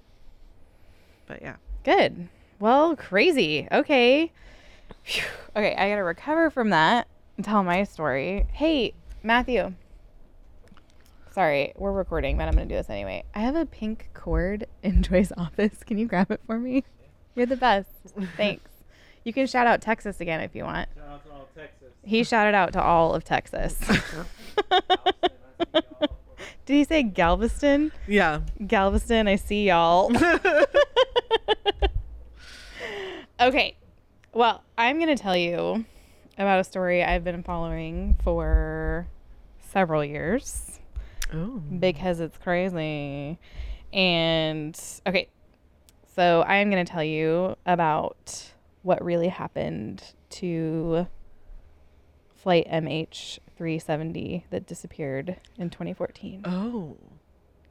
but 1.28 1.42
yeah. 1.42 1.56
Good. 1.84 2.28
Well, 2.60 2.96
crazy. 2.96 3.68
Okay. 3.72 4.32
Phew. 5.04 5.24
Okay, 5.56 5.76
I 5.76 5.90
gotta 5.90 6.04
recover 6.04 6.50
from 6.50 6.70
that 6.72 7.08
and 7.38 7.46
tell 7.46 7.64
my 7.64 7.84
story. 7.84 8.46
Hey, 8.52 8.94
Matthew. 9.24 9.74
Sorry, 11.40 11.72
we're 11.78 11.94
recording, 11.94 12.36
but 12.36 12.50
I'm 12.50 12.54
gonna 12.54 12.66
do 12.66 12.76
this 12.76 12.90
anyway. 12.90 13.24
I 13.34 13.40
have 13.40 13.56
a 13.56 13.66
pink 13.66 14.10
cord 14.14 14.68
in 14.84 15.02
Joy's 15.02 15.32
office. 15.38 15.86
Can 15.86 15.98
you 15.98 16.06
grab 16.06 16.32
it 16.32 16.42
for 16.46 16.60
me? 16.60 16.84
You're 17.34 17.46
the 17.46 17.56
best. 17.56 17.88
Thanks. 18.36 18.70
You 19.24 19.32
can 19.32 19.48
shout 19.48 19.66
out 19.66 19.80
Texas 19.80 20.20
again 20.20 20.42
if 20.42 20.54
you 20.54 20.66
want. 20.66 20.90
Shout 20.94 21.08
out 21.08 21.24
to 21.24 21.32
all 21.32 21.48
Texas. 21.56 21.94
He 22.04 22.26
shouted 22.26 22.56
out 22.56 22.74
to 22.74 22.84
all 22.84 23.16
of 23.16 23.24
Texas. 23.24 23.80
Did 26.66 26.74
he 26.74 26.84
say 26.84 27.04
Galveston? 27.04 27.94
Yeah. 28.06 28.42
Galveston, 28.68 29.30
I 29.30 29.38
see 29.38 29.70
y'all. 29.70 30.12
okay. 33.40 33.78
Well, 34.34 34.62
I'm 34.78 34.98
going 35.00 35.16
to 35.16 35.24
tell 35.24 35.38
you 35.38 35.86
about 36.38 36.60
a 36.60 36.66
story 36.66 37.02
I've 37.02 37.24
been 37.24 37.44
following 37.44 38.18
for 38.26 39.08
several 39.62 40.04
years 40.04 40.79
Oh. 41.34 41.62
because 41.80 42.20
it's 42.20 42.38
crazy. 42.38 43.38
And 43.94 44.80
okay. 45.08 45.28
So, 46.16 46.42
I 46.42 46.56
am 46.58 46.70
going 46.70 46.86
to 46.86 46.92
tell 46.92 47.04
you 47.04 47.56
about 47.66 48.52
what 48.84 49.04
really 49.04 49.28
happened 49.30 50.04
to 50.32 51.08
flight 52.36 52.68
MH370 52.70 54.44
that 54.50 54.66
disappeared 54.66 55.38
in 55.58 55.70
2014. 55.70 56.42
Oh. 56.46 56.98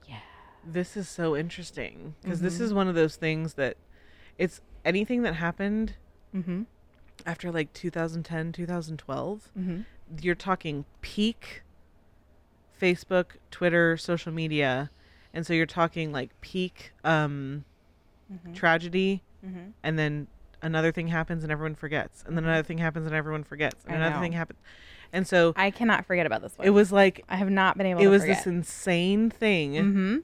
Yeah. 0.07 0.17
This 0.65 0.97
is 0.97 1.09
so 1.09 1.37
interesting 1.37 2.15
because 2.23 2.41
this 2.41 2.59
Mhm. 2.59 2.63
is 2.63 2.75
one 2.75 2.89
of 2.89 2.95
those 2.95 3.17
things 3.17 3.55
that 3.55 3.77
it's 4.39 4.61
anything 4.85 5.23
that 5.23 5.35
happened 5.35 5.95
Mhm. 6.35 6.67
after 7.27 7.51
like 7.51 7.73
2010, 7.73 8.53
2012. 8.53 9.51
Mhm. 9.59 9.85
You're 10.23 10.35
talking 10.35 10.85
peak 11.01 11.63
Facebook, 12.79 13.37
Twitter, 13.51 13.97
social 13.97 14.33
media. 14.33 14.91
And 15.35 15.47
so 15.47 15.53
you're 15.53 15.67
talking 15.67 16.13
like 16.13 16.31
peak 16.41 16.93
um 17.05 17.65
Mhm. 18.33 18.55
tragedy 18.55 19.23
Mhm. 19.45 19.73
and 19.83 19.99
then 19.99 20.27
another 20.61 20.91
thing 20.93 21.09
happens 21.09 21.43
and 21.43 21.51
everyone 21.53 21.75
forgets. 21.75 22.23
And 22.27 22.37
then 22.37 22.45
Mhm. 22.45 22.49
another 22.49 22.63
thing 22.65 22.79
happens 22.79 23.07
and 23.07 23.15
everyone 23.15 23.45
forgets. 23.45 23.85
And 23.85 23.95
I 23.95 23.97
another 23.99 24.17
know. 24.17 24.21
thing 24.23 24.33
happens. 24.33 24.59
And 25.13 25.27
so 25.27 25.53
I 25.57 25.71
cannot 25.71 26.05
forget 26.05 26.27
about 26.27 26.43
this 26.43 26.59
one. 26.59 26.67
it 26.67 26.71
was 26.71 26.93
like 26.93 27.25
I 27.29 27.37
have 27.37 27.51
not 27.51 27.79
been 27.79 27.87
able 27.87 28.01
to 28.01 28.07
it 28.07 28.11
was 28.11 28.23
forget. 28.23 28.39
this 28.39 28.47
insane 28.47 29.31
thing 29.31 29.73
mm-hmm. 29.75 30.17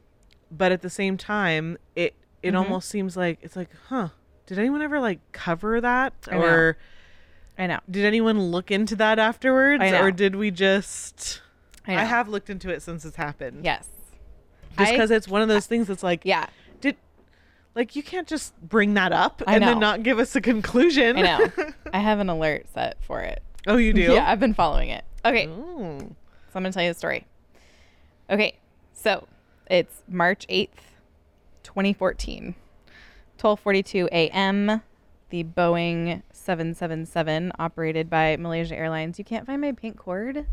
but 0.50 0.72
at 0.72 0.82
the 0.82 0.90
same 0.90 1.16
time 1.16 1.78
it 1.96 2.14
it 2.42 2.52
Mhm. 2.52 2.59
almost 2.59 2.88
seems 2.90 3.16
like 3.16 3.38
it's 3.40 3.57
like 3.57 3.70
huh 3.88 4.09
did 4.46 4.59
anyone 4.59 4.82
ever 4.82 5.00
like 5.00 5.20
cover 5.32 5.80
that 5.80 6.12
I 6.30 6.34
know. 6.34 6.42
or 6.42 6.76
I 7.57 7.66
know. 7.66 7.80
did 7.90 8.05
anyone 8.05 8.38
look 8.38 8.70
into 8.70 8.94
that 8.96 9.18
afterwards 9.18 9.82
I 9.82 9.90
know. 9.90 10.02
or 10.02 10.11
did 10.11 10.34
we 10.36 10.50
just 10.50 11.40
I, 11.87 11.95
know. 11.97 12.05
have 12.05 12.28
looked 12.28 12.49
into 12.51 12.70
it 12.70 12.82
since 12.82 13.05
it's 13.05 13.16
happened 13.16 13.64
Yes. 13.64 13.89
just 14.78 14.93
because 14.93 15.11
it's 15.11 15.28
one 15.28 15.43
of 15.43 15.49
those 15.49 15.66
things 15.66 15.87
that's 15.87 16.03
like 16.03 16.22
Yeah. 16.24 16.47
did 16.80 16.97
like 17.74 17.95
you 17.97 18.03
can't 18.03 18.26
just 18.28 18.59
bring 18.61 18.95
that 18.95 19.12
up 19.12 19.43
I 19.47 19.55
and 19.57 19.64
then 19.64 19.78
not 19.78 20.03
give 20.03 20.18
us 20.18 20.35
a 20.37 20.41
conclusion 20.41 21.16
I 21.18 21.22
know. 21.22 21.49
I 21.93 21.99
have 21.99 22.18
an 22.20 22.28
alert 22.28 22.66
set 22.72 22.97
for 23.03 23.20
it. 23.20 23.43
oh 23.66 23.76
you 23.76 23.93
do 23.93 24.01
Yeah, 24.14 24.30
I've 24.30 24.41
been 24.41 24.55
following 24.55 24.89
it. 24.91 25.05
Okay. 25.24 25.47
Ooh. 25.47 25.99
So 25.99 26.59
I'm 26.59 26.62
going 26.62 26.72
to 26.72 26.76
tell 26.76 26.82
you 26.85 26.91
the 26.91 26.99
story. 26.99 27.26
Okay. 28.30 28.59
So 28.93 29.26
it's 29.68 30.03
March 30.09 30.47
8th, 30.49 30.68
2014. 31.62 32.55
12:42 33.39 34.09
a.m. 34.12 34.82
The 35.30 35.43
Boeing 35.45 36.22
777 36.32 37.53
operated 37.59 38.09
by 38.09 38.37
Malaysia 38.37 38.76
Airlines. 38.76 39.18
You 39.18 39.24
can't 39.24 39.47
find 39.47 39.61
my 39.61 39.72
pink 39.72 39.97
cord? 39.97 40.47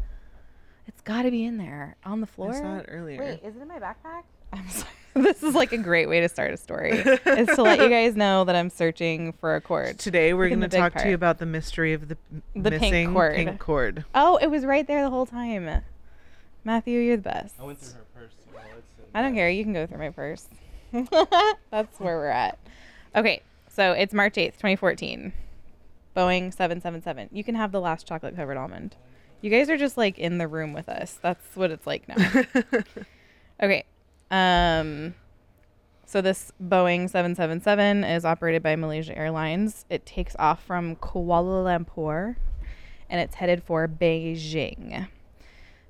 It's 0.87 1.01
got 1.01 1.23
to 1.23 1.31
be 1.31 1.43
in 1.45 1.57
there 1.57 1.95
on 2.05 2.21
the 2.21 2.27
floor. 2.27 2.53
I 2.53 2.59
saw 2.59 2.77
it 2.77 2.85
earlier 2.89 3.19
Wait, 3.19 3.41
is 3.43 3.55
it 3.55 3.61
in 3.61 3.67
my 3.67 3.79
backpack? 3.79 4.23
I'm 4.53 4.67
sorry. 4.69 4.89
this 5.15 5.43
is 5.43 5.55
like 5.55 5.71
a 5.71 5.77
great 5.77 6.07
way 6.09 6.19
to 6.21 6.29
start 6.29 6.51
a 6.53 6.57
story. 6.57 6.91
is 6.99 7.19
to 7.55 7.61
let 7.61 7.79
you 7.79 7.89
guys 7.89 8.15
know 8.15 8.43
that 8.45 8.55
I'm 8.55 8.69
searching 8.69 9.33
for 9.33 9.55
a 9.55 9.61
cord. 9.61 9.97
today 9.99 10.33
we're 10.33 10.45
Look 10.45 10.49
going 10.51 10.61
to 10.61 10.67
the 10.67 10.69
big 10.71 10.79
talk 10.93 11.01
to 11.01 11.09
you 11.09 11.15
about 11.15 11.37
the 11.39 11.45
mystery 11.45 11.93
of 11.93 12.07
the, 12.09 12.17
The 12.55 12.71
pink 12.71 12.81
missing 12.81 13.13
cord. 13.13 13.35
pink 13.35 13.59
cord 13.59 14.05
Oh, 14.15 14.37
it 14.37 14.47
was 14.47 14.65
right 14.65 14.85
there 14.87 15.03
the 15.03 15.09
whole 15.09 15.25
time. 15.25 15.81
Matthew, 16.63 16.99
you're 16.99 17.17
the 17.17 17.23
best. 17.23 17.55
I 17.59 17.63
went 17.63 17.79
through 17.79 17.93
her 17.99 18.05
purse. 18.13 18.33
too. 18.43 19.03
I 19.15 19.21
don't 19.21 19.33
care. 19.33 19.49
You 19.49 19.63
can 19.63 19.73
go 19.73 19.85
through 19.87 19.97
my 19.97 20.09
purse. 20.11 20.47
That's 21.71 21.99
where 21.99 22.17
we're 22.17 22.27
at. 22.27 22.57
Okay, 23.15 23.41
so 23.69 23.93
it's 23.93 24.13
March 24.13 24.35
8th, 24.35 24.53
2014. 24.57 25.33
Boeing 26.15 26.53
777. 26.53 27.29
You 27.31 27.43
can 27.43 27.55
have 27.55 27.71
the 27.71 27.79
last 27.81 28.05
chocolate 28.07 28.35
covered 28.35 28.57
almond. 28.57 28.95
You 29.41 29.49
guys 29.49 29.69
are 29.69 29.77
just 29.77 29.97
like 29.97 30.19
in 30.19 30.37
the 30.37 30.47
room 30.47 30.73
with 30.73 30.87
us. 30.87 31.19
That's 31.21 31.55
what 31.55 31.71
it's 31.71 31.87
like 31.87 32.07
now. 32.07 32.43
okay. 33.61 33.85
Um 34.29 35.15
so 36.05 36.21
this 36.21 36.51
Boeing 36.61 37.09
777 37.09 38.03
is 38.03 38.25
operated 38.25 38.61
by 38.61 38.75
Malaysia 38.75 39.17
Airlines. 39.17 39.85
It 39.89 40.05
takes 40.05 40.35
off 40.37 40.63
from 40.63 40.95
Kuala 40.97 41.65
Lumpur 41.65 42.35
and 43.09 43.21
it's 43.21 43.35
headed 43.35 43.63
for 43.63 43.87
Beijing. 43.87 45.07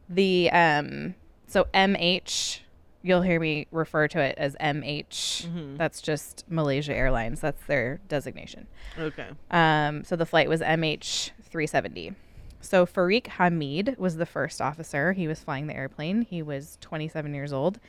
The 0.07 0.49
um 0.51 1.15
so 1.47 1.67
MH 1.73 2.61
you'll 3.03 3.21
hear 3.21 3.39
me 3.39 3.67
refer 3.71 4.07
to 4.07 4.19
it 4.19 4.35
as 4.37 4.55
MH. 4.61 5.77
That's 5.77 6.01
just 6.01 6.45
Malaysia 6.47 6.93
Airlines. 6.93 7.41
That's 7.41 7.63
their 7.65 7.99
designation. 8.07 8.67
Okay. 8.97 9.27
Um, 9.49 10.03
so 10.03 10.15
the 10.15 10.25
flight 10.25 10.47
was 10.47 10.61
MH 10.61 11.31
370. 11.49 12.13
So 12.61 12.85
Fariq 12.85 13.27
Hamid 13.27 13.95
was 13.97 14.15
the 14.15 14.25
first 14.25 14.61
officer. 14.61 15.13
He 15.13 15.27
was 15.27 15.39
flying 15.39 15.67
the 15.67 15.75
airplane. 15.75 16.21
He 16.21 16.41
was 16.41 16.77
27 16.81 17.33
years 17.33 17.51
old, 17.51 17.79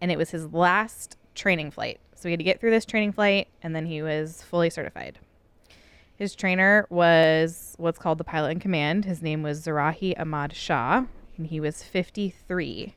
and 0.00 0.10
it 0.10 0.18
was 0.18 0.30
his 0.30 0.52
last 0.52 1.16
training 1.34 1.70
flight. 1.70 2.00
So 2.14 2.28
he 2.28 2.32
had 2.32 2.40
to 2.40 2.44
get 2.44 2.60
through 2.60 2.70
this 2.70 2.86
training 2.86 3.12
flight, 3.12 3.48
and 3.62 3.76
then 3.76 3.86
he 3.86 4.02
was 4.02 4.42
fully 4.42 4.70
certified. 4.70 5.18
His 6.16 6.34
trainer 6.34 6.86
was 6.88 7.74
what's 7.78 7.98
called 7.98 8.18
the 8.18 8.24
pilot 8.24 8.50
in 8.50 8.60
command. 8.60 9.04
His 9.04 9.22
name 9.22 9.42
was 9.42 9.66
Zahari 9.66 10.18
Ahmad 10.18 10.54
Shah, 10.54 11.04
and 11.36 11.46
he 11.46 11.60
was 11.60 11.82
53. 11.82 12.94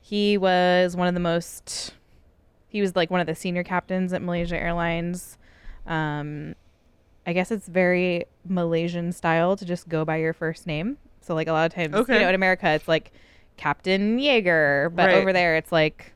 He 0.00 0.38
was 0.38 0.96
one 0.96 1.06
of 1.06 1.14
the 1.14 1.20
most, 1.20 1.94
he 2.68 2.80
was 2.80 2.96
like 2.96 3.10
one 3.10 3.20
of 3.20 3.26
the 3.26 3.34
senior 3.34 3.62
captains 3.62 4.12
at 4.12 4.22
Malaysia 4.22 4.56
Airlines. 4.56 5.36
Um, 5.86 6.54
I 7.30 7.32
guess 7.32 7.52
it's 7.52 7.68
very 7.68 8.24
Malaysian 8.44 9.12
style 9.12 9.56
to 9.56 9.64
just 9.64 9.88
go 9.88 10.04
by 10.04 10.16
your 10.16 10.32
first 10.32 10.66
name. 10.66 10.96
So 11.20 11.32
like 11.32 11.46
a 11.46 11.52
lot 11.52 11.64
of 11.66 11.72
times, 11.72 11.94
Okay. 11.94 12.14
you 12.14 12.20
know, 12.22 12.28
in 12.28 12.34
America 12.34 12.68
it's 12.70 12.88
like 12.88 13.12
Captain 13.56 14.18
Jaeger, 14.18 14.90
but 14.92 15.06
Right. 15.06 15.14
over 15.14 15.32
there 15.32 15.54
it's 15.56 15.70
like 15.70 16.12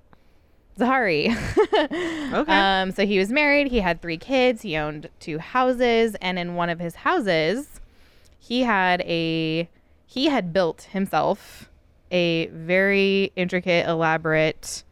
Zahari. 0.76 1.28
Okay. 2.34 2.52
Um, 2.52 2.90
so 2.90 3.06
he 3.06 3.18
was 3.20 3.30
married. 3.30 3.68
He 3.70 3.78
had 3.78 4.02
three 4.02 4.16
kids. 4.16 4.62
He 4.62 4.76
owned 4.76 5.08
two 5.20 5.38
houses, 5.38 6.16
and 6.20 6.36
in 6.36 6.56
one 6.56 6.68
of 6.68 6.80
his 6.80 6.96
houses, 6.96 7.80
he 8.40 8.62
had 8.62 9.00
a 9.02 9.68
he 10.06 10.26
had 10.26 10.52
built 10.52 10.82
himself 10.90 11.70
a 12.10 12.46
very 12.48 13.30
intricate, 13.36 13.86
elaborate 13.86 14.82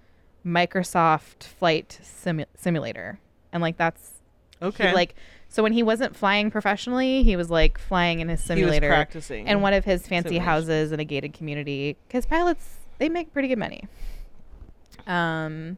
Microsoft 0.47 1.43
flight 1.45 1.99
simu- 2.03 2.47
simulator, 2.57 3.19
and 3.53 3.61
like 3.61 3.77
that's 3.77 4.21
he, 4.61 4.67
Okay. 4.67 4.93
like 4.95 5.17
so 5.53 5.63
when 5.63 5.75
he 5.75 5.83
wasn't 5.83 6.17
flying 6.17 6.51
professionally, 6.51 7.23
he 7.23 7.37
was 7.37 7.51
like 7.51 7.77
flying 7.77 8.21
in 8.21 8.29
his 8.31 8.43
simulator 8.43 8.89
practicing. 8.89 9.47
in 9.47 9.61
one 9.61 9.75
of 9.75 9.85
his 9.85 10.09
fancy 10.09 10.31
simulations. 10.31 10.47
houses 10.47 10.93
in 10.93 10.99
a 10.99 11.05
gated 11.05 11.35
community 11.35 11.99
because 12.09 12.25
pilots 12.25 12.79
they 12.97 13.11
make 13.11 13.35
pretty 13.35 13.49
good 13.49 13.59
money. 13.59 13.87
Um, 15.07 15.77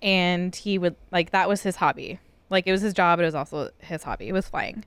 and 0.00 0.54
he 0.54 0.78
would 0.78 0.94
like 1.10 1.32
that 1.32 1.48
was 1.48 1.62
his 1.62 1.76
hobby. 1.76 2.20
Like 2.50 2.68
it 2.68 2.72
was 2.72 2.80
his 2.80 2.94
job, 2.94 3.18
but 3.18 3.24
it 3.24 3.26
was 3.26 3.34
also 3.34 3.70
his 3.78 4.04
hobby. 4.04 4.28
It 4.28 4.32
was 4.32 4.48
flying. 4.48 4.84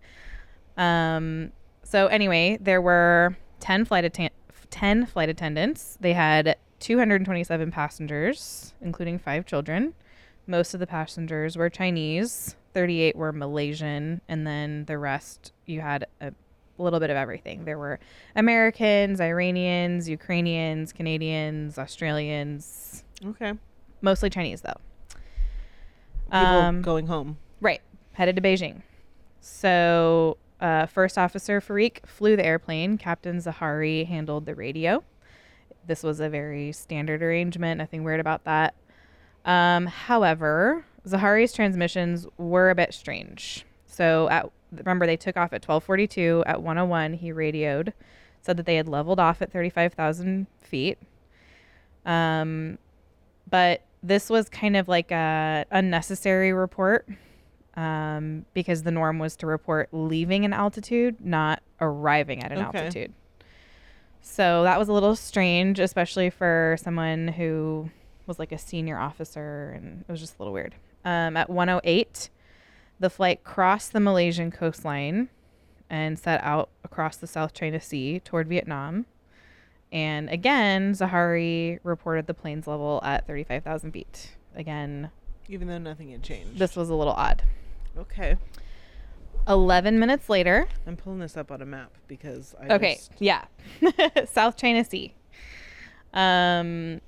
Um, 0.78 1.52
so 1.84 2.08
anyway, 2.08 2.58
there 2.62 2.82
were 2.82 3.36
ten 3.60 3.84
flight 3.84 4.06
atten- 4.06 4.30
ten 4.70 5.06
flight 5.06 5.28
attendants. 5.28 5.98
They 6.00 6.14
had 6.14 6.56
227 6.80 7.72
passengers, 7.72 8.74
including 8.82 9.20
five 9.20 9.46
children. 9.46 9.96
Most 10.48 10.74
of 10.74 10.80
the 10.80 10.88
passengers 10.88 11.56
were 11.56 11.70
Chinese. 11.70 12.56
38 12.74 13.16
were 13.16 13.32
Malaysian, 13.32 14.22
and 14.28 14.48
then 14.48 14.86
the 14.86 14.98
rest 14.98 15.52
you 15.66 15.82
had 15.82 16.08
a 16.22 16.32
little 16.78 17.00
bit 17.00 17.10
of 17.10 17.18
everything. 17.18 17.66
There 17.66 17.78
were 17.78 18.00
Americans, 18.36 19.20
Iranians, 19.20 20.08
Ukrainians, 20.10 20.94
Canadians, 20.94 21.78
Australians, 21.78 23.04
okay. 23.26 23.54
mostly 24.02 24.30
Chinese 24.30 24.62
though. 24.62 24.80
People 26.26 26.46
Um, 26.46 26.82
going 26.82 27.08
home. 27.08 27.38
Right, 27.60 27.82
headed 28.14 28.36
to 28.38 28.42
Beijing. 28.42 28.82
So, 29.42 30.38
uh, 30.60 30.86
first 30.86 31.18
officer 31.18 31.60
Fariq 31.60 32.06
flew 32.06 32.36
the 32.36 32.46
airplane. 32.46 32.98
Captain 32.98 33.38
Zahari 33.38 34.08
handled 34.08 34.46
the 34.46 34.56
radio. 34.56 35.04
This 35.86 36.04
was 36.04 36.20
a 36.20 36.30
very 36.30 36.72
standard 36.72 37.22
arrangement, 37.24 37.80
nothing 37.80 38.04
weird 38.04 38.20
about 38.20 38.46
that. 38.46 38.76
Um, 39.46 39.88
however, 39.88 40.86
Zahari's 41.08 41.54
transmissions 41.54 42.28
were 42.38 42.70
a 42.70 42.76
bit 42.76 42.94
strange. 42.94 43.66
So, 43.86 44.30
at 44.30 44.50
remember 44.72 45.06
they 45.06 45.18
took 45.18 45.36
off 45.38 45.54
at 45.54 45.62
12:42. 45.62 46.44
At 46.46 46.62
101, 46.62 47.14
he 47.14 47.32
radioed, 47.32 47.94
said 48.42 48.58
that 48.58 48.66
they 48.66 48.76
had 48.76 48.88
leveled 48.88 49.20
off 49.20 49.42
at 49.42 49.52
35,000 49.52 50.48
feet. 50.62 50.98
Um, 52.06 52.78
but 53.50 53.82
this 54.02 54.30
was 54.30 54.50
kind 54.50 54.76
of 54.76 54.88
like 54.88 55.12
a 55.12 55.66
unnecessary 55.72 56.54
report 56.54 57.08
um, 57.76 58.46
because 58.54 58.84
the 58.84 58.92
norm 58.92 59.20
was 59.20 59.36
to 59.38 59.48
report 59.48 59.89
leaving 59.92 60.46
an 60.46 60.54
altitude, 60.54 61.24
not 61.24 61.62
arriving 61.80 62.44
at 62.44 62.52
an 62.52 62.60
Okay. 62.60 62.78
altitude. 62.80 63.14
So 64.22 64.64
that 64.64 64.78
was 64.80 64.88
a 64.88 64.94
little 64.94 65.16
strange, 65.16 65.80
especially 65.80 66.30
for 66.30 66.78
someone 66.80 67.28
who 67.30 67.89
was 68.32 68.39
like 68.39 68.53
a 68.53 68.57
senior 68.57 68.97
officer, 68.97 69.73
and 69.75 70.05
it 70.07 70.11
was 70.11 70.21
just 70.21 70.38
a 70.39 70.41
little 70.41 70.53
weird. 70.53 70.75
Um, 71.03 71.36
at 71.36 71.49
108, 71.49 72.29
the 72.97 73.09
flight 73.09 73.43
crossed 73.43 73.91
the 73.91 73.99
Malaysian 73.99 74.51
coastline 74.51 75.27
and 75.89 76.17
set 76.17 76.41
out 76.41 76.69
across 76.86 77.17
the 77.17 77.27
South 77.27 77.53
China 77.53 77.82
Sea 77.82 78.21
toward 78.21 78.47
Vietnam. 78.47 79.05
And 79.91 80.29
again, 80.29 80.93
Zahari 80.93 81.79
reported 81.84 82.25
the 82.27 82.34
plane's 82.34 82.67
level 82.67 83.01
at 83.03 83.27
35,000 83.27 83.91
feet. 83.91 84.38
Again, 84.55 85.09
Even 85.49 85.67
though 85.67 85.77
nothing 85.77 86.11
had 86.11 86.23
changed. 86.23 86.57
this 86.57 86.77
was 86.77 86.89
a 86.89 86.95
little 86.95 87.11
odd. 87.13 87.43
okay. 87.97 88.38
11 89.47 89.99
minutes 89.99 90.29
later, 90.29 90.67
I'm 90.88 90.95
pulling 90.95 91.19
this 91.19 91.36
up 91.36 91.51
on 91.51 91.61
a 91.61 91.65
map 91.65 91.91
because 92.07 92.55
I 92.61 92.75
okay, 92.75 92.99
yeah, 93.19 93.45
South 94.32 94.55
China 94.55 94.86
Sea. 94.86 95.13
Um, 96.13 97.01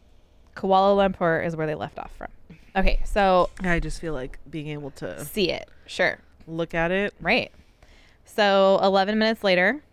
Kuala 0.55 0.95
Lumpur 0.95 1.45
is 1.45 1.55
where 1.55 1.67
they 1.67 1.75
left 1.75 1.99
off 1.99 2.11
from. 2.17 2.29
Okay, 2.75 3.01
so 3.05 3.49
I 3.61 3.79
just 3.79 3.99
feel 4.01 4.13
like 4.13 4.39
being 4.49 4.67
able 4.69 4.91
to 4.91 5.23
see 5.25 5.51
it, 5.51 5.69
sure, 5.85 6.19
look 6.47 6.73
at 6.73 6.91
it. 6.91 7.13
right. 7.21 7.51
So 8.25 8.79
11 8.81 9.19
minutes 9.19 9.43
later, 9.43 9.83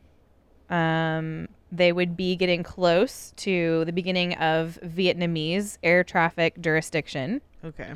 um, 0.71 1.49
they 1.73 1.93
would 1.93 2.17
be 2.17 2.37
getting 2.37 2.63
close 2.63 3.33
to 3.37 3.85
the 3.85 3.93
beginning 3.93 4.35
of 4.35 4.79
Vietnamese 4.85 5.79
air 5.83 6.03
traffic 6.05 6.61
jurisdiction. 6.61 7.41
Okay. 7.65 7.93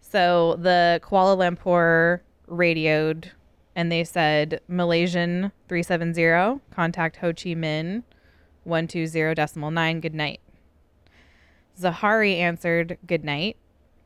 So 0.00 0.56
the 0.58 1.00
Kuala 1.02 1.36
Lumpur 1.36 2.20
radioed 2.46 3.32
and 3.76 3.90
they 3.90 4.04
said 4.04 4.60
Malaysian 4.68 5.52
370, 5.68 6.60
contact 6.70 7.16
Ho 7.16 7.32
Chi 7.32 7.50
Minh 7.54 8.04
120 8.64 9.34
decimal 9.34 9.70
9, 9.70 10.00
good 10.00 10.14
night. 10.14 10.40
Zahari 11.80 12.36
answered 12.36 12.98
good 13.06 13.24
night, 13.24 13.56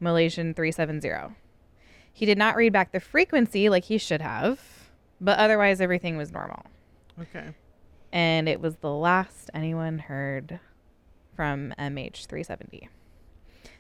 Malaysian 0.01 0.55
370. 0.55 1.35
He 2.13 2.27
did 2.27 2.39
not 2.39 2.57
read 2.57 2.73
back 2.73 2.93
the 2.93 3.01
frequency 3.01 3.69
like 3.69 3.85
he 3.85 3.99
should 3.99 4.21
have, 4.23 4.61
but 5.21 5.39
otherwise 5.39 5.81
everything 5.81 6.17
was 6.17 6.33
normal. 6.33 6.65
Okay. 7.21 7.55
And 8.13 8.49
it 8.49 8.61
was 8.61 8.77
the 8.77 8.91
last 8.91 9.51
anyone 9.53 9.99
heard 9.99 10.61
from 11.37 11.75
MH370. 11.79 12.89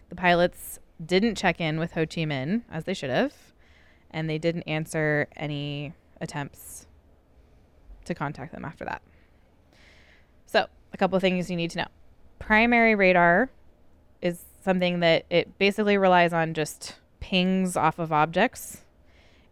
The 0.09 0.15
pilots 0.15 0.79
didn't 1.05 1.37
check 1.37 1.61
in 1.61 1.79
with 1.79 1.93
Ho 1.93 2.07
Chi 2.07 2.23
Minh 2.23 2.63
as 2.71 2.85
they 2.85 2.95
should 2.95 3.11
have, 3.11 3.35
and 4.11 4.29
they 4.29 4.39
didn't 4.39 4.63
answer 4.63 5.29
any 5.37 5.95
attempts 6.21 6.87
to 8.05 8.15
contact 8.15 8.53
them 8.53 8.65
after 8.65 8.85
that. 8.85 9.03
So, 10.47 10.67
a 10.93 10.97
couple 10.97 11.17
of 11.17 11.23
things 11.23 11.51
you 11.51 11.57
need 11.57 11.71
to 11.73 11.79
know. 11.79 11.89
Primary 12.39 12.95
radar 12.95 13.51
something 14.61 15.01
that 15.01 15.25
it 15.31 15.59
basically 15.59 15.97
relies 15.97 16.33
on 16.33 16.55
just 16.55 16.97
pings 17.21 17.77
off 17.77 17.99
of 17.99 18.13
objects. 18.13 18.85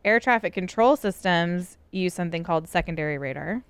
Air 0.04 0.20
traffic 0.20 0.52
control 0.52 0.96
systems 0.96 1.78
use 1.90 2.14
something 2.14 2.44
called 2.44 2.68
secondary 2.68 3.18
radar, 3.18 3.62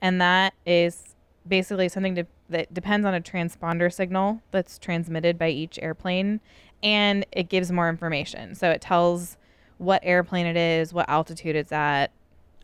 and 0.00 0.20
that 0.20 0.54
is 0.66 1.14
basically 1.46 1.88
something 1.88 2.14
to, 2.14 2.26
that 2.48 2.72
depends 2.72 3.06
on 3.06 3.14
a 3.14 3.20
transponder 3.20 3.92
signal 3.92 4.40
that's 4.50 4.78
transmitted 4.78 5.38
by 5.38 5.48
each 5.48 5.78
airplane 5.82 6.40
and 6.82 7.24
it 7.32 7.48
gives 7.48 7.72
more 7.72 7.88
information. 7.88 8.54
So 8.54 8.70
it 8.70 8.80
tells 8.80 9.36
what 9.78 10.00
airplane 10.04 10.46
it 10.46 10.56
is, 10.56 10.92
what 10.92 11.08
altitude 11.08 11.56
it's 11.56 11.72
at. 11.72 12.12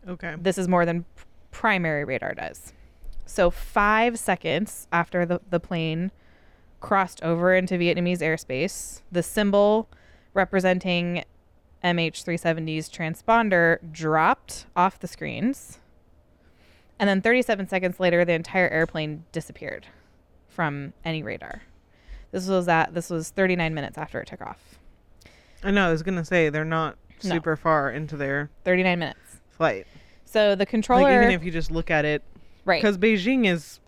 Okay. 0.07 0.35
This 0.39 0.57
is 0.57 0.67
more 0.67 0.85
than 0.85 1.05
primary 1.51 2.05
radar 2.05 2.33
does. 2.33 2.73
So 3.25 3.49
5 3.49 4.17
seconds 4.17 4.87
after 4.91 5.25
the, 5.25 5.41
the 5.49 5.59
plane 5.59 6.11
crossed 6.81 7.23
over 7.23 7.53
into 7.55 7.75
Vietnamese 7.75 8.19
airspace. 8.19 9.01
The 9.11 9.23
symbol 9.23 9.87
representing 10.33 11.23
MH370's 11.83 12.89
transponder 12.89 13.79
dropped 13.91 14.65
off 14.75 14.99
the 14.99 15.07
screens. 15.07 15.79
And 16.99 17.09
then 17.09 17.21
37 17.21 17.67
seconds 17.67 17.99
later, 17.99 18.23
the 18.25 18.33
entire 18.33 18.67
airplane 18.69 19.23
disappeared 19.31 19.87
from 20.49 20.93
any 21.05 21.23
radar. 21.23 21.63
This 22.31 22.47
was 22.47 22.67
at 22.67 22.93
this 22.93 23.09
was 23.09 23.29
39 23.29 23.73
minutes 23.73 23.97
after 23.97 24.19
it 24.21 24.27
took 24.27 24.41
off. 24.41 24.59
I 25.63 25.71
know. 25.71 25.87
I 25.87 25.91
was 25.91 26.03
gonna 26.03 26.25
say 26.25 26.49
they're 26.49 26.63
not 26.65 26.97
No. 27.23 27.31
super 27.31 27.55
far 27.55 27.91
into 27.91 28.17
their 28.17 28.49
39 28.63 28.99
minutes. 28.99 29.19
flight. 29.49 29.85
So 30.25 30.55
the 30.55 30.65
controller, 30.65 31.03
Like 31.03 31.13
even 31.15 31.31
if 31.31 31.43
you 31.43 31.51
just 31.51 31.71
look 31.71 31.91
at 31.91 32.05
it, 32.05 32.23
right? 32.65 32.81
because 32.81 32.97
Beijing 32.97 33.45
is 33.45 33.79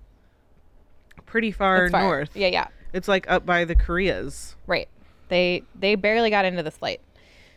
pretty 1.25 1.51
far 1.51 1.89
far. 1.89 2.01
north. 2.01 2.35
Yeah, 2.35 2.47
yeah. 2.47 2.67
It's 2.93 3.07
like 3.07 3.29
up 3.29 3.45
by 3.45 3.65
the 3.65 3.75
Koreas. 3.75 4.55
Right. 4.67 4.87
They 5.29 5.63
they 5.75 5.95
barely 5.95 6.29
got 6.29 6.45
into 6.45 6.63
this 6.63 6.77
flight. 6.77 7.01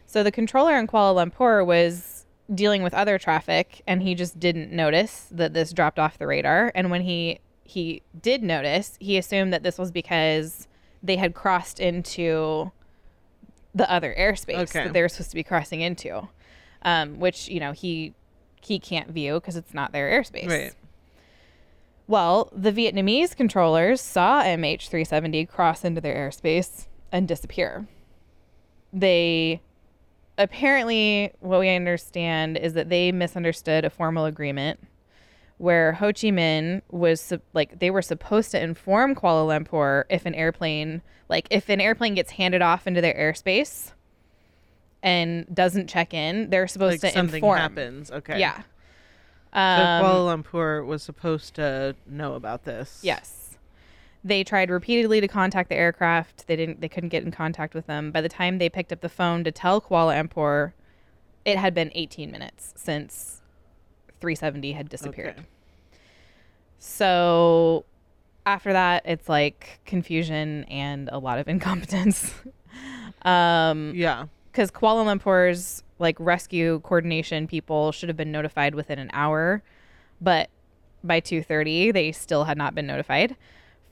So 0.07 0.23
the 0.23 0.33
controller 0.33 0.79
in 0.79 0.87
Kuala 0.87 1.31
Lumpur 1.31 1.65
was 1.67 2.25
dealing 2.55 2.83
with 2.83 2.95
other 2.95 3.19
traffic 3.19 3.83
and 3.87 4.03
he 4.03 4.15
just 4.15 4.39
didn't 4.39 4.71
notice 4.73 5.27
that 5.33 5.53
this 5.53 5.73
dropped 5.73 5.99
off 5.99 6.17
the 6.17 6.27
radar 6.27 6.71
and 6.75 6.91
when 6.91 7.03
he 7.03 7.41
he 7.65 8.03
did 8.23 8.43
notice, 8.45 8.97
he 9.01 9.19
assumed 9.19 9.53
that 9.53 9.65
this 9.65 9.77
was 9.77 9.91
because 9.91 10.69
they 11.03 11.17
had 11.17 11.35
crossed 11.35 11.81
into 11.81 12.71
the 13.75 13.91
other 13.91 14.15
airspace 14.19 14.71
Okay. 14.71 14.85
that 14.85 14.93
they 14.93 15.03
were 15.03 15.09
supposed 15.09 15.31
to 15.31 15.35
be 15.37 15.43
crossing 15.43 15.81
into. 15.81 16.29
Um, 16.83 17.19
which, 17.19 17.49
you 17.49 17.59
know, 17.59 17.73
he 17.73 18.15
he 18.63 18.79
can't 18.79 19.11
view 19.11 19.35
because 19.35 19.57
it's 19.57 19.75
not 19.75 19.91
their 19.93 20.09
airspace. 20.09 20.49
Right. 20.49 20.73
Well, 22.09 22.51
the 22.53 22.73
Vietnamese 22.73 23.35
controllers 23.35 24.01
saw 24.01 24.43
MH370 24.43 25.49
cross 25.49 25.85
into 25.85 26.01
their 26.01 26.15
airspace 26.15 26.87
and 27.11 27.27
disappear. 27.27 27.89
They 28.93 29.61
apparently, 30.39 31.33
what 31.41 31.61
we 31.61 31.69
understand 31.69 32.57
is 32.57 32.75
that 32.75 32.89
they 32.89 33.11
misunderstood 33.11 33.85
a 33.85 33.91
formal 33.91 34.25
agreement 34.25 34.81
where 35.59 35.93
Ho 35.95 36.09
Chi 36.09 36.29
Minh 36.29 36.83
was 36.91 37.33
like 37.55 37.79
they 37.79 37.91
were 37.91 38.03
supposed 38.03 38.51
to 38.51 38.63
inform 38.63 39.15
Kuala 39.15 39.47
Lumpur 39.47 40.05
if 40.11 40.27
an 40.27 40.35
airplane, 40.35 41.03
like 41.29 41.49
if 41.51 41.69
an 41.69 41.81
airplane 41.81 42.15
gets 42.15 42.33
handed 42.33 42.63
off 42.63 42.87
into 42.87 43.01
their 43.01 43.15
airspace 43.15 43.93
and 45.03 45.47
doesn't 45.55 45.89
check 45.89 46.13
in, 46.13 46.51
they're 46.51 46.69
supposed 46.69 47.03
Like 47.03 47.13
to 47.13 47.17
something 47.17 47.37
inform. 47.37 47.59
Something 47.59 47.85
happens. 47.85 48.11
Okay. 48.11 48.39
Yeah. 48.39 48.63
So 49.55 49.61
Um, 49.61 50.05
Kuala 50.05 50.43
Lumpur 50.45 50.85
was 50.87 51.03
supposed 51.03 51.55
to 51.55 51.95
know 52.07 52.35
about 52.35 52.65
this. 52.65 53.01
Yes. 53.03 53.57
They 54.25 54.43
tried 54.45 54.71
repeatedly 54.71 55.21
to 55.21 55.29
contact 55.29 55.69
the 55.69 55.77
aircraft. 55.77 56.47
They 56.47 56.57
didn't 56.57 56.81
they 56.81 56.89
couldn't 56.89 57.11
get 57.11 57.23
in 57.23 57.31
contact 57.31 57.75
with 57.75 57.87
them. 57.87 58.11
By 58.11 58.21
the 58.21 58.29
time 58.29 58.59
they 58.59 58.69
picked 58.69 58.93
up 58.93 59.01
the 59.01 59.09
phone 59.09 59.45
to 59.45 59.53
tell 59.53 59.81
Kuala 59.81 60.15
Lumpur, 60.21 60.73
it 61.45 61.57
had 61.59 61.75
been 61.75 61.91
18 61.95 62.31
minutes 62.31 62.75
since 62.77 63.41
370 64.21 64.73
had 64.73 64.89
disappeared. 64.89 65.35
Okay. 65.39 65.47
So 66.79 67.85
after 68.45 68.73
that, 68.73 69.03
it's 69.07 69.29
like 69.29 69.81
confusion 69.85 70.65
and 70.65 71.09
a 71.13 71.19
lot 71.19 71.39
of 71.39 71.49
incompetence. 71.55 72.35
um 73.23 73.93
Yeah. 73.95 74.27
because 74.51 74.71
Kuala 74.71 75.05
Lumpur's 75.05 75.83
like 75.99 76.17
rescue 76.19 76.81
coordination 76.81 77.47
people 77.47 77.93
should 77.93 78.09
have 78.09 78.17
been 78.17 78.33
notified 78.33 78.75
within 78.75 78.99
an 78.99 79.11
hour, 79.13 79.63
but 80.21 80.51
by 81.05 81.21
2:30 81.21 81.93
they 81.93 82.13
still 82.13 82.45
had 82.45 82.59
not 82.59 82.75
been 82.75 82.87
notified. 82.87 83.37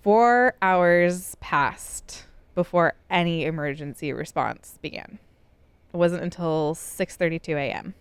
4 0.03 0.55
hours 0.61 1.35
passed 1.41 2.27
before 2.55 2.95
any 3.11 3.45
emergency 3.45 4.13
response 4.13 4.79
began. 4.83 5.19
It 5.93 5.97
wasn't 5.97 6.23
until 6.23 6.75
6:32 6.75 7.57
a.m. 7.57 7.95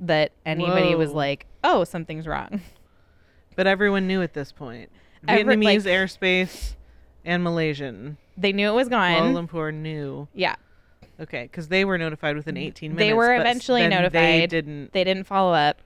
that 0.00 0.32
anybody 0.44 0.94
was 0.94 1.12
like, 1.12 1.46
"Oh, 1.62 1.84
something's 1.84 2.26
wrong." 2.26 2.60
But 3.56 3.66
everyone 3.68 4.06
knew 4.08 4.20
at 4.20 4.34
this 4.34 4.50
point. 4.52 4.90
Every- 5.28 5.56
like- 5.56 5.78
Vietnamese 5.78 5.84
airspace 5.84 6.74
and 7.24 7.42
Malaysian. 7.44 8.16
They 8.36 8.52
knew 8.52 8.68
it 8.68 8.74
was 8.74 8.88
gone. 8.88 9.12
Kuala. 9.32 9.46
Lumpur 9.48 9.72
knew. 9.72 10.26
Yeah. 10.34 10.56
Okay, 11.20 11.44
because 11.44 11.68
they 11.68 11.84
were 11.84 11.96
notified 11.98 12.36
within 12.36 12.56
18 12.56 12.90
minutes. 12.94 12.98
They 13.06 13.12
were 13.14 13.34
eventually 13.34 13.82
then 13.82 13.90
They 13.90 13.96
notified. 13.96 14.50
didn't. 14.50 14.92
They 14.92 15.04
didn't 15.04 15.24
follow 15.24 15.52
up, 15.52 15.80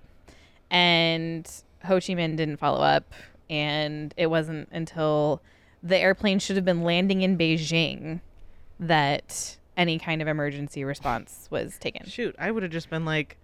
and 0.70 1.46
Ho 1.84 1.94
Chi 1.96 2.14
Minh 2.14 2.36
didn't 2.36 2.56
follow 2.58 2.80
up, 2.80 3.12
and 3.50 4.12
it 4.16 4.26
wasn't 4.28 4.68
until 4.72 5.42
the 5.82 5.96
airplane 5.98 6.38
should 6.38 6.56
have 6.56 6.64
been 6.64 6.82
landing 6.82 7.22
in 7.22 7.36
Beijing 7.38 8.20
that 8.80 9.56
any 9.76 9.98
kind 9.98 10.20
of 10.22 10.28
emergency 10.28 10.82
response 10.84 11.46
was 11.50 11.78
taken. 11.78 12.06
Shoot, 12.06 12.34
I 12.38 12.50
would 12.50 12.62
have 12.62 12.72
just 12.72 12.90
been 12.90 13.04
like, 13.04 13.36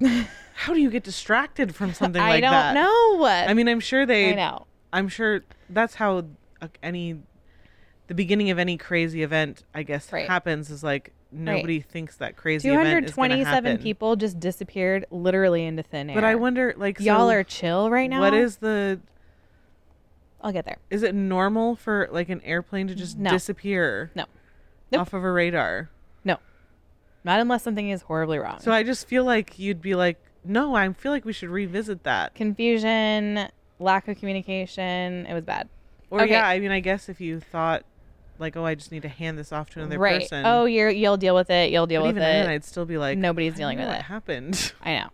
how 0.54 0.72
do 0.74 0.80
you 0.80 0.90
get 0.90 1.02
distracted 1.04 1.74
from 1.74 1.94
something 1.94 2.20
like 2.22 2.42
that?" 2.42 2.52
I 2.52 2.74
don't 2.74 2.84
know. 3.20 3.24
I 3.24 3.54
mean, 3.54 3.68
I'm 3.68 3.80
sure 3.80 4.06
they. 4.06 4.30
I 4.32 4.34
know. 4.34 4.66
I'm 4.92 5.08
sure 5.08 5.42
that's 5.68 5.94
how 5.94 6.24
uh, 6.60 6.68
any 6.82 7.16
the 8.08 8.14
beginning 8.14 8.50
of 8.50 8.58
any 8.58 8.76
crazy 8.76 9.22
event, 9.22 9.62
I 9.74 9.84
guess, 9.84 10.12
Right. 10.12 10.26
happens. 10.28 10.68
Is 10.70 10.82
like 10.82 11.12
nobody 11.32 11.80
thinks 11.80 12.16
that 12.16 12.36
crazy 12.36 12.68
event 12.68 13.06
is 13.06 13.14
227 13.14 13.44
happen. 13.72 13.82
people 13.82 14.16
just 14.16 14.38
disappeared 14.40 15.06
literally 15.10 15.64
into 15.64 15.82
thin 15.82 16.10
air. 16.10 16.14
But 16.14 16.24
I 16.24 16.34
wonder, 16.34 16.74
like, 16.76 17.00
y'all 17.00 17.30
are 17.30 17.44
chill 17.44 17.90
right 17.90 18.08
now. 18.10 18.20
What 18.20 18.34
is 18.34 18.56
the? 18.56 19.00
I'll 20.40 20.52
get 20.52 20.64
there. 20.64 20.78
Is 20.88 21.02
it 21.02 21.14
normal 21.14 21.76
for 21.76 22.08
like 22.10 22.28
an 22.30 22.40
airplane 22.42 22.88
to 22.88 22.94
just 22.94 23.18
No. 23.18 23.30
disappear 23.30 24.10
No. 24.14 24.24
Nope. 24.90 25.00
off 25.02 25.12
of 25.12 25.22
a 25.22 25.30
radar? 25.30 25.90
No, 26.24 26.38
not 27.24 27.40
unless 27.40 27.62
something 27.62 27.90
is 27.90 28.02
horribly 28.02 28.38
wrong. 28.38 28.58
So 28.60 28.72
I 28.72 28.82
just 28.82 29.06
feel 29.06 29.24
like 29.24 29.58
you'd 29.58 29.82
be 29.82 29.94
like, 29.94 30.18
no, 30.44 30.74
I 30.74 30.90
feel 30.94 31.12
like 31.12 31.24
we 31.26 31.34
should 31.34 31.50
revisit 31.50 32.04
that. 32.04 32.34
confusion, 32.34 33.48
lack 33.78 34.08
of 34.08 34.18
communication. 34.18 35.26
It 35.26 35.34
was 35.34 35.44
bad. 35.44 35.68
Or 36.10 36.22
Okay. 36.22 36.32
yeah, 36.32 36.48
I 36.48 36.58
mean, 36.58 36.70
I 36.70 36.80
guess 36.80 37.08
if 37.10 37.20
you 37.20 37.38
thought 37.38 37.84
like, 38.40 38.56
oh, 38.56 38.64
I 38.64 38.74
just 38.74 38.92
need 38.92 39.02
to 39.02 39.08
hand 39.08 39.38
this 39.38 39.52
off 39.52 39.70
to 39.70 39.80
another 39.80 39.98
right. 39.98 40.22
person. 40.22 40.44
Oh, 40.46 40.64
you're 40.64 40.90
you'll 40.90 41.16
deal 41.16 41.34
with 41.34 41.50
it. 41.50 41.70
You'll 41.70 41.86
deal 41.86 42.02
but 42.02 42.08
with 42.08 42.16
even 42.16 42.22
it. 42.22 42.32
then, 42.32 42.48
I'd 42.48 42.64
still 42.64 42.84
be 42.84 42.98
like, 42.98 43.18
Nobody's 43.18 43.54
dealing 43.54 43.78
with 43.78 43.88
what 43.88 43.98
it. 43.98 44.02
happened. 44.02 44.72
I 44.82 44.98
know. 44.98 45.08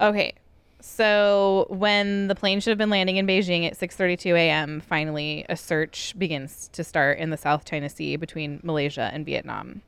Okay. 0.00 0.34
So 0.80 1.66
when 1.68 2.26
the 2.26 2.34
plane 2.34 2.60
should 2.60 2.70
have 2.70 2.78
been 2.78 2.90
landing 2.90 3.16
in 3.16 3.26
Beijing 3.26 3.66
at 3.66 3.78
6:32 3.78 4.34
a.m., 4.34 4.80
finally 4.80 5.46
a 5.48 5.56
search 5.56 6.14
begins 6.18 6.68
to 6.72 6.82
start 6.82 7.18
in 7.18 7.30
the 7.30 7.36
South 7.36 7.64
China 7.64 7.88
Sea 7.88 8.16
between 8.16 8.60
Malaysia 8.64 9.10
and 9.12 9.24
Vietnam. 9.24 9.82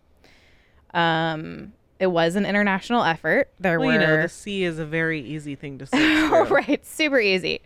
Um, 0.92 1.72
it 1.98 2.06
was 2.08 2.36
an 2.36 2.46
international 2.46 3.02
effort. 3.02 3.50
There 3.58 3.80
well, 3.80 3.88
were 3.88 3.94
you 3.94 3.98
know, 3.98 4.22
the 4.22 4.28
sea 4.28 4.62
is 4.62 4.78
a 4.78 4.86
very 4.86 5.20
easy 5.20 5.56
thing 5.56 5.78
to 5.78 5.86
search 5.86 6.50
right, 6.50 6.86
super 6.86 7.18
easy. 7.18 7.60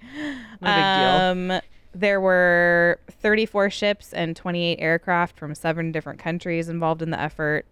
No 0.63 1.41
big 1.41 1.51
deal. 1.51 1.61
There 1.99 2.21
were 2.21 3.01
34 3.11 3.71
ships 3.71 4.13
and 4.13 4.37
28 4.37 4.77
aircraft 4.79 5.37
from 5.37 5.57
seven 5.57 5.91
different 5.91 6.21
countries 6.21 6.69
involved 6.69 7.03
in 7.03 7.11
the 7.11 7.21
effort, 7.21 7.67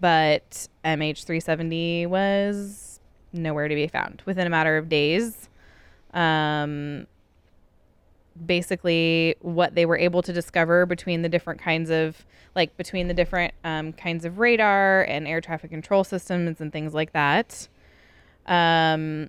but 0.00 0.66
MH370 0.82 2.06
was 2.06 3.00
nowhere 3.34 3.68
to 3.68 3.74
be 3.74 3.86
found 3.86 4.22
within 4.24 4.46
a 4.46 4.50
matter 4.50 4.78
of 4.78 4.88
days. 4.88 5.50
Um, 6.14 7.06
basically, 8.46 9.36
what 9.42 9.74
they 9.74 9.84
were 9.84 9.98
able 9.98 10.22
to 10.22 10.32
discover 10.32 10.86
between 10.86 11.20
the 11.20 11.28
different 11.28 11.60
kinds 11.60 11.90
of 11.90 12.24
like 12.54 12.74
between 12.78 13.08
the 13.08 13.14
different 13.14 13.52
um, 13.62 13.92
kinds 13.92 14.24
of 14.24 14.38
radar 14.38 15.02
and 15.02 15.28
air 15.28 15.42
traffic 15.42 15.68
control 15.68 16.02
systems 16.02 16.62
and 16.62 16.72
things 16.72 16.94
like 16.94 17.12
that. 17.12 17.68
Um, 18.46 19.28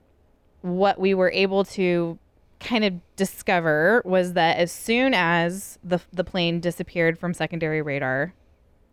what 0.62 1.02
we 1.02 1.14
were 1.14 1.32
able 1.32 1.66
to 1.66 2.18
kind 2.60 2.84
of 2.84 2.94
discover 3.16 4.02
was 4.06 4.34
that 4.34 4.58
as 4.58 4.72
soon 4.72 5.14
as 5.14 5.78
the 5.84 6.00
the 6.12 6.24
plane 6.24 6.60
disappeared 6.60 7.18
from 7.18 7.34
secondary 7.34 7.82
radar, 7.82 8.34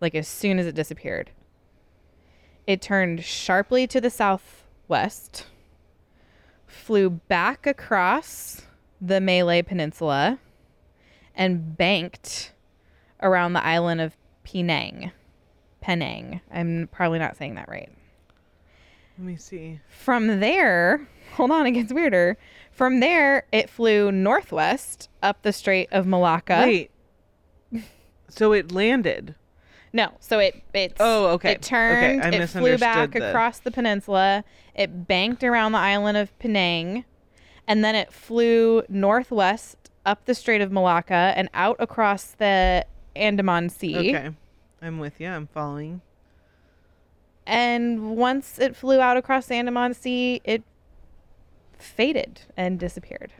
like 0.01 0.15
as 0.15 0.29
soon 0.29 0.59
as 0.59 0.67
it 0.67 0.75
disappeared, 0.75 1.31
it 2.67 2.83
turned 2.83 3.25
sharply 3.25 3.87
to 3.87 4.01
the 4.01 4.11
southwest, 4.11 5.47
flew 6.67 7.11
back 7.11 7.67
across 7.67 8.63
the 9.01 9.21
Malay 9.21 9.63
Peninsula, 9.63 10.39
and 11.35 11.77
banked 11.77 12.53
around 13.23 13.53
the 13.53 13.65
island 13.65 14.01
of 14.01 14.17
Penang. 14.45 15.11
Penang. 15.81 16.41
I'm 16.51 16.89
probably 16.93 17.19
not 17.19 17.37
saying 17.37 17.57
that 17.57 17.69
right. 17.69 17.91
Let 19.19 19.27
me 19.27 19.37
see. 19.37 19.81
From 19.89 20.41
there, 20.41 21.07
hold 21.35 21.51
on, 21.51 21.67
it 21.67 21.73
gets 21.73 21.93
weirder. 21.93 22.37
From 22.75 22.99
there, 22.99 23.47
it 23.53 23.71
flew 23.71 24.11
northwest 24.11 25.09
up 25.23 25.43
the 25.43 25.53
Strait 25.53 25.89
of 25.93 26.07
Malacca. 26.07 26.63
Wait. 26.67 26.91
So 28.29 28.53
it 28.53 28.73
landed. 28.73 29.37
No, 29.93 30.11
so 30.19 30.41
it 30.41 30.61
it 30.73 30.97
Oh, 30.99 31.27
okay. 31.35 31.53
It 31.53 31.63
turned. 31.63 32.21
Okay, 32.21 32.37
I 32.37 32.43
it 32.43 32.47
flew 32.49 32.77
back 32.77 33.13
the- 33.13 33.29
across 33.29 33.61
the 33.61 33.71
peninsula. 33.71 34.43
It 34.75 35.07
banked 35.07 35.45
around 35.45 35.71
the 35.71 35.79
island 35.79 36.17
of 36.17 36.37
Penang, 36.41 37.05
and 37.69 37.85
then 37.85 37.95
it 37.95 38.13
flew 38.13 38.83
northwest 38.89 39.91
up 40.05 40.25
the 40.25 40.35
Strait 40.35 40.61
of 40.61 40.73
Malacca 40.73 41.33
and 41.37 41.49
out 41.55 41.77
across 41.79 42.25
the 42.33 42.85
Andaman 43.15 43.69
Sea. 43.69 44.17
Okay. 44.17 44.31
I'm 44.83 44.99
with 44.99 45.21
you. 45.21 45.29
I'm 45.29 45.47
following. 45.47 46.01
And 47.47 48.17
once 48.17 48.59
it 48.59 48.75
flew 48.75 49.01
out 49.01 49.17
across 49.17 49.47
the 49.47 49.55
Andaman 49.55 49.95
Sea, 49.95 50.41
it 50.45 50.65
faded 51.85 52.41
and 52.57 52.79
disappeared. 52.79 53.33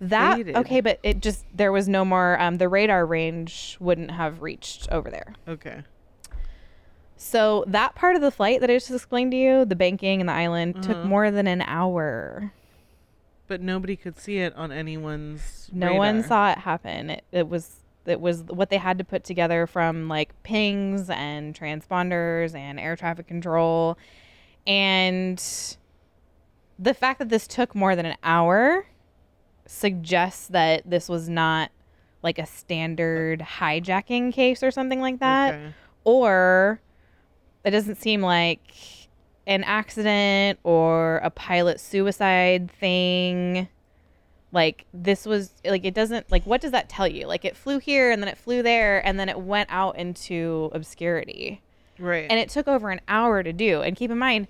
That 0.00 0.36
Faded. 0.36 0.56
okay, 0.56 0.80
but 0.80 0.98
it 1.02 1.20
just 1.20 1.44
there 1.54 1.72
was 1.72 1.88
no 1.88 2.04
more. 2.04 2.38
Um, 2.40 2.56
the 2.58 2.68
radar 2.68 3.06
range 3.06 3.76
wouldn't 3.80 4.10
have 4.10 4.42
reached 4.42 4.88
over 4.90 5.10
there. 5.10 5.34
Okay. 5.48 5.82
So 7.16 7.64
that 7.68 7.94
part 7.94 8.14
of 8.14 8.20
the 8.22 8.30
flight 8.30 8.60
that 8.60 8.70
I 8.70 8.74
just 8.74 8.90
explained 8.90 9.30
to 9.30 9.38
you, 9.38 9.64
the 9.64 9.74
banking 9.76 10.20
and 10.20 10.28
the 10.28 10.34
island, 10.34 10.82
took 10.82 10.96
Uh-huh. 10.98 11.08
more 11.08 11.30
than 11.30 11.46
an 11.46 11.62
hour. 11.62 12.52
But 13.48 13.62
nobody 13.62 13.96
could 13.96 14.18
see 14.18 14.38
it 14.38 14.54
on 14.54 14.70
anyone's. 14.70 15.70
No 15.72 15.94
one 15.94 16.22
saw 16.22 16.50
it 16.52 16.58
happen. 16.58 17.10
It, 17.10 17.24
it 17.32 17.48
was 17.48 17.76
it 18.04 18.20
was 18.20 18.42
what 18.44 18.68
they 18.70 18.76
had 18.76 18.98
to 18.98 19.04
put 19.04 19.24
together 19.24 19.66
from 19.66 20.08
like 20.08 20.30
pings 20.42 21.08
and 21.08 21.58
transponders 21.58 22.54
and 22.54 22.78
air 22.78 22.96
traffic 22.96 23.26
control, 23.28 23.96
and 24.66 25.42
the 26.78 26.94
fact 26.94 27.18
that 27.18 27.28
this 27.28 27.46
took 27.46 27.74
more 27.74 27.96
than 27.96 28.06
an 28.06 28.16
hour 28.22 28.86
suggests 29.66 30.48
that 30.48 30.88
this 30.88 31.08
was 31.08 31.28
not 31.28 31.70
like 32.22 32.38
a 32.38 32.46
standard 32.46 33.40
hijacking 33.40 34.32
case 34.32 34.62
or 34.62 34.70
something 34.70 35.00
like 35.00 35.20
that. 35.20 35.54
Okay. 35.54 35.74
or 36.04 36.80
it 37.64 37.70
doesn't 37.70 37.96
seem 37.96 38.20
like 38.22 38.60
an 39.46 39.62
accident 39.64 40.58
or 40.64 41.18
a 41.18 41.30
pilot 41.30 41.80
suicide 41.80 42.70
thing. 42.70 43.68
Like 44.52 44.86
this 44.94 45.26
was 45.26 45.52
like 45.64 45.84
it 45.84 45.94
doesn't 45.94 46.30
like 46.30 46.44
what 46.44 46.60
does 46.60 46.70
that 46.72 46.88
tell 46.88 47.06
you? 47.08 47.26
Like 47.26 47.44
it 47.44 47.56
flew 47.56 47.78
here 47.78 48.10
and 48.10 48.22
then 48.22 48.28
it 48.28 48.38
flew 48.38 48.62
there 48.62 49.04
and 49.06 49.18
then 49.18 49.28
it 49.28 49.38
went 49.40 49.68
out 49.70 49.96
into 49.98 50.70
obscurity. 50.72 51.62
Right. 51.98 52.26
and 52.28 52.38
it 52.38 52.50
took 52.50 52.68
over 52.68 52.90
an 52.90 53.00
hour 53.08 53.42
to 53.42 53.52
do. 53.54 53.80
And 53.82 53.96
keep 53.96 54.10
in 54.10 54.18
mind 54.18 54.48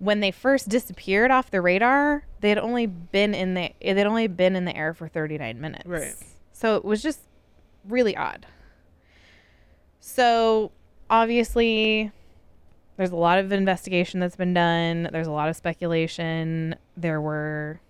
when 0.00 0.18
they 0.20 0.32
first 0.32 0.68
disappeared 0.68 1.30
off 1.30 1.50
the 1.50 1.60
radar 1.60 2.24
they 2.40 2.48
had 2.48 2.58
only 2.58 2.86
been 2.86 3.34
in 3.34 3.54
the 3.54 3.72
they'd 3.80 4.06
only 4.06 4.26
been 4.26 4.56
in 4.56 4.64
the 4.64 4.76
air 4.76 4.92
for 4.92 5.06
39 5.06 5.60
minutes. 5.60 5.86
Right. 5.86 6.14
so 6.52 6.76
it 6.76 6.84
was 6.84 7.02
just 7.02 7.20
really 7.88 8.16
odd. 8.16 8.46
So 10.00 10.72
obviously 11.08 12.10
there's 12.96 13.10
a 13.12 13.16
lot 13.16 13.38
of 13.38 13.52
investigation 13.52 14.20
that's 14.20 14.36
been 14.36 14.54
done. 14.54 15.08
There's 15.12 15.26
a 15.26 15.32
lot 15.32 15.48
of 15.48 15.56
speculation. 15.56 16.74
There 16.96 17.20
were 17.20 17.80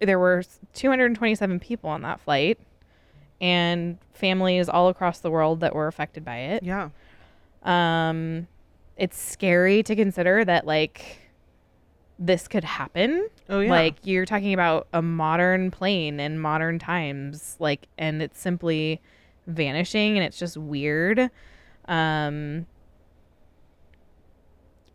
there 0.00 0.18
were 0.18 0.42
227 0.74 1.60
people 1.60 1.88
on 1.90 2.02
that 2.02 2.20
flight 2.20 2.58
and 3.40 3.98
families 4.12 4.68
all 4.68 4.88
across 4.88 5.20
the 5.20 5.30
world 5.30 5.60
that 5.60 5.74
were 5.74 5.86
affected 5.86 6.24
by 6.24 6.36
it. 6.38 6.62
Yeah. 6.62 6.90
um 7.62 8.46
it's 8.96 9.18
scary 9.18 9.82
to 9.82 9.96
consider 9.96 10.44
that 10.44 10.66
like 10.66 11.18
this 12.18 12.46
could 12.46 12.62
happen 12.64 13.28
Oh 13.48 13.58
yeah. 13.60 13.70
like 13.70 13.96
you're 14.04 14.24
talking 14.26 14.54
about 14.54 14.86
a 14.92 15.02
modern 15.02 15.70
plane 15.72 16.20
in 16.20 16.38
modern 16.38 16.78
times 16.78 17.56
like 17.58 17.88
and 17.98 18.22
it's 18.22 18.38
simply 18.40 19.00
vanishing 19.48 20.16
and 20.16 20.24
it's 20.24 20.38
just 20.38 20.56
weird 20.56 21.28
um 21.88 22.66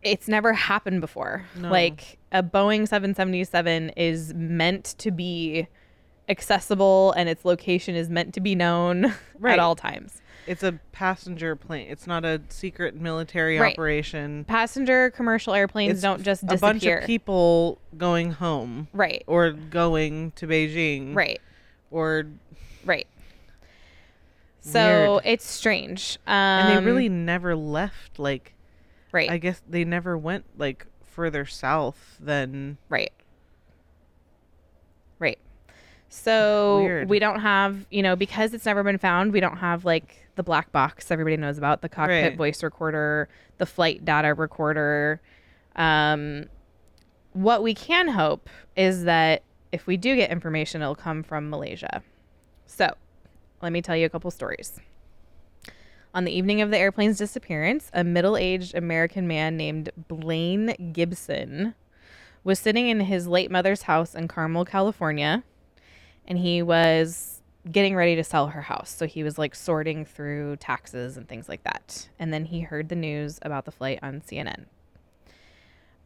it's 0.01 0.27
never 0.29 0.53
happened 0.53 1.01
before 1.01 1.45
No. 1.57 1.69
like 1.69 2.17
a 2.31 2.41
boeing 2.41 2.87
777 2.87 3.89
is 3.89 4.33
meant 4.33 4.95
to 4.99 5.11
be 5.11 5.67
accessible 6.29 7.11
and 7.17 7.27
its 7.27 7.43
location 7.43 7.95
is 7.95 8.09
meant 8.09 8.33
to 8.35 8.39
be 8.39 8.55
known 8.55 9.13
Right. 9.39 9.53
at 9.53 9.59
all 9.59 9.75
times 9.75 10.21
it's 10.49 10.63
a 10.63 10.73
passenger 10.91 11.55
plane. 11.55 11.87
It's 11.89 12.07
not 12.07 12.25
a 12.25 12.41
secret 12.49 12.95
military 12.95 13.59
Right. 13.59 13.73
operation. 13.73 14.45
passenger 14.45 15.11
commercial 15.11 15.53
airplanes 15.53 15.91
It's 15.93 16.01
don't 16.01 16.23
just 16.23 16.41
disappear. 16.47 16.69
a 16.69 16.73
disappear 16.73 16.95
bunch 16.95 17.03
of 17.03 17.07
people 17.07 17.79
going 17.97 18.31
home 18.31 18.87
right 18.91 19.23
or 19.27 19.51
going 19.51 20.31
to 20.31 20.47
Beijing. 20.47 21.13
right 21.15 21.39
Or 21.91 22.25
right 22.83 23.05
so 24.61 25.13
Weird. 25.13 25.21
it's 25.25 25.45
strange 25.47 26.17
um 26.27 26.33
and 26.33 26.69
they 26.77 26.85
really 26.85 27.09
never 27.09 27.55
left 27.55 28.19
like 28.19 28.53
right 29.11 29.29
I 29.29 29.37
guess 29.37 29.61
they 29.69 29.85
never 29.85 30.17
went 30.17 30.45
like 30.57 30.85
further 31.05 31.45
south 31.45 32.17
than. 32.19 32.77
Right. 32.89 33.11
So 36.09 36.81
Weird. 36.83 37.09
we 37.09 37.19
don't 37.19 37.39
have, 37.39 37.85
you 37.91 38.01
know, 38.01 38.15
because 38.15 38.53
it's 38.53 38.65
never 38.65 38.83
been 38.83 38.97
found, 38.97 39.31
we 39.31 39.39
don't 39.39 39.57
have 39.57 39.85
like 39.85 40.27
the 40.35 40.43
black 40.43 40.71
box 40.71 41.11
everybody 41.11 41.37
knows 41.37 41.57
about, 41.57 41.81
the 41.81 41.89
cockpit 41.89 42.23
Right. 42.31 42.37
voice 42.37 42.63
recorder, 42.63 43.29
the 43.59 43.65
flight 43.65 44.03
data 44.05 44.33
recorder. 44.33 45.21
Um, 45.75 46.45
what 47.33 47.61
we 47.61 47.73
can 47.75 48.07
hope 48.09 48.49
is 48.75 49.03
that 49.03 49.43
if 49.71 49.85
we 49.85 49.97
do 49.97 50.15
get 50.15 50.31
information, 50.31 50.81
it'll 50.81 50.95
come 50.95 51.21
from 51.21 51.49
Malaysia. 51.49 52.01
So 52.65 52.91
let 53.61 53.71
me 53.71 53.81
tell 53.81 53.95
you 53.95 54.05
a 54.07 54.09
couple 54.09 54.31
stories. 54.31 54.79
On 56.15 56.23
the 56.25 56.31
evening 56.31 56.59
of 56.61 56.71
the 56.71 56.77
airplane's 56.77 57.19
disappearance, 57.19 57.91
a 57.93 58.03
middle 58.03 58.35
aged 58.35 58.73
American 58.73 59.27
man 59.27 59.55
named 59.57 59.91
Blaine 60.07 60.91
Gibson 60.91 61.75
was 62.43 62.57
sitting 62.57 62.87
in 62.87 63.01
his 63.01 63.27
late 63.27 63.51
mother's 63.51 63.83
house 63.83 64.15
in 64.15 64.27
Carmel, 64.27 64.65
California, 64.65 65.43
and 66.29 66.37
he 66.37 66.61
was 66.61 67.41
getting 67.69 67.95
ready 67.95 68.15
to 68.15 68.23
sell 68.23 68.47
her 68.47 68.61
house. 68.61 68.89
So 68.89 69.05
he 69.05 69.23
was 69.23 69.37
like 69.37 69.53
sorting 69.53 70.05
through 70.05 70.57
taxes 70.57 71.17
and 71.17 71.27
things 71.27 71.49
like 71.49 71.63
that. 71.63 72.07
And 72.17 72.31
then 72.31 72.45
he 72.45 72.61
heard 72.61 72.89
the 72.89 72.95
news 72.95 73.39
about 73.41 73.65
the 73.65 73.71
flight 73.71 73.99
on 74.01 74.21
CNN. 74.21 74.65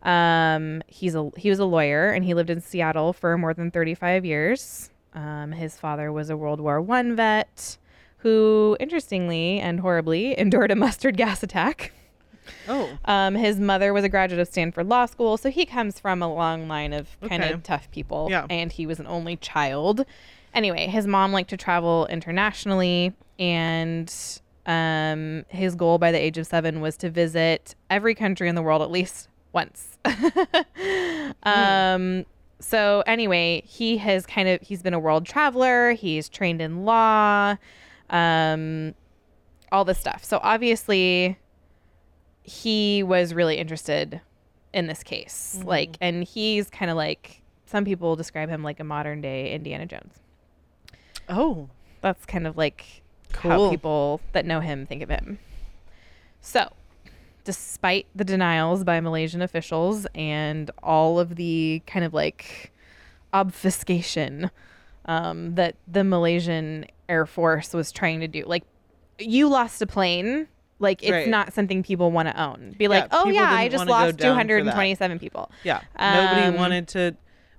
Um, 0.02 0.82
he's 0.88 1.16
a 1.16 1.30
he 1.38 1.50
was 1.50 1.60
a 1.60 1.66
lawyer 1.66 2.10
and 2.10 2.26
he 2.26 2.34
lived 2.34 2.50
in 2.50 2.60
Seattle 2.60 3.14
for 3.14 3.38
more 3.38 3.54
than 3.54 3.72
35 3.72 4.26
years. 4.26 4.90
Um, 5.14 5.52
his 5.52 5.78
father 5.78 6.12
was 6.12 6.30
a 6.30 6.36
World 6.36 6.60
War 6.60 6.82
One 6.82 7.16
vet 7.16 7.78
who, 8.18 8.78
interestingly 8.80 9.60
and 9.60 9.82
horribly, 9.82 10.38
endured 10.40 10.72
a 10.72 10.76
mustard 10.76 11.18
gas 11.18 11.44
attack. 11.44 11.92
Oh. 12.68 12.90
Um, 13.06 13.36
his 13.36 13.60
mother 13.60 13.94
was 13.94 14.04
a 14.04 14.10
graduate 14.10 14.40
of 14.40 14.48
Stanford 14.48 14.88
Law 14.88 15.06
School, 15.06 15.38
so 15.38 15.50
he 15.50 15.66
comes 15.66 16.00
from 16.00 16.22
a 16.22 16.34
long 16.34 16.68
line 16.68 16.94
of 16.94 17.18
kind 17.22 17.44
Okay. 17.44 17.54
of 17.54 17.64
tough 17.64 17.90
people. 17.92 18.28
Yeah. 18.30 18.46
And 18.50 18.72
he 18.72 18.86
was 18.86 19.00
an 19.00 19.08
only 19.08 19.36
child. 19.38 20.06
Anyway, 20.54 20.88
his 20.88 21.08
mom 21.08 21.32
liked 21.32 21.50
to 21.50 21.58
travel 21.58 22.06
internationally, 22.08 23.14
and 23.40 24.14
um, 24.66 25.46
his 25.50 25.76
goal 25.76 25.98
by 25.98 26.12
the 26.12 26.20
age 26.20 26.38
of 26.38 26.46
seven 26.48 26.80
was 26.80 26.96
to 26.98 27.10
visit 27.10 27.76
every 27.90 28.14
country 28.16 28.48
in 28.48 28.56
the 28.56 28.62
world 28.62 28.82
at 28.82 28.92
least 28.92 29.28
once. 29.52 29.98
um, 31.44 32.26
so 32.60 33.04
anyway, 33.06 33.62
he 33.66 33.98
has 33.98 34.26
kind 34.26 34.48
of 34.48 34.62
he's 34.62 34.82
been 34.82 34.94
a 34.94 35.00
world 35.00 35.26
traveler. 35.26 35.92
He's 35.94 36.30
trained 36.30 36.62
in 36.62 36.86
law, 36.86 37.58
um, 38.10 38.94
all 39.72 39.86
this 39.86 40.00
stuff. 40.00 40.24
So 40.24 40.40
obviously, 40.44 41.38
he 42.44 43.04
was 43.04 43.34
really 43.34 43.58
interested 43.58 44.22
in 44.74 44.88
this 44.88 45.04
case. 45.04 45.60
Like, 45.64 45.98
and 46.02 46.24
he's 46.24 46.70
kind 46.70 46.92
of 46.92 46.98
like 46.98 47.42
some 47.66 47.86
people 47.86 48.16
describe 48.16 48.50
him 48.50 48.64
like 48.64 48.80
a 48.80 48.84
modern 48.84 49.22
day 49.22 49.52
Indiana 49.54 49.86
Jones. 49.86 50.14
Oh. 51.30 51.70
That's 52.02 52.26
kind 52.26 52.46
of 52.46 52.58
like 52.58 53.02
how 53.34 53.58
Cool. 53.58 53.70
people 53.72 54.22
that 54.34 54.46
know 54.46 54.60
him 54.60 54.86
think 54.86 55.02
of 55.02 55.10
him. 55.10 55.40
So, 56.42 56.72
despite 57.46 58.08
the 58.14 58.24
denials 58.24 58.84
by 58.84 59.00
Malaysian 59.00 59.42
officials 59.42 60.06
and 60.14 60.70
all 60.84 61.20
of 61.20 61.36
the 61.36 61.82
kind 61.88 62.04
of 62.06 62.14
like 62.14 62.72
obfuscation 63.34 64.52
um, 65.06 65.56
that 65.56 65.76
the 65.88 66.04
Malaysian 66.04 66.86
Air 67.10 67.26
Force 67.26 67.74
was 67.74 67.92
trying 67.92 68.20
to 68.20 68.28
do, 68.28 68.44
like, 68.46 68.64
you 69.20 69.48
lost 69.48 69.82
a 69.82 69.88
plane. 69.88 70.48
Like, 70.80 71.02
it's 71.04 71.12
Right. 71.12 71.28
not 71.28 71.54
something 71.54 71.84
people 71.84 72.12
want 72.12 72.28
to 72.30 72.42
own. 72.42 72.76
Be 72.78 72.88
like, 72.88 73.04
Yeah, 73.06 73.08
oh, 73.12 73.30
yeah, 73.30 73.44
I 73.52 73.70
just 73.70 73.86
lost 73.88 74.18
down 74.18 74.36
for 74.36 74.36
that. 74.36 74.48
227 74.48 75.20
people. 75.20 75.50
Yeah. 75.64 75.82
Um, 75.96 76.14
Nobody 76.14 76.58
wanted 76.58 76.88
to 76.90 77.16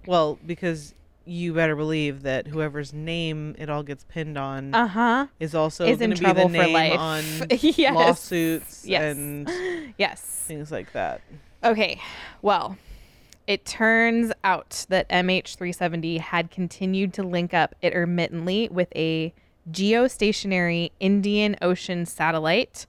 well, 0.07 0.39
because 0.45 0.95
you 1.25 1.55
better 1.55 1.75
believe 1.75 2.23
that 2.25 2.47
whoever's 2.47 2.93
name 2.93 3.55
it 3.59 3.71
all 3.71 3.83
gets 3.83 4.05
pinned 4.05 4.37
on 4.37 4.75
Uh 4.75 4.87
huh. 4.87 5.27
is 5.41 5.55
also 5.55 5.87
Is 5.87 6.03
in 6.03 6.11
to 6.11 6.17
be 6.17 6.19
the 6.19 6.33
trouble 6.35 6.49
for 6.51 6.67
life. 6.67 6.99
on 6.99 7.25
Yes. 7.51 7.95
lawsuits 7.95 8.85
Yes. 8.85 9.17
and 9.17 9.49
Yes. 9.97 10.21
things 10.21 10.71
like 10.71 10.93
that. 10.93 11.23
Okay, 11.62 11.99
well, 12.43 12.77
it 13.47 13.65
turns 13.65 14.33
out 14.43 14.85
that 14.91 15.09
MH370 15.09 16.19
had 16.21 16.51
continued 16.51 17.15
to 17.15 17.23
link 17.23 17.55
up 17.55 17.75
intermittently 17.81 18.69
with 18.71 18.89
a 18.95 19.33
geostationary 19.71 20.91
Indian 21.01 21.57
Ocean 21.62 22.05
satellite 22.05 22.87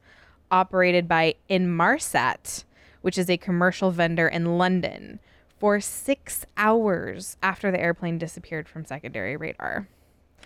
operated 0.59 1.07
by 1.07 1.35
Inmarsat, 1.49 2.63
which 3.01 3.17
is 3.17 3.29
a 3.29 3.35
commercial 3.37 3.91
vendor 3.91 4.27
in 4.27 4.57
London, 4.57 5.19
for 5.59 5.81
six 5.81 6.45
hours 6.55 7.35
after 7.43 7.71
the 7.71 7.79
airplane 7.79 8.17
disappeared 8.17 8.69
from 8.69 8.85
secondary 8.85 9.35
radar. 9.35 9.87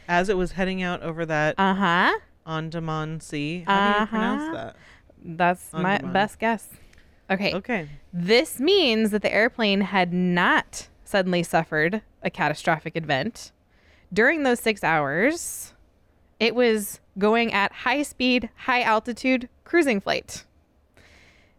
As 0.07 0.27
it 0.29 0.37
was 0.37 0.53
heading 0.53 0.81
out 0.81 1.03
over 1.03 1.25
that 1.27 1.55
Uh 1.59 1.75
huh. 1.75 2.19
Andaman 2.47 3.19
Sea. 3.21 3.63
How 3.67 3.93
do 3.93 3.99
you 4.01 4.05
pronounce 4.07 4.41
Uh-huh. 4.43 4.53
that? 4.55 4.75
That's 5.23 5.71
my 5.73 5.93
Andaman. 5.95 6.13
best 6.13 6.39
guess. 6.39 6.67
Okay. 7.29 7.53
Okay. 7.53 7.87
This 8.11 8.59
means 8.59 9.11
that 9.11 9.21
the 9.21 9.31
airplane 9.31 9.81
had 9.81 10.11
not 10.11 10.87
suddenly 11.03 11.43
suffered 11.43 12.01
a 12.23 12.31
catastrophic 12.31 12.95
event. 12.95 13.51
During 14.11 14.41
those 14.41 14.59
six 14.59 14.83
hours, 14.83 15.73
it 16.39 16.55
was 16.55 16.99
going 17.19 17.53
at 17.53 17.71
high 17.71 18.01
speed, 18.03 18.49
high 18.55 18.81
altitude 18.81 19.49
cruising 19.65 19.99
flight. 20.01 20.45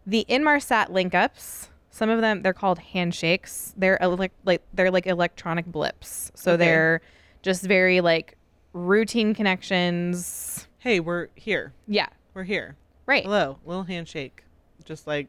The 0.05 0.25
Inmarsat 0.27 0.89
link 0.89 1.13
ups, 1.15 1.69
some 1.91 2.09
of 2.09 2.19
them 2.21 2.41
they're 2.41 2.53
called 2.53 2.79
handshakes. 2.79 3.73
They're 3.77 3.97
elec- 4.01 4.31
like 4.43 4.61
they're 4.73 4.91
like 4.91 5.07
electronic 5.07 5.65
blips. 5.65 6.31
So 6.35 6.53
Okay. 6.53 6.65
they're 6.65 7.01
just 7.43 7.63
very 7.63 8.01
like 8.01 8.35
routine 8.73 9.33
connections. 9.35 10.67
Hey, 10.79 10.99
we're 10.99 11.27
here. 11.35 11.73
Yeah. 11.87 12.07
We're 12.33 12.43
here. 12.43 12.75
Right. 13.05 13.23
Hello. 13.23 13.59
Little 13.65 13.83
handshake. 13.83 14.43
Just 14.83 15.05
like 15.05 15.27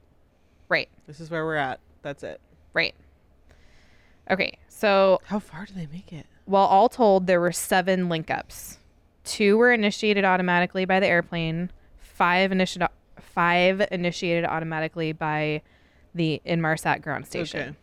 Right. 0.69 0.89
this 1.07 1.21
is 1.21 1.31
where 1.31 1.45
we're 1.45 1.57
at. 1.57 1.81
That's 2.03 2.23
it. 2.23 2.41
Right. 2.73 2.95
Okay. 4.31 4.57
So 4.69 5.21
How 5.27 5.39
far 5.39 5.67
do 5.67 5.75
they 5.75 5.87
make 5.93 6.13
it? 6.13 6.27
Well, 6.47 6.65
all 6.65 6.89
told, 6.89 7.27
there 7.27 7.41
were 7.41 7.53
seven 7.53 8.09
link 8.09 8.31
ups. 8.31 8.79
Two 9.25 9.57
were 9.57 9.73
initiated 9.73 10.25
automatically 10.25 10.85
by 10.85 11.01
the 11.01 11.07
airplane. 11.07 11.71
Five 11.99 12.53
initiated 12.53 12.89
five 13.21 13.87
initiated 13.91 14.45
automatically 14.45 15.13
by 15.13 15.63
the 16.15 16.43
Inmarsat 16.45 17.01
ground 17.01 17.27
station. 17.27 17.61
Okay. 17.61 17.77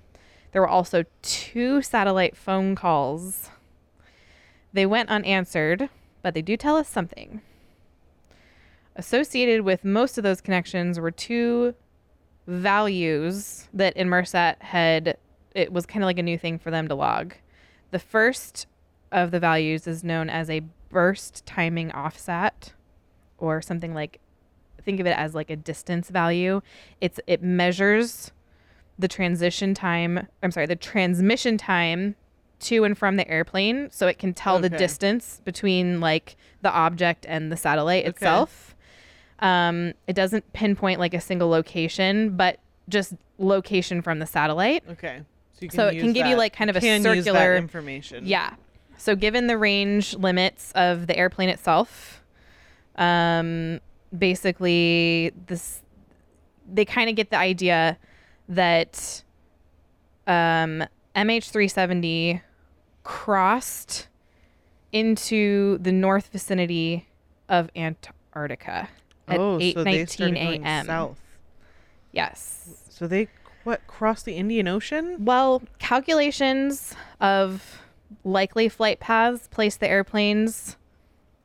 There 0.51 0.61
were 0.61 0.67
also 0.67 1.05
two 1.21 1.81
satellite 1.81 2.35
phone 2.35 2.75
calls. 2.75 3.49
They 4.73 4.85
went 4.85 5.09
unanswered, 5.09 5.89
but 6.21 6.33
they 6.33 6.41
do 6.41 6.57
tell 6.57 6.75
us 6.75 6.87
something. 6.87 7.41
Associated 8.95 9.61
with 9.61 9.85
most 9.85 10.17
of 10.17 10.23
those 10.23 10.41
connections 10.41 10.99
were 10.99 11.11
two 11.11 11.73
values 12.47 13.67
that 13.73 13.95
Inmarsat 13.95 14.61
had. 14.61 15.17
It 15.55 15.71
was 15.71 15.85
kind 15.85 16.03
of 16.03 16.07
like 16.07 16.19
a 16.19 16.23
new 16.23 16.37
thing 16.37 16.59
for 16.59 16.69
them 16.69 16.87
to 16.87 16.95
log. 16.95 17.33
The 17.91 17.99
first 17.99 18.67
of 19.11 19.31
the 19.31 19.39
values 19.39 19.87
is 19.87 20.03
known 20.03 20.29
as 20.29 20.49
a 20.49 20.61
burst 20.89 21.45
timing 21.45 21.91
offset, 21.91 22.73
or 23.37 23.61
something 23.61 23.93
like 23.93 24.19
think 24.83 24.99
of 24.99 25.05
it 25.05 25.11
as 25.17 25.35
like 25.35 25.49
a 25.49 25.55
distance 25.55 26.09
value. 26.09 26.61
It's 27.01 27.19
it 27.27 27.41
measures 27.43 28.31
the 28.97 29.07
transition 29.07 29.73
time. 29.73 30.27
I'm 30.43 30.51
sorry, 30.51 30.65
the 30.65 30.75
transmission 30.75 31.57
time 31.57 32.15
to 32.61 32.83
and 32.83 32.97
from 32.97 33.15
the 33.15 33.27
airplane, 33.29 33.89
so 33.91 34.07
it 34.07 34.17
can 34.19 34.33
tell 34.33 34.59
the 34.59 34.69
distance 34.69 35.41
between 35.45 36.01
like 36.01 36.35
the 36.61 36.71
object 36.71 37.25
and 37.29 37.51
the 37.51 37.57
satellite 37.57 38.03
Okay. 38.03 38.09
itself. 38.09 38.75
Um, 39.39 39.93
it 40.07 40.13
doesn't 40.13 40.51
pinpoint 40.51 40.99
like 40.99 41.13
a 41.13 41.21
single 41.21 41.47
location, 41.49 42.35
but 42.35 42.59
just 42.89 43.13
location 43.37 44.01
from 44.01 44.19
the 44.19 44.25
satellite. 44.25 44.83
Okay. 44.89 45.21
So, 45.53 45.59
you 45.61 45.69
can 45.69 45.77
So 45.77 45.87
it 45.87 45.99
can 45.99 46.13
give 46.13 46.25
you, 46.27 46.35
like, 46.37 46.53
kind 46.53 46.69
of 46.69 46.75
a 46.75 46.79
that 46.79 47.01
circular- 47.01 47.55
information. 47.57 48.25
Yeah. 48.25 48.55
So 48.99 49.15
given 49.15 49.47
the 49.47 49.57
range 49.57 50.13
limits 50.13 50.73
of 50.73 51.07
the 51.07 51.17
airplane 51.17 51.47
itself, 51.49 52.21
um, 52.97 53.79
basically 54.15 55.31
this 55.47 55.81
they 56.71 56.85
kind 56.85 57.09
of 57.09 57.15
get 57.15 57.31
the 57.31 57.37
idea 57.37 57.97
that 58.49 59.23
um, 60.27 60.83
MH370 61.15 62.41
crossed 63.03 64.07
into 64.91 65.77
the 65.79 65.91
north 65.91 66.27
vicinity 66.27 67.07
of 67.47 67.69
Antarctica 67.75 68.89
at 69.27 69.39
Oh, 69.39 69.59
so 69.59 69.83
8:19 69.83 70.09
started 70.09 70.35
going 70.35 70.65
a.m. 70.65 70.85
south. 70.85 71.19
Yes. 72.11 72.85
So 72.89 73.07
they 73.07 73.29
what 73.63 73.87
crossed 73.87 74.25
the 74.25 74.33
Indian 74.33 74.67
Ocean? 74.67 75.23
Well, 75.23 75.63
calculations 75.79 76.93
of 77.21 77.81
likely 78.23 78.69
flight 78.69 78.99
paths 78.99 79.47
placed 79.49 79.79
the 79.79 79.87
airplanes 79.89 80.77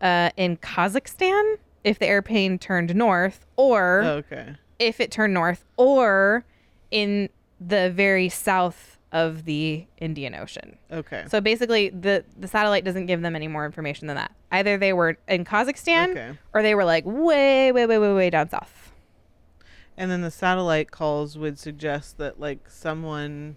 uh, 0.00 0.30
in 0.36 0.56
Kazakhstan 0.56 1.56
if 1.82 1.98
the 1.98 2.06
airplane 2.06 2.58
turned 2.58 2.94
north, 2.94 3.46
or 3.56 4.02
Oh, 4.02 4.10
okay. 4.16 4.56
if 4.78 5.00
it 5.00 5.10
turned 5.10 5.34
north, 5.34 5.64
or 5.76 6.44
in 6.90 7.28
the 7.60 7.90
very 7.90 8.28
south 8.28 8.98
of 9.12 9.44
the 9.44 9.86
Indian 9.98 10.34
Ocean. 10.34 10.76
Okay. 10.90 11.24
So 11.28 11.40
basically, 11.40 11.90
the 11.90 12.24
the 12.38 12.48
satellite 12.48 12.84
doesn't 12.84 13.06
give 13.06 13.20
them 13.22 13.36
any 13.36 13.46
more 13.48 13.64
information 13.64 14.06
than 14.08 14.16
that. 14.16 14.32
Either 14.50 14.76
they 14.76 14.92
were 14.92 15.16
in 15.28 15.44
Kazakhstan, 15.44 16.10
Okay. 16.10 16.38
or 16.52 16.62
they 16.62 16.74
were 16.74 16.84
like 16.84 17.04
way, 17.06 17.70
way, 17.70 17.86
way, 17.86 17.98
way, 17.98 18.12
way 18.12 18.30
down 18.30 18.48
south. 18.48 18.92
And 19.96 20.10
then 20.10 20.22
the 20.22 20.30
satellite 20.30 20.90
calls 20.90 21.38
would 21.38 21.58
suggest 21.58 22.18
that 22.18 22.40
like 22.40 22.68
someone 22.68 23.56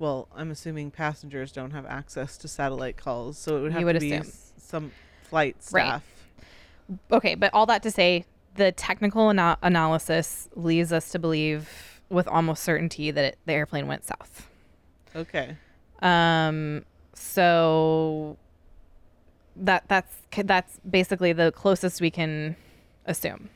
well, 0.00 0.26
I'm 0.34 0.50
assuming 0.50 0.90
passengers 0.90 1.52
don't 1.52 1.70
have 1.70 1.86
access 1.86 2.36
to 2.38 2.48
satellite 2.48 2.96
calls, 2.96 3.38
so 3.38 3.56
it 3.58 3.60
would 3.62 3.72
have 3.72 3.84
would 3.84 3.92
to 3.92 4.00
be 4.00 4.14
s- 4.14 4.52
some 4.56 4.90
flight 5.22 5.62
staff. 5.62 6.02
Right. 6.02 6.98
Okay, 7.12 7.34
but 7.36 7.54
all 7.54 7.66
that 7.66 7.84
to 7.84 7.90
say, 7.92 8.24
the 8.56 8.72
technical 8.72 9.28
ana- 9.30 9.58
analysis 9.62 10.48
leads 10.56 10.92
us 10.92 11.10
to 11.10 11.18
believe 11.20 12.00
with 12.08 12.26
almost 12.26 12.64
certainty 12.64 13.12
that 13.12 13.24
it, 13.24 13.38
the 13.46 13.52
airplane 13.52 13.86
went 13.86 14.04
south. 14.04 14.48
Okay. 15.14 15.56
Um, 16.02 16.84
so 17.14 18.36
that 19.56 19.84
that's 19.86 20.16
that's 20.32 20.80
basically 20.88 21.32
the 21.32 21.52
closest 21.52 22.00
we 22.00 22.10
can 22.10 22.56
assume. 23.06 23.50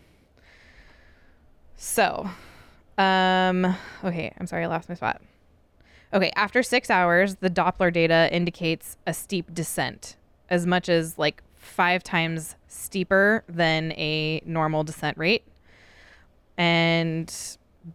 So, 1.76 2.28
um, 2.98 3.76
okay, 4.04 4.32
I'm 4.38 4.46
sorry, 4.46 4.64
I 4.64 4.66
lost 4.68 4.88
my 4.88 4.94
spot. 4.94 5.20
Okay, 6.14 6.30
after 6.36 6.62
six 6.62 6.90
hours, 6.90 7.34
the 7.40 7.50
Doppler 7.50 7.92
data 7.92 8.28
indicates 8.32 8.96
a 9.04 9.12
steep 9.12 9.52
descent, 9.52 10.14
as 10.48 10.64
much 10.64 10.88
as 10.88 11.18
like 11.18 11.42
five 11.56 12.04
times 12.04 12.54
steeper 12.68 13.42
than 13.48 13.90
a 13.92 14.40
normal 14.46 14.84
descent 14.84 15.18
rate. 15.18 15.42
And 16.56 17.34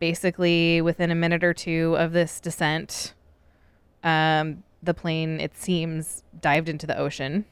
basically, 0.02 0.82
within 0.82 1.12
a 1.12 1.16
minute 1.16 1.46
or 1.46 1.54
two 1.54 1.96
of 1.98 2.12
this 2.12 2.42
descent, 2.42 3.14
um, 4.04 4.66
the 4.84 4.94
plane, 4.94 5.40
it 5.40 5.56
seems, 5.56 6.24
dived 6.42 6.68
into 6.68 6.86
the 6.86 6.98
ocean. 6.98 7.46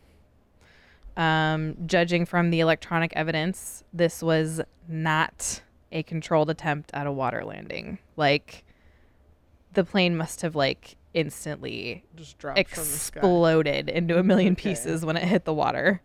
Um, 1.16 1.78
judging 1.86 2.26
from 2.26 2.50
the 2.50 2.60
electronic 2.60 3.14
evidence, 3.16 3.86
this 3.94 4.22
was 4.22 4.60
not 4.90 5.62
a 5.94 6.04
controlled 6.04 6.50
attempt 6.50 6.92
at 6.94 7.08
a 7.08 7.12
water 7.12 7.46
landing. 7.46 8.00
Like, 8.18 8.66
the 9.78 9.84
plane 9.86 10.18
must 10.18 10.42
have, 10.42 10.56
like, 10.56 10.98
instantly 11.14 12.04
Just 12.18 12.38
dropped 12.40 12.58
from 12.70 12.84
the 12.84 12.84
sky. 12.84 13.20
exploded 13.20 13.88
into 13.90 14.18
a 14.20 14.24
million 14.24 14.52
Okay. 14.54 14.70
pieces 14.72 15.06
when 15.06 15.16
it 15.16 15.24
hit 15.24 15.46
the 15.46 15.54
water. 15.54 16.02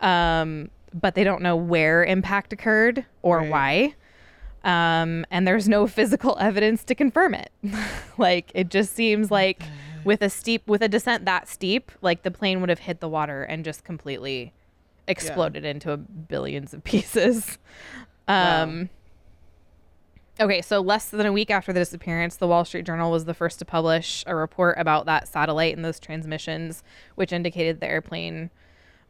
Um, 0.00 0.70
but 0.92 1.14
they 1.14 1.22
don't 1.22 1.42
know 1.42 1.54
where 1.54 2.04
impact 2.04 2.52
occurred 2.52 3.04
or 3.22 3.38
Right. 3.40 3.50
why. 3.50 3.94
Um, 4.64 5.24
and 5.30 5.46
there's 5.46 5.68
no 5.68 5.86
physical 5.86 6.36
evidence 6.40 6.84
to 6.84 6.94
confirm 6.94 7.34
it. 7.34 7.50
like 8.18 8.50
it 8.54 8.68
just 8.70 8.94
seems 8.94 9.30
like 9.30 9.62
with 10.04 10.22
a 10.22 10.28
steep 10.30 10.66
with 10.68 10.82
a 10.82 10.88
descent 10.88 11.24
that 11.26 11.48
steep, 11.48 11.92
like 12.00 12.22
the 12.22 12.30
plane 12.30 12.60
would 12.60 12.68
have 12.70 12.80
hit 12.80 13.00
the 13.00 13.08
water 13.08 13.42
and 13.44 13.64
just 13.64 13.84
completely 13.84 14.52
exploded 15.08 15.64
into 15.64 15.92
a 15.92 15.96
billions 15.96 16.72
of 16.74 16.82
pieces. 16.84 17.58
Wow. 18.28 18.86
Okay, 20.42 20.60
so 20.60 20.80
less 20.80 21.08
than 21.08 21.24
a 21.24 21.32
week 21.32 21.52
after 21.52 21.72
the 21.72 21.78
disappearance, 21.78 22.34
the 22.34 22.48
Wall 22.48 22.64
Street 22.64 22.84
Journal 22.84 23.12
was 23.12 23.26
the 23.26 23.34
first 23.34 23.60
to 23.60 23.64
publish 23.64 24.24
a 24.26 24.34
report 24.34 24.76
about 24.76 25.06
that 25.06 25.28
satellite 25.28 25.76
and 25.76 25.84
those 25.84 26.00
transmissions, 26.00 26.82
which 27.14 27.32
indicated 27.32 27.78
the 27.78 27.86
airplane 27.86 28.50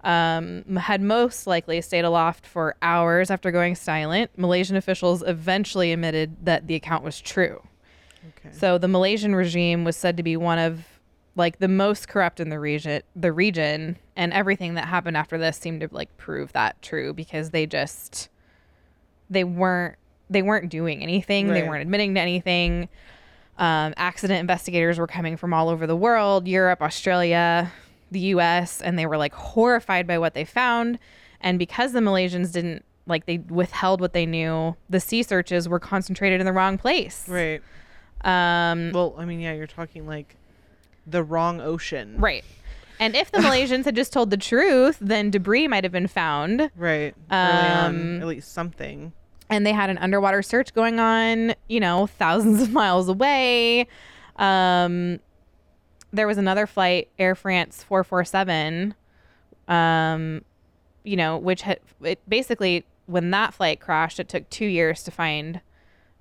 um, 0.05 0.77
had 0.77 1.01
most 1.01 1.47
likely 1.47 1.81
stayed 1.81 2.05
aloft 2.05 2.47
for 2.47 2.77
hours 2.83 3.31
after 3.31 3.51
going 3.51 3.75
silent. 3.75 4.31
Malaysian 4.37 4.77
officials 4.77 5.25
eventually 5.27 5.91
admitted 5.91 6.37
that 6.45 6.67
the 6.67 6.75
account 6.75 7.03
was 7.03 7.19
true. 7.19 7.63
Okay. 8.39 8.55
So 8.55 8.77
the 8.77 8.89
Malaysian 8.89 9.35
regime 9.35 9.85
was 9.85 9.97
said 9.97 10.19
to 10.19 10.23
be 10.23 10.37
one 10.37 10.59
of 10.59 10.85
like 11.35 11.61
the 11.61 11.69
most 11.69 12.09
corrupt 12.09 12.41
in 12.41 12.51
the 12.51 12.61
region, 12.61 13.01
the 13.17 13.33
region, 13.33 13.97
and 14.17 14.35
everything 14.35 14.75
that 14.75 14.87
happened 14.87 15.17
after 15.17 15.39
this 15.39 15.57
seemed 15.57 15.81
to 15.81 15.89
like 15.93 16.15
prove 16.19 16.53
that 16.53 16.83
true 16.83 17.15
because 17.15 17.51
they 17.51 17.65
just 17.65 18.29
they 19.31 19.45
weren't 19.45 19.97
they 20.31 20.43
weren't 20.43 20.71
doing 20.71 21.03
anything. 21.03 21.49
They 21.49 21.63
weren't 21.69 21.83
admitting 21.83 22.15
to 22.15 22.21
anything. 22.21 22.89
Um, 23.59 23.93
accident 23.97 24.41
investigators 24.41 24.99
were 24.99 25.07
coming 25.07 25.37
from 25.37 25.53
all 25.53 25.69
over 25.69 25.87
the 25.87 25.97
world, 25.97 26.49
Europe, 26.49 26.81
Australia, 26.81 27.71
the 28.11 28.21
U.S., 28.21 28.81
and 28.81 28.99
they 28.99 29.07
were 29.07 29.19
like 29.19 29.35
horrified 29.35 30.07
by 30.07 30.19
what 30.19 30.35
they 30.35 30.45
found. 30.45 30.99
And 31.41 31.59
because 31.59 31.93
the 31.93 32.01
Malaysians 32.01 32.53
didn't 32.53 32.85
like 33.07 33.27
they 33.27 33.39
withheld 33.39 34.01
what 34.01 34.13
they 34.13 34.27
knew, 34.27 34.77
the 34.89 35.01
sea 35.01 35.23
searches 35.23 35.69
were 35.69 35.81
concentrated 35.81 36.41
in 36.41 36.47
the 36.47 36.53
wrong 36.53 36.79
place. 36.79 37.29
right. 37.29 37.61
Um, 38.25 38.93
Well, 38.93 39.15
I 39.19 39.25
mean, 39.25 39.41
yeah, 39.41 39.53
you're 39.53 39.67
talking 39.67 40.07
like 40.07 40.37
the 41.07 41.23
wrong 41.25 41.61
ocean. 41.61 42.17
Right. 42.19 42.45
And 43.01 43.17
if 43.17 43.33
the 43.33 43.39
Malaysians 43.47 43.85
had 43.85 43.97
just 43.97 44.13
told 44.13 44.31
the 44.31 44.37
truth, 44.37 44.99
then 45.01 45.31
debris 45.31 45.67
might 45.67 45.83
have 45.83 45.93
been 45.93 46.07
found. 46.07 46.71
Right. 46.77 47.15
Um, 47.31 48.21
at 48.23 48.29
least 48.29 48.53
something. 48.53 49.13
And 49.53 49.65
they 49.67 49.73
had 49.73 49.91
an 49.91 49.99
underwater 49.99 50.43
search 50.43 50.75
going 50.75 50.99
on, 50.99 51.55
you 51.69 51.79
know, 51.79 52.07
thousands 52.19 52.63
of 52.63 52.73
miles 52.73 53.09
away. 53.09 53.87
Um, 54.37 55.21
there 56.13 56.27
was 56.27 56.39
another 56.39 56.67
flight, 56.67 57.09
Air 57.19 57.35
France 57.35 57.83
447, 57.85 58.95
um, 59.69 60.43
you 61.05 61.17
know, 61.17 61.39
which 61.39 61.63
had 61.63 61.81
it 62.03 62.19
basically 62.29 62.85
when 63.07 63.31
that 63.31 63.53
flight 63.55 63.81
crashed, 63.81 64.19
it 64.21 64.29
took 64.29 64.49
two 64.51 64.67
years 64.67 65.03
to 65.05 65.11
find 65.11 65.61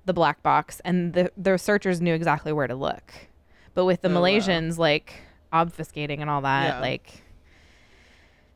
the 0.04 0.12
black 0.12 0.42
box, 0.42 0.80
and 0.84 1.12
the 1.14 1.30
the 1.36 1.56
searchers 1.56 2.00
knew 2.00 2.12
exactly 2.14 2.52
where 2.52 2.66
to 2.66 2.74
look. 2.74 3.12
But 3.74 3.84
with 3.84 4.02
the 4.02 4.08
Oh, 4.10 4.14
wow. 4.14 4.20
Malaysians 4.22 4.76
like 4.78 5.14
obfuscating 5.52 6.20
and 6.20 6.28
all 6.28 6.40
that, 6.42 6.74
Yeah. 6.76 6.80
like 6.80 7.22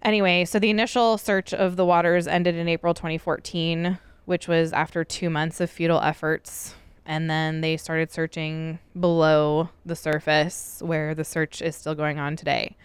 Anyway, 0.03 0.45
so 0.45 0.59
the 0.59 0.70
initial 0.70 1.18
search 1.18 1.53
of 1.55 1.77
the 1.77 1.85
waters 1.85 2.27
ended 2.29 2.55
in 2.55 2.68
April 2.68 2.95
2014, 2.95 3.99
which 4.27 4.47
was 4.47 4.72
after 4.72 5.05
two 5.05 5.31
months 5.31 5.61
of 5.61 5.70
futile 5.70 6.01
efforts. 6.01 6.74
And 7.07 7.31
then 7.31 7.61
they 7.61 7.77
started 7.77 8.12
searching 8.12 8.81
below 8.99 9.70
the 9.87 9.97
surface, 9.97 10.83
where 10.85 11.14
the 11.14 11.24
search 11.24 11.62
is 11.62 11.77
still 11.77 11.95
going 11.95 12.18
on 12.18 12.37
today. 12.37 12.77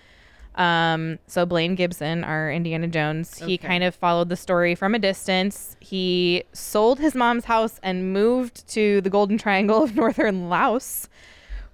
Um, 0.55 1.17
so 1.27 1.45
Blaine 1.45 1.75
Gibson, 1.75 2.23
our 2.23 2.51
Indiana 2.51 2.87
Jones, 2.87 3.39
he 3.39 3.57
kind 3.57 3.83
of 3.83 3.95
followed 3.95 4.29
the 4.29 4.35
story 4.35 4.75
from 4.75 4.93
a 4.93 4.99
distance. 4.99 5.75
He 5.79 6.43
sold 6.53 6.99
his 6.99 7.15
mom's 7.15 7.45
house 7.45 7.79
and 7.81 8.13
moved 8.13 8.67
to 8.69 9.01
the 9.01 9.09
Golden 9.09 9.37
Triangle 9.37 9.83
of 9.83 9.95
northern 9.95 10.49
Laos, 10.49 11.09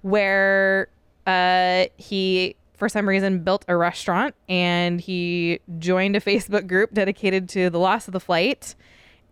where 0.02 0.88
uh, 1.26 1.86
he, 1.96 2.56
for 2.74 2.88
some 2.88 3.06
reason, 3.08 3.40
built 3.40 3.64
a 3.68 3.76
restaurant 3.76 4.34
and 4.48 5.00
he 5.00 5.60
joined 5.78 6.16
a 6.16 6.20
Facebook 6.20 6.66
group 6.66 6.94
dedicated 6.94 7.48
to 7.50 7.68
the 7.68 7.78
loss 7.78 8.06
of 8.06 8.12
the 8.12 8.20
flight 8.20 8.74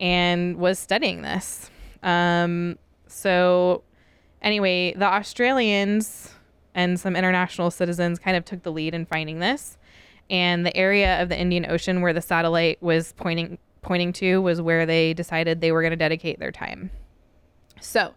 and 0.01 0.57
was 0.57 0.79
studying 0.79 1.23
this. 1.23 1.71
Um, 2.03 2.79
so, 3.07 3.83
anyway, 4.43 4.95
the 4.95 5.07
Australians 5.07 6.35
and 6.75 7.01
some 7.01 7.17
international 7.17 7.71
citizens 7.71 8.19
kind 8.19 8.37
of 8.37 8.45
took 8.45 8.63
the 8.63 8.71
lead 8.71 8.95
in 8.95 9.07
finding 9.07 9.39
this. 9.41 9.79
And 10.29 10.67
the 10.67 10.77
area 10.77 11.23
of 11.23 11.29
the 11.29 11.39
Indian 11.39 11.71
Ocean 11.71 12.03
where 12.03 12.13
the 12.13 12.21
satellite 12.21 12.83
was 12.83 13.13
pointing 13.17 13.59
pointing 13.83 14.13
to 14.13 14.43
was 14.43 14.61
where 14.61 14.85
they 14.85 15.15
decided 15.15 15.61
they 15.61 15.71
were 15.71 15.81
going 15.81 15.93
to 15.93 15.97
dedicate 15.97 16.41
their 16.41 16.51
time. 16.51 16.91
So, 17.81 18.15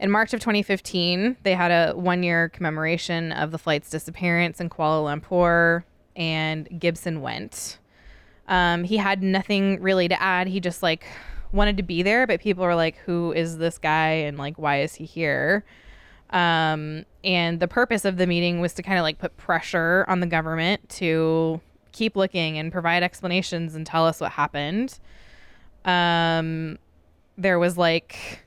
in 0.00 0.10
March 0.10 0.32
of 0.32 0.40
2015, 0.40 1.36
they 1.42 1.54
had 1.54 1.70
a 1.70 1.94
one 1.94 2.22
year 2.22 2.48
commemoration 2.48 3.30
of 3.30 3.50
the 3.50 3.58
flight's 3.58 3.90
disappearance 3.90 4.60
in 4.60 4.70
Kuala 4.70 5.20
Lumpur, 5.20 5.84
and 6.16 6.80
Gibson 6.80 7.20
went. 7.20 7.78
Um, 8.48 8.84
he 8.84 8.96
had 8.96 9.22
nothing 9.22 9.80
really 9.80 10.08
to 10.08 10.20
add. 10.20 10.46
He 10.48 10.60
just 10.60 10.82
like 10.82 11.04
wanted 11.52 11.76
to 11.76 11.82
be 11.82 12.02
there, 12.02 12.26
but 12.26 12.40
people 12.40 12.64
were 12.64 12.74
like, 12.74 12.96
"Who 13.06 13.32
is 13.32 13.58
this 13.58 13.78
guy?" 13.78 14.10
and 14.10 14.38
like, 14.38 14.58
"Why 14.58 14.80
is 14.80 14.94
he 14.94 15.04
here?" 15.04 15.64
Um, 16.30 17.04
and 17.22 17.60
the 17.60 17.68
purpose 17.68 18.04
of 18.04 18.16
the 18.16 18.26
meeting 18.26 18.60
was 18.60 18.72
to 18.74 18.82
kind 18.82 18.98
of 18.98 19.02
like 19.02 19.18
put 19.18 19.36
pressure 19.36 20.04
on 20.08 20.20
the 20.20 20.26
government 20.26 20.88
to 20.90 21.60
keep 21.92 22.16
looking 22.16 22.58
and 22.58 22.72
provide 22.72 23.02
explanations 23.02 23.74
and 23.74 23.86
tell 23.86 24.06
us 24.06 24.20
what 24.20 24.32
happened. 24.32 24.98
Um, 25.84 26.78
there 27.36 27.58
was 27.58 27.76
like 27.76 28.44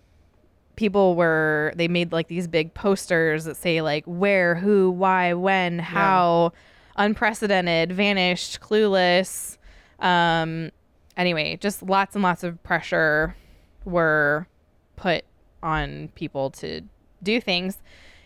people 0.76 1.16
were 1.16 1.74
they 1.76 1.88
made 1.88 2.12
like 2.12 2.28
these 2.28 2.48
big 2.48 2.74
posters 2.74 3.46
that 3.46 3.56
say 3.56 3.82
like 3.82 4.04
where, 4.06 4.56
who, 4.56 4.90
why, 4.90 5.34
when, 5.34 5.80
how, 5.80 6.52
unprecedented, 6.98 7.92
vanished, 7.92 8.60
clueless. 8.62 9.58
Um, 10.00 10.72
anyway, 11.18 11.58
just 11.58 11.84
lots 11.84 12.16
and 12.16 12.24
lots 12.24 12.44
of 12.44 12.62
pressure 12.64 13.36
were 13.84 14.48
put 14.96 15.24
on 15.62 16.10
people 16.16 16.52
to 16.52 16.82
do 17.24 17.40
things. 17.42 17.78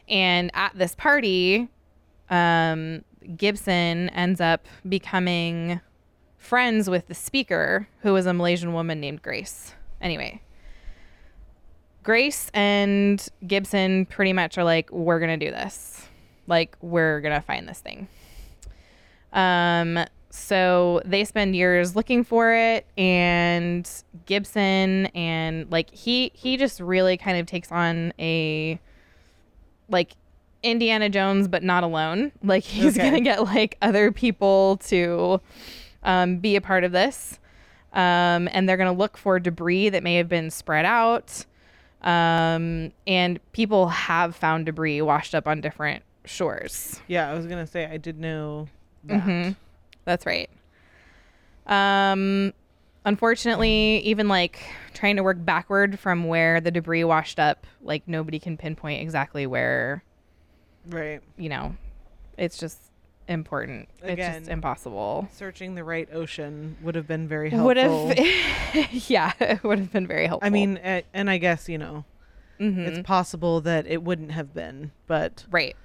And 0.08 0.52
at 0.54 0.74
this 0.76 0.96
party, 0.96 1.70
um, 2.30 3.04
Gibson 3.36 4.10
ends 4.10 4.42
up 4.42 4.68
becoming 4.88 5.82
friends 6.38 6.90
with 6.90 7.08
the 7.08 7.14
speaker, 7.14 7.88
who 8.02 8.14
was 8.14 8.26
a 8.26 8.34
Malaysian 8.34 8.74
woman 8.74 9.00
named 9.00 9.22
Grace. 9.22 9.74
Anyway, 10.02 10.42
Grace 12.04 12.50
and 12.54 13.26
Gibson 13.46 14.06
pretty 14.06 14.34
much 14.34 14.58
are 14.58 14.64
like, 14.64 14.92
we're 14.92 15.20
going 15.20 15.38
to 15.38 15.46
do 15.46 15.52
this. 15.52 16.08
Like, 16.48 16.76
we're 16.82 17.22
going 17.22 17.36
to 17.36 17.42
find 17.42 17.68
this 17.68 17.80
thing. 17.80 18.08
Um, 19.34 20.00
so 20.30 21.02
they 21.06 21.24
spend 21.26 21.56
years 21.56 21.96
looking 21.96 22.24
for 22.24 22.54
it 22.54 22.86
and 22.98 23.90
Gibson 24.26 25.08
and 25.08 25.70
like 25.72 25.90
he 25.92 26.32
he 26.36 26.56
just 26.58 26.80
really 26.80 27.18
kind 27.18 27.38
of 27.40 27.46
takes 27.48 27.72
on 27.72 28.14
a 28.20 28.80
like 29.90 30.14
Indiana 30.62 31.10
Jones 31.10 31.48
but 31.48 31.64
not 31.64 31.84
alone. 31.84 32.32
Like 32.44 32.64
he's 32.64 32.98
Okay. 32.98 33.10
going 33.10 33.14
to 33.24 33.28
get 33.30 33.44
like 33.44 33.78
other 33.82 34.12
people 34.12 34.78
to 34.88 35.42
um, 36.04 36.38
be 36.38 36.56
a 36.56 36.62
part 36.62 36.84
of 36.84 36.92
this. 36.92 37.40
Um, 37.94 38.48
and 38.52 38.70
they're 38.70 38.78
going 38.78 38.94
to 38.94 38.98
look 38.98 39.18
for 39.18 39.40
debris 39.40 39.90
that 39.90 40.04
may 40.04 40.16
have 40.16 40.30
been 40.30 40.52
spread 40.52 40.86
out. 40.86 41.46
Um, 42.04 42.92
and 43.08 43.40
people 43.52 43.88
have 43.90 44.36
found 44.36 44.66
debris 44.68 45.02
washed 45.02 45.34
up 45.34 45.48
on 45.48 45.60
different 45.60 46.04
shores. 46.24 47.02
Yeah, 47.08 47.30
I 47.30 47.34
was 47.34 47.46
gonna 47.48 47.68
say 47.68 47.86
I 47.88 47.98
did 47.98 48.20
know 48.20 48.68
that. 49.06 49.24
Mhm. 49.24 49.56
That's 50.10 50.26
right. 50.26 50.50
Um, 51.68 52.52
unfortunately, 53.06 54.00
even 54.00 54.28
like 54.28 54.60
trying 54.96 55.18
to 55.18 55.24
work 55.24 55.38
backward 55.40 56.00
from 56.00 56.24
where 56.24 56.60
the 56.60 56.72
debris 56.72 57.04
washed 57.04 57.38
up, 57.40 57.68
like 57.84 58.08
nobody 58.08 58.40
can 58.40 58.58
pinpoint 58.58 59.04
exactly 59.04 59.46
where, 59.46 60.04
Right. 60.88 61.22
you 61.38 61.50
know, 61.50 61.76
it's 62.40 62.58
just 62.58 62.80
important. 63.28 63.88
it's 64.00 64.14
Again, 64.14 64.40
just 64.42 64.50
impossible. 64.50 65.28
Searching 65.32 65.76
the 65.76 65.84
right 65.84 66.10
ocean 66.12 66.76
would 66.82 66.96
have 66.96 67.08
been 67.08 67.28
very 67.28 67.52
helpful. 67.52 67.68
Would 68.08 68.18
have, 68.18 68.90
yeah, 69.10 69.34
it 69.40 69.64
would 69.64 69.78
have 69.78 69.92
been 69.92 70.08
very 70.08 70.26
helpful. 70.26 70.48
I 70.48 70.50
mean, 70.50 70.78
and 71.14 71.30
I 71.30 71.38
guess 71.38 71.70
you 71.70 71.78
know, 71.78 72.04
Mhm. 72.60 72.80
it's 72.80 73.08
possible 73.08 73.62
that 73.62 73.86
it 73.86 74.02
wouldn't 74.02 74.32
have 74.32 74.56
been, 74.56 74.90
but 75.06 75.46
right. 75.52 75.76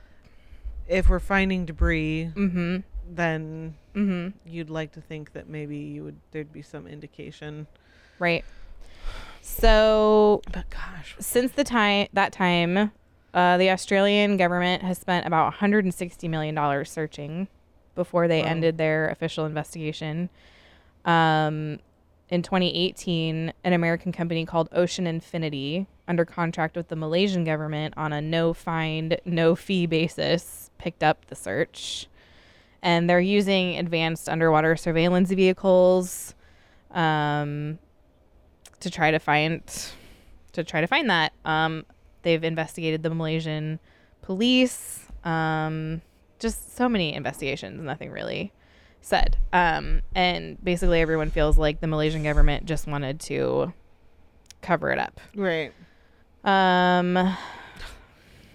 if 0.89 1.11
we're 1.11 1.19
finding 1.21 1.67
debris, 1.67 2.31
Mm-hmm. 2.35 2.77
Then 3.17 3.75
Mm-hmm. 3.95 4.37
you'd 4.49 4.71
like 4.71 4.91
to 4.93 5.01
think 5.01 5.33
that 5.35 5.49
maybe 5.49 5.77
you 5.77 6.03
would 6.05 6.17
there'd 6.33 6.53
be 6.53 6.63
some 6.63 6.87
indication. 6.89 7.67
Right. 8.19 8.45
So 9.41 10.43
But 10.53 10.69
gosh, 10.71 11.17
since 11.21 11.53
the 11.53 11.65
time 11.65 12.09
that 12.13 12.33
time, 12.33 12.91
uh, 13.33 13.57
the 13.59 13.71
Australian 13.71 14.37
government 14.37 14.83
has 14.83 14.99
spent 14.99 15.27
about 15.27 15.45
160 15.47 16.29
million 16.29 16.55
dollars 16.55 16.91
searching 16.91 17.49
before 17.95 18.27
they 18.27 18.41
Wow. 18.43 18.49
ended 18.49 18.79
their 18.79 19.09
official 19.11 19.45
investigation. 19.47 20.29
Um, 21.05 21.79
in 22.31 22.43
2018, 22.43 23.53
an 23.63 23.73
American 23.73 24.11
company 24.11 24.45
called 24.47 24.69
Ocean 24.73 25.07
Infinity, 25.07 25.87
under 26.09 26.25
contract 26.25 26.75
with 26.77 26.89
the 26.89 26.97
Malaysian 26.97 27.45
government 27.45 27.95
on 27.97 28.13
a 28.13 28.21
no 28.21 28.53
find, 28.55 29.19
no 29.25 29.55
fee 29.55 29.87
basis, 29.87 30.71
picked 30.79 31.03
up 31.05 31.27
the 31.27 31.35
search. 31.37 32.09
And 32.85 33.11
they're 33.11 33.19
using 33.19 33.79
advanced 33.79 34.29
underwater 34.29 34.77
surveillance 34.77 35.31
vehicles 35.31 36.35
um, 36.93 37.79
to 38.79 38.91
try 38.91 39.11
to 39.11 39.19
find 39.19 39.63
to 40.53 40.63
try 40.63 40.81
to 40.81 40.87
find 40.87 41.11
that. 41.11 41.33
Um, 41.45 41.87
they've 42.23 42.45
investigated 42.45 43.03
the 43.03 43.11
Malaysian 43.11 43.81
police. 44.23 45.07
Um, 45.25 46.03
just 46.39 46.77
so 46.77 46.89
many 46.89 47.15
investigations, 47.15 47.83
nothing 47.83 48.11
really 48.11 48.53
said. 49.01 49.39
Um, 49.53 50.03
and 50.15 50.63
basically, 50.63 51.01
everyone 51.01 51.31
feels 51.31 51.57
like 51.57 51.81
the 51.81 51.87
Malaysian 51.87 52.23
government 52.23 52.67
just 52.67 52.87
wanted 52.87 53.19
to 53.21 53.73
cover 54.61 54.91
it 54.91 54.99
up. 54.99 55.21
right. 55.35 55.73
Um, 56.45 57.35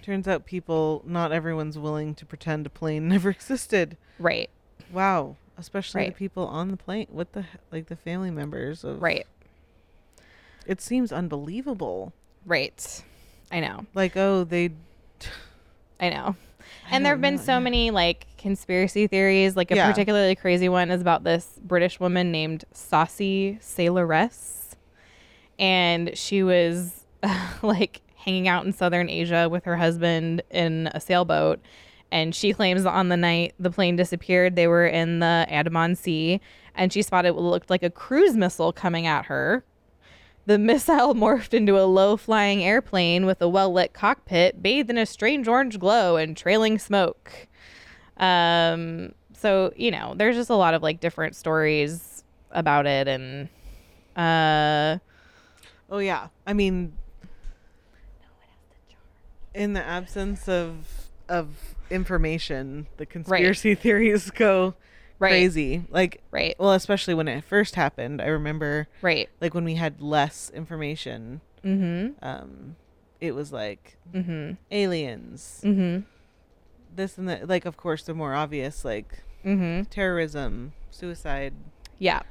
Turns 0.09 0.27
out 0.27 0.43
people, 0.43 1.03
not 1.05 1.31
everyone's 1.31 1.77
willing 1.77 2.15
to 2.15 2.25
pretend 2.25 2.65
a 2.65 2.69
plane 2.71 3.07
never 3.09 3.29
existed. 3.29 3.95
right, 4.17 4.49
Wow, 4.91 5.35
especially 5.55 6.07
the 6.07 6.13
people 6.15 6.47
on 6.47 6.69
the 6.71 6.77
plane. 6.77 7.05
What 7.11 7.33
the 7.33 7.45
like 7.71 7.89
the 7.89 7.95
family 7.95 8.31
members 8.31 8.83
of 8.83 9.03
right, 9.03 9.27
It 10.65 10.81
seems 10.81 11.11
unbelievable. 11.11 12.11
right. 12.43 13.03
I 13.51 13.59
know, 13.59 13.85
Like 13.93 14.17
oh 14.17 14.45
they. 14.45 14.71
I 15.99 16.09
know. 16.09 16.35
I 16.91 16.95
And 16.95 17.05
there 17.05 17.13
have 17.13 17.21
been 17.21 17.35
know, 17.35 17.41
so 17.43 17.51
yeah. 17.53 17.59
many 17.59 17.91
like 17.91 18.25
conspiracy 18.39 19.05
theories. 19.05 19.55
Like 19.55 19.69
a 19.69 19.75
Yeah. 19.75 19.91
particularly 19.91 20.33
crazy 20.35 20.69
one 20.69 20.89
is 20.89 21.01
about 21.01 21.23
this 21.23 21.59
British 21.61 21.99
woman 21.99 22.31
named 22.31 22.65
Saucy 22.73 23.59
Sailoress, 23.61 24.75
and 25.59 26.17
she 26.17 26.41
was 26.41 27.05
like 27.61 28.01
hanging 28.19 28.47
out 28.47 28.65
in 28.65 28.73
southern 28.73 29.09
Asia 29.09 29.47
with 29.49 29.63
her 29.65 29.77
husband 29.77 30.43
in 30.51 30.89
a 30.93 30.99
sailboat, 30.99 31.59
and 32.11 32.35
she 32.35 32.53
claims 32.53 32.85
on 32.85 33.09
the 33.09 33.17
night 33.17 33.53
the 33.59 33.71
plane 33.71 33.95
disappeared, 33.95 34.55
they 34.55 34.67
were 34.67 34.85
in 34.85 35.19
the 35.19 35.45
Andaman 35.47 35.95
Sea, 35.95 36.41
and 36.75 36.91
she 36.91 37.01
spotted 37.01 37.31
what 37.31 37.43
looked 37.43 37.69
like 37.69 37.83
a 37.83 37.89
cruise 37.89 38.35
missile 38.35 38.73
coming 38.73 39.07
at 39.07 39.25
her. 39.25 39.63
The 40.45 40.57
missile 40.57 41.13
morphed 41.15 41.53
into 41.53 41.79
a 41.79 41.85
low 41.85 42.17
flying 42.17 42.63
airplane 42.63 43.25
with 43.25 43.41
a 43.41 43.47
well 43.47 43.71
lit 43.71 43.93
cockpit 43.93 44.61
bathed 44.61 44.89
in 44.89 44.97
a 44.97 45.05
strange 45.05 45.47
orange 45.47 45.79
glow 45.79 46.17
and 46.17 46.35
trailing 46.35 46.79
smoke. 46.79 47.31
Um, 48.17 49.13
so, 49.33 49.71
you 49.77 49.91
know, 49.91 50.13
there's 50.17 50.35
just 50.35 50.49
a 50.49 50.55
lot 50.55 50.73
of 50.73 50.83
like 50.83 50.99
different 50.99 51.35
stories 51.35 52.23
about 52.51 52.85
it. 52.85 53.07
And, 53.07 53.47
uh, 54.15 54.99
Oh 55.91 55.99
yeah. 55.99 56.27
I 56.45 56.53
mean 56.53 56.93
in 59.59 59.73
the 59.73 59.83
absence 59.83 60.47
of 60.49 61.09
of 61.27 61.75
information, 61.91 62.87
the 62.97 63.05
conspiracy 63.05 63.75
theories 63.83 64.31
go 64.31 64.73
Right. 65.19 65.31
crazy. 65.31 65.83
Like 65.89 66.21
right, 66.31 66.55
well, 66.57 66.71
especially 66.71 67.13
when 67.13 67.27
it 67.27 67.43
first 67.43 67.75
happened. 67.75 68.21
I 68.21 68.27
remember 68.27 68.87
right. 69.01 69.27
like 69.41 69.53
when 69.53 69.65
we 69.65 69.75
had 69.75 70.01
less 70.01 70.49
information, 70.55 71.41
Mm 71.63 72.13
um 72.23 72.77
it 73.19 73.35
was 73.35 73.51
like 73.51 73.97
hmm. 74.13 74.17
Mm 74.19 74.25
hmm. 74.25 74.51
aliens, 74.71 75.61
Mm 75.63 76.05
this 76.95 77.17
and 77.17 77.27
that 77.29 77.47
like 77.49 77.65
of 77.65 77.75
course 77.77 78.03
the 78.03 78.13
more 78.13 78.33
obvious 78.33 78.83
like 78.85 79.21
hmm. 79.43 79.49
Mm 79.49 79.57
hmm. 79.57 79.83
terrorism, 79.89 80.71
suicide. 80.89 81.53
Yeah. 81.99 82.21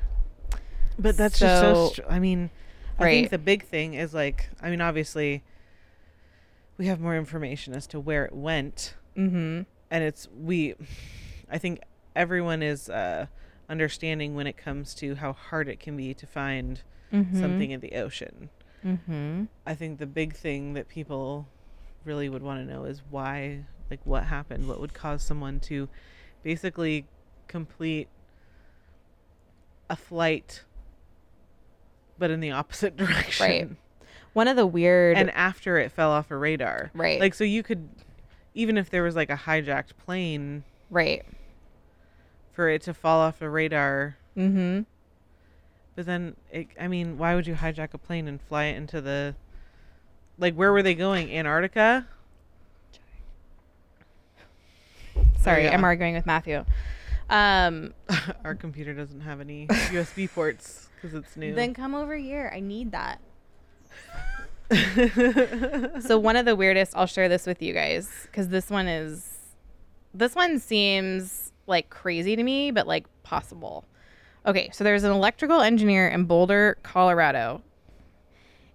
But 0.98 1.16
that's 1.18 1.38
just 1.38 1.60
so 1.60 1.74
So- 1.74 1.88
str- 1.92 2.02
I 2.08 2.18
mean, 2.18 2.50
I 2.98 3.04
Right. 3.04 3.10
think 3.12 3.30
the 3.30 3.38
big 3.38 3.64
thing 3.66 3.94
is 3.94 4.14
like 4.14 4.48
I 4.62 4.70
mean 4.70 4.80
obviously 4.80 5.42
we 6.78 6.86
have 6.86 7.00
more 7.00 7.16
information 7.16 7.74
as 7.74 7.86
to 7.88 8.00
where 8.00 8.24
it 8.24 8.32
went 8.32 8.94
Mm 9.16 9.30
hmm. 9.30 9.60
and 9.90 10.04
it's 10.04 10.28
we 10.38 10.74
I 11.50 11.58
think 11.58 11.80
everyone 12.14 12.62
is 12.62 12.88
uh 12.88 13.26
understanding 13.68 14.34
when 14.34 14.46
it 14.46 14.56
comes 14.56 14.94
to 14.94 15.16
how 15.16 15.32
hard 15.32 15.68
it 15.68 15.80
can 15.80 15.96
be 15.96 16.14
to 16.14 16.26
find 16.26 16.82
Mm-hmm. 17.12 17.40
something 17.40 17.70
in 17.70 17.80
the 17.80 17.92
ocean. 17.94 18.50
Mm 18.84 18.98
hmm. 19.06 19.44
I 19.66 19.74
think 19.74 19.98
the 19.98 20.06
big 20.06 20.34
thing 20.36 20.74
that 20.74 20.88
people 20.88 21.48
really 22.04 22.28
would 22.28 22.42
want 22.42 22.60
to 22.60 22.70
know 22.70 22.84
is 22.84 23.00
why 23.10 23.64
like 23.90 24.00
what 24.04 24.24
happened, 24.24 24.68
what 24.68 24.78
would 24.78 24.92
cause 24.92 25.22
someone 25.22 25.58
to 25.60 25.88
basically 26.42 27.06
complete 27.48 28.08
a 29.88 29.96
flight 29.96 30.64
but 32.18 32.30
in 32.30 32.40
the 32.40 32.50
opposite 32.50 32.94
direction. 33.02 33.78
One 34.32 34.48
of 34.48 34.56
the 34.56 34.66
weird. 34.66 35.16
And 35.16 35.30
after 35.30 35.78
it 35.78 35.92
fell 35.92 36.10
off 36.10 36.30
a 36.30 36.36
radar. 36.36 36.90
Right. 36.94 37.20
Like 37.20 37.34
so 37.34 37.44
you 37.44 37.62
could 37.62 37.88
even 38.54 38.76
if 38.76 38.90
there 38.90 39.02
was 39.02 39.16
like 39.16 39.30
a 39.30 39.36
hijacked 39.36 39.96
plane 40.04 40.64
right. 40.90 41.24
for 42.52 42.68
it 42.68 42.82
to 42.82 42.94
fall 42.94 43.20
off 43.20 43.40
a 43.40 43.48
radar 43.48 44.16
Mm 44.38 44.52
hmm. 44.52 44.80
But 45.96 46.06
then, 46.06 46.36
it, 46.52 46.68
I 46.78 46.86
mean, 46.86 47.18
why 47.18 47.34
would 47.34 47.48
you 47.48 47.54
hijack 47.54 47.92
a 47.92 47.98
plane 47.98 48.28
and 48.28 48.40
fly 48.40 48.66
it 48.66 48.76
into 48.76 49.00
the, 49.00 49.34
like, 50.38 50.54
where 50.54 50.72
were 50.72 50.80
they 50.82 50.94
going? 50.94 51.32
Antarctica? 51.32 52.06
Sorry, 55.40 55.64
yeah. 55.64 55.74
I'm 55.74 55.82
arguing 55.82 56.14
with 56.14 56.24
Matthew. 56.24 56.64
Um, 57.28 57.94
Our 58.44 58.54
computer 58.54 58.94
doesn't 58.94 59.22
have 59.22 59.40
any 59.40 59.66
USB 59.90 60.30
ports 60.32 60.88
because 60.94 61.14
it's 61.14 61.36
new. 61.36 61.52
then 61.52 61.74
come 61.74 61.96
over 61.96 62.14
here. 62.14 62.52
I 62.54 62.60
need 62.60 62.92
that. 62.92 63.20
So 66.00 66.18
one 66.18 66.36
of 66.36 66.44
the 66.44 66.54
weirdest, 66.56 66.92
I'll 66.94 67.06
share 67.06 67.28
this 67.28 67.46
with 67.46 67.62
you 67.62 67.72
guys 67.72 68.08
because 68.24 68.48
this 68.48 68.68
one 68.70 68.86
is, 68.86 69.38
this 70.14 70.34
one 70.34 70.58
seems 70.58 71.52
like 71.66 71.90
crazy 71.90 72.36
to 72.36 72.42
me, 72.42 72.70
but 72.70 72.86
like 72.86 73.06
possible. 73.22 73.84
Okay, 74.46 74.70
so 74.72 74.84
there's 74.84 75.04
an 75.04 75.10
electrical 75.12 75.60
engineer 75.60 76.08
in 76.08 76.24
Boulder, 76.24 76.76
Colorado, 76.82 77.62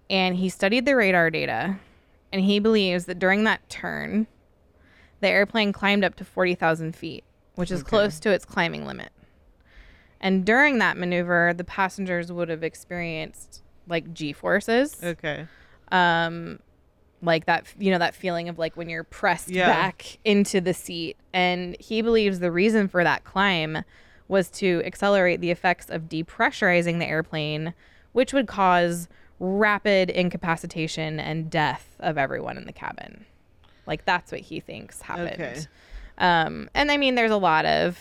and 0.09 0.35
he 0.35 0.49
studied 0.49 0.85
the 0.85 0.95
radar 0.95 1.29
data, 1.29 1.77
and 2.31 2.41
he 2.41 2.59
believes 2.59 3.05
that 3.05 3.19
during 3.19 3.43
that 3.45 3.67
turn, 3.69 4.27
the 5.21 5.29
airplane 5.29 5.71
climbed 5.71 6.03
up 6.03 6.15
to 6.15 6.25
forty 6.25 6.53
thousand 6.53 6.95
feet, 6.95 7.23
which 7.55 7.71
is 7.71 7.81
Okay. 7.81 7.89
close 7.89 8.19
to 8.19 8.29
its 8.31 8.45
climbing 8.45 8.85
limit. 8.85 9.11
And 10.19 10.45
during 10.45 10.77
that 10.79 10.97
maneuver, 10.97 11.53
the 11.55 11.63
passengers 11.63 12.31
would 12.31 12.49
have 12.49 12.63
experienced 12.63 13.61
like 13.87 14.13
G 14.13 14.33
forces 14.33 14.95
okay. 15.03 15.45
um 15.91 16.59
like 17.21 17.45
that 17.45 17.65
you 17.79 17.91
know 17.91 17.97
that 17.99 18.13
feeling 18.15 18.49
of 18.49 18.57
like 18.59 18.75
when 18.75 18.89
you're 18.89 19.03
pressed 19.03 19.49
Yeah. 19.49 19.67
back 19.67 20.17
into 20.25 20.59
the 20.61 20.73
seat 20.73 21.17
and 21.33 21.75
he 21.79 22.01
believes 22.01 22.39
the 22.39 22.51
reason 22.51 22.87
for 22.87 23.03
that 23.03 23.23
climb 23.23 23.83
was 24.27 24.49
to 24.51 24.81
accelerate 24.85 25.41
the 25.41 25.51
effects 25.51 25.89
of 25.89 26.03
depressurizing 26.03 26.99
the 26.99 27.05
airplane 27.05 27.73
which 28.13 28.33
would 28.33 28.47
cause 28.47 29.07
rapid 29.39 30.09
incapacitation 30.09 31.19
and 31.19 31.49
death 31.49 31.95
of 31.99 32.17
everyone 32.17 32.57
in 32.57 32.65
the 32.65 32.73
cabin 32.73 33.25
like 33.85 34.05
that's 34.05 34.31
what 34.31 34.41
he 34.41 34.59
thinks 34.59 35.01
happened 35.01 35.33
Okay. 35.41 35.59
um 36.19 36.69
and 36.73 36.91
i 36.91 36.97
mean 36.97 37.15
there's 37.15 37.31
a 37.31 37.37
lot 37.37 37.65
of 37.65 37.97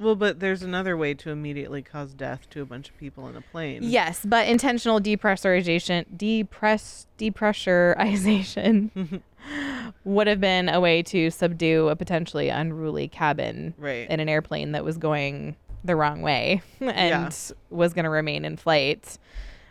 Well, 0.00 0.16
but 0.16 0.40
there's 0.40 0.62
another 0.62 0.96
way 0.96 1.12
to 1.14 1.30
immediately 1.30 1.82
cause 1.82 2.14
death 2.14 2.48
to 2.50 2.62
a 2.62 2.64
bunch 2.64 2.88
of 2.88 2.96
people 2.96 3.28
in 3.28 3.36
a 3.36 3.42
plane. 3.42 3.80
Yes, 3.82 4.24
but 4.24 4.48
intentional 4.48 4.98
depressurization, 4.98 6.06
depress, 6.16 7.06
depressurization 7.18 9.20
would 10.04 10.26
have 10.26 10.40
been 10.40 10.68
a 10.70 10.80
way 10.80 11.02
to 11.02 11.30
subdue 11.30 11.88
a 11.88 11.96
potentially 11.96 12.48
unruly 12.48 13.08
cabin 13.08 13.74
Right. 13.76 14.08
in 14.08 14.20
an 14.20 14.28
airplane 14.28 14.72
that 14.72 14.84
was 14.84 14.96
going 14.96 15.56
the 15.84 15.96
wrong 15.96 16.22
way 16.22 16.62
and 16.80 16.90
Yeah. 16.94 17.30
was 17.68 17.92
going 17.92 18.04
to 18.04 18.10
remain 18.10 18.44
in 18.46 18.56
flight. 18.56 19.18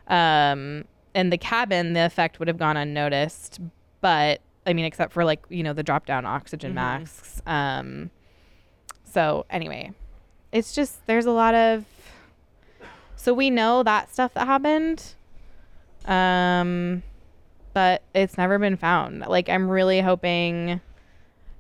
Um, 0.08 0.86
in 1.16 1.32
the 1.32 1.38
cabin, 1.40 1.94
the 1.94 2.06
effect 2.06 2.38
would 2.40 2.48
have 2.48 2.58
gone 2.58 2.78
unnoticed, 2.78 3.60
but 4.02 4.42
I 4.66 4.74
mean, 4.74 4.86
except 4.86 5.14
for 5.14 5.26
like 5.26 5.40
you 5.50 5.64
know 5.64 5.74
the 5.74 5.82
drop 5.84 6.06
down 6.06 6.26
oxygen 6.26 6.72
Mhm. 6.72 6.76
masks. 6.76 7.42
Um, 7.48 8.12
so 9.06 9.46
anyway, 9.50 9.92
it's 10.52 10.74
just 10.74 11.06
there's 11.06 11.26
a 11.26 11.32
lot 11.32 11.54
of 11.56 11.86
so 13.16 13.34
we 13.34 13.50
know 13.50 13.84
that 13.84 14.12
stuff 14.12 14.34
that 14.34 14.48
happened. 14.48 15.14
Um 16.06 17.04
but 17.74 18.02
it's 18.16 18.38
never 18.38 18.58
been 18.58 18.78
found. 18.78 19.20
Like 19.22 19.48
I'm 19.50 19.70
really 19.70 20.02
hoping 20.02 20.82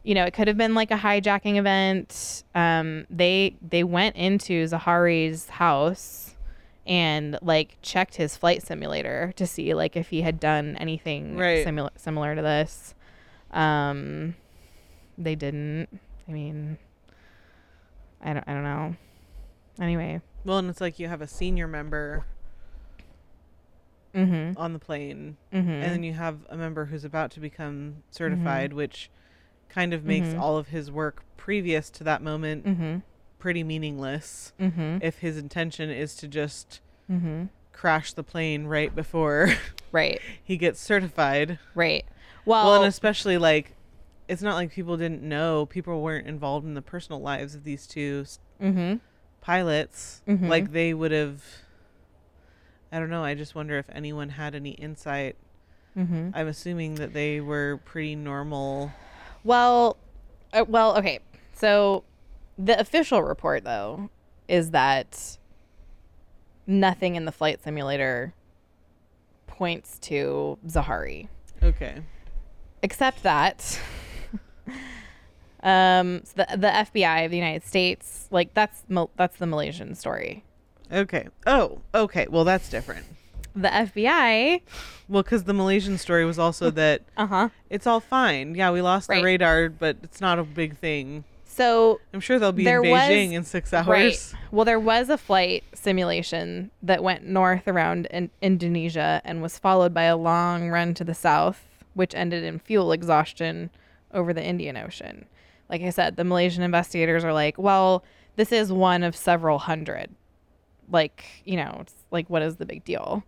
you 0.04 0.16
know, 0.16 0.24
it 0.26 0.34
could 0.34 0.48
have 0.48 0.58
been 0.58 0.74
like 0.74 0.92
a 0.92 0.96
hijacking 0.98 1.58
event. 1.58 2.44
Um 2.56 3.06
they 3.10 3.56
they 3.62 3.84
went 3.84 4.16
into 4.16 4.66
Zahari's 4.68 5.50
house 5.50 6.36
and 6.88 7.38
like 7.44 7.78
checked 7.84 8.16
his 8.16 8.36
flight 8.36 8.64
simulator 8.66 9.32
to 9.36 9.46
see 9.46 9.74
like 9.76 9.96
if 9.96 10.10
he 10.10 10.22
had 10.22 10.40
done 10.40 10.76
anything 10.78 11.38
Right. 11.38 11.64
similar 11.64 11.92
similar 11.96 12.36
to 12.36 12.42
this. 12.42 12.96
Um 13.52 14.36
they 15.18 15.36
didn't. 15.36 15.90
I 16.28 16.32
mean 16.32 16.78
I 18.22 18.34
don't 18.34 18.48
I 18.48 18.54
don't 18.54 18.64
know. 18.64 18.96
Anyway. 19.82 20.22
Well, 20.46 20.58
and 20.58 20.70
it's 20.70 20.82
like 20.82 21.00
you 21.00 21.08
have 21.08 21.22
a 21.22 21.28
senior 21.28 21.68
member 21.68 22.26
Mhm. 24.14 24.54
on 24.58 24.74
the 24.74 24.80
plane, 24.80 25.38
Mhm. 25.54 25.58
and 25.58 25.84
then 25.84 26.04
you 26.04 26.14
have 26.14 26.40
a 26.50 26.58
member 26.58 26.86
who's 26.86 27.04
about 27.06 27.32
to 27.32 27.40
become 27.40 28.04
certified, 28.10 28.74
which 28.74 29.10
kind 29.70 29.94
of 29.94 30.04
makes 30.04 30.30
Mhm. 30.30 30.40
all 30.40 30.58
of 30.58 30.70
his 30.70 30.90
work 30.92 31.24
previous 31.38 31.90
to 31.92 32.04
that 32.04 32.22
moment 32.24 32.66
Mhm. 32.66 33.04
pretty 33.38 33.64
meaningless. 33.64 34.52
Mhm. 34.60 35.00
If 35.04 35.20
his 35.20 35.38
intention 35.38 35.90
is 35.90 36.16
to 36.16 36.28
just 36.28 36.82
crash 37.72 38.12
the 38.14 38.24
plane 38.24 38.66
right 38.66 38.94
before 38.94 39.50
Right. 39.92 40.20
he 40.44 40.58
gets 40.58 40.80
certified. 40.82 41.58
Right. 41.74 42.06
Well, 42.46 42.66
Well, 42.66 42.76
and 42.84 42.86
especially 42.90 43.38
like 43.38 43.74
it's 44.30 44.42
not 44.42 44.56
like 44.56 44.72
people 44.72 44.96
didn't 44.96 45.22
know, 45.24 45.66
people 45.66 46.02
weren't 46.02 46.28
involved 46.28 46.66
in 46.66 46.74
the 46.76 46.82
personal 46.82 47.20
lives 47.20 47.54
of 47.56 47.64
these 47.66 47.86
two 47.88 48.22
s- 48.24 48.40
mhm. 48.62 49.02
pilots. 49.42 50.22
Mhm. 50.28 50.48
Like 50.48 50.72
they 50.72 50.94
would 50.94 51.12
have 51.12 51.44
I 52.92 53.00
don't 53.00 53.10
know, 53.10 53.24
I 53.24 53.36
just 53.36 53.54
wonder 53.56 53.78
if 53.78 53.86
anyone 53.92 54.30
had 54.30 54.56
any 54.56 54.72
insight. 54.72 55.36
Mhm. 55.98 56.32
I'm 56.34 56.48
assuming 56.48 56.96
that 56.96 57.14
they 57.14 57.40
were 57.42 57.80
pretty 57.86 58.16
normal. 58.16 58.92
Well, 59.44 59.98
uh, 60.54 60.66
well, 60.68 60.98
okay. 60.98 61.20
So 61.54 62.04
the 62.58 62.80
official 62.80 63.22
report 63.24 63.64
though 63.64 64.10
is 64.48 64.72
that 64.72 65.38
nothing 66.68 67.16
in 67.16 67.26
the 67.26 67.32
flight 67.32 67.62
simulator 67.64 68.34
points 69.48 69.98
to 70.00 70.58
Zahari. 70.68 71.28
Okay. 71.64 72.02
except 72.82 73.24
that 73.24 73.80
um 75.64 76.22
so 76.24 76.34
the 76.38 76.58
the 76.58 76.68
FBI 76.68 77.26
of 77.26 77.32
the 77.32 77.38
United 77.38 77.64
States 77.66 78.28
like 78.32 78.54
that's 78.54 78.84
that's 79.18 79.38
the 79.38 79.48
Malaysian 79.48 79.94
story. 79.96 80.44
Okay. 80.92 81.28
Oh, 81.46 81.82
okay. 81.94 82.26
Well, 82.30 82.44
that's 82.46 82.68
different. 82.70 83.06
the 83.56 83.68
FBI, 83.68 84.62
Well, 85.08 85.22
because 85.22 85.44
the 85.44 85.54
Malaysian 85.54 85.98
story 86.00 86.26
was 86.26 86.40
also 86.40 86.72
that 86.82 87.02
uh 87.18 87.28
huh. 87.28 87.50
it's 87.70 87.86
all 87.86 88.00
fine. 88.00 88.56
Yeah, 88.56 88.72
we 88.72 88.82
lost 88.82 89.10
Right. 89.10 89.18
the 89.20 89.24
radar, 89.26 89.70
but 89.70 89.98
it's 90.02 90.22
not 90.22 90.40
a 90.40 90.44
big 90.44 90.78
thing. 90.78 91.26
So 91.46 92.00
I'm 92.14 92.22
sure 92.22 92.40
they'll 92.40 92.54
be 92.54 92.66
in 92.66 92.80
was- 92.82 93.02
Beijing 93.02 93.34
in 93.34 93.44
six 93.44 93.74
hours. 93.74 93.88
Right. 93.88 94.34
Well, 94.52 94.64
there 94.66 94.80
was 94.80 95.10
a 95.10 95.18
flight 95.18 95.64
simulation 95.74 96.72
that 96.82 97.04
went 97.04 97.26
north 97.28 97.68
around 97.68 98.06
in 98.08 98.30
Indonesia 98.42 99.22
and 99.26 99.42
was 99.42 99.60
followed 99.60 99.94
by 99.94 100.04
a 100.04 100.16
long 100.16 100.70
run 100.70 100.94
to 100.94 101.04
the 101.04 101.14
south, 101.14 101.66
which 101.96 102.16
ended 102.16 102.44
in 102.46 102.60
fuel 102.60 102.92
exhaustion 102.94 103.70
over 104.14 104.34
the 104.34 104.44
Indian 104.44 104.78
Ocean. 104.78 105.26
Like 105.70 105.82
I 105.82 105.90
said, 105.92 106.16
the 106.16 106.24
Malaysian 106.24 106.64
investigators 106.64 107.24
are 107.24 107.34
like, 107.34 107.58
well, 107.58 108.04
this 108.36 108.52
is 108.52 108.72
one 108.72 109.04
of 109.04 109.16
several 109.16 109.60
hundred. 109.60 110.10
Like, 110.92 111.24
you 111.46 111.56
know, 111.58 111.78
it's 111.82 111.94
like, 112.12 112.30
what 112.30 112.42
is 112.42 112.56
the 112.56 112.66
big 112.66 112.84
deal? 112.84 113.24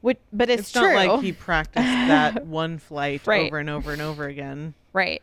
Which, 0.00 0.18
but 0.32 0.50
it's, 0.50 0.62
It's, 0.62 0.72
true. 0.72 0.92
not 0.94 1.06
like 1.16 1.22
he 1.22 1.32
practiced 1.32 1.84
that 1.86 2.46
one 2.46 2.78
flight 2.78 3.24
Right. 3.26 3.46
over 3.46 3.58
and 3.58 3.70
over 3.70 3.92
and 3.92 4.02
over 4.02 4.24
again. 4.26 4.74
Right. 4.92 5.22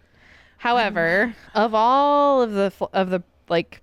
However, 0.58 1.36
of 1.54 1.74
all 1.74 2.42
of 2.42 2.52
the 2.54 2.72
fl- 2.72 2.86
of 2.94 3.10
the 3.10 3.22
like 3.50 3.82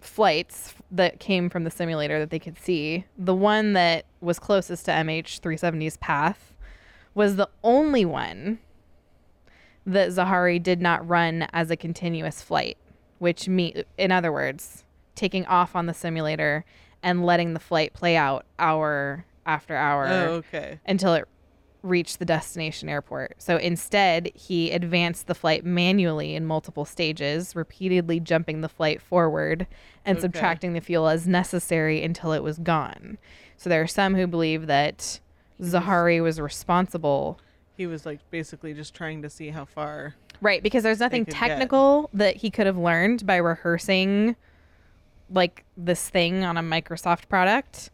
flights 0.00 0.74
that 0.90 1.20
came 1.20 1.48
from 1.48 1.62
the 1.64 1.70
simulator 1.70 2.18
that 2.18 2.30
they 2.30 2.38
could 2.40 2.58
see, 2.58 3.04
the 3.16 3.34
one 3.34 3.72
that 3.74 4.04
was 4.20 4.38
closest 4.40 4.84
to 4.86 4.90
MH370's 4.90 5.96
path 5.98 6.52
was 7.14 7.36
the 7.36 7.48
only 7.62 8.04
one 8.04 8.58
that 9.86 10.10
Zahari 10.10 10.62
did 10.62 10.80
not 10.80 11.06
run 11.08 11.46
as 11.52 11.70
a 11.70 11.76
continuous 11.76 12.42
flight, 12.42 12.76
which 13.18 13.48
me 13.48 13.84
in 13.98 14.12
other 14.12 14.32
words, 14.32 14.84
taking 15.14 15.44
off 15.46 15.74
on 15.76 15.86
the 15.86 15.94
simulator 15.94 16.64
and 17.02 17.24
letting 17.26 17.52
the 17.54 17.60
flight 17.60 17.92
play 17.92 18.16
out 18.16 18.46
hour 18.58 19.24
after 19.44 19.74
hour 19.76 20.06
Oh, 20.08 20.32
okay. 20.34 20.78
until 20.86 21.14
it 21.14 21.26
reached 21.82 22.20
the 22.20 22.24
destination 22.24 22.88
airport. 22.88 23.34
So 23.38 23.56
instead, 23.56 24.30
he 24.36 24.70
advanced 24.70 25.26
the 25.26 25.34
flight 25.34 25.64
manually 25.64 26.36
in 26.36 26.46
multiple 26.46 26.84
stages, 26.84 27.56
repeatedly 27.56 28.20
jumping 28.20 28.60
the 28.60 28.68
flight 28.68 29.02
forward 29.02 29.66
and 30.04 30.16
Okay. 30.16 30.22
subtracting 30.22 30.74
the 30.74 30.80
fuel 30.80 31.08
as 31.08 31.26
necessary 31.26 32.04
until 32.04 32.32
it 32.32 32.44
was 32.44 32.58
gone. 32.58 33.18
So 33.56 33.68
there 33.68 33.82
are 33.82 33.88
some 33.88 34.14
who 34.14 34.28
believe 34.28 34.68
that 34.68 35.18
Zahari 35.60 36.22
was 36.22 36.40
responsible. 36.40 37.40
He 37.76 37.86
was 37.86 38.04
like 38.04 38.20
basically 38.30 38.74
just 38.74 38.94
trying 38.94 39.22
to 39.22 39.30
see 39.30 39.48
how 39.48 39.64
far. 39.64 40.14
Right, 40.40 40.62
because 40.62 40.82
there's 40.82 41.00
nothing 41.00 41.24
could 41.24 41.34
get. 41.34 41.48
technical 41.48 42.10
that 42.12 42.36
he 42.36 42.50
could 42.50 42.66
have 42.66 42.76
learned 42.76 43.26
by 43.26 43.36
rehearsing 43.36 44.36
like 45.30 45.64
this 45.76 46.08
thing 46.08 46.44
on 46.44 46.56
a 46.56 46.62
Microsoft 46.62 47.28
product. 47.28 47.90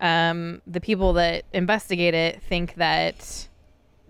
Um, 0.00 0.60
the 0.66 0.80
people 0.80 1.12
that 1.14 1.44
investigate 1.52 2.14
it 2.14 2.42
think 2.42 2.74
that 2.74 3.48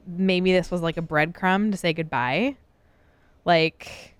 maybe 0.06 0.52
this 0.52 0.70
was 0.70 0.81
like 0.81 0.97
a 0.97 1.02
breadcrumb 1.02 1.70
to 1.70 1.76
say 1.76 1.93
goodbye. 1.93 2.56
Like 3.44 4.14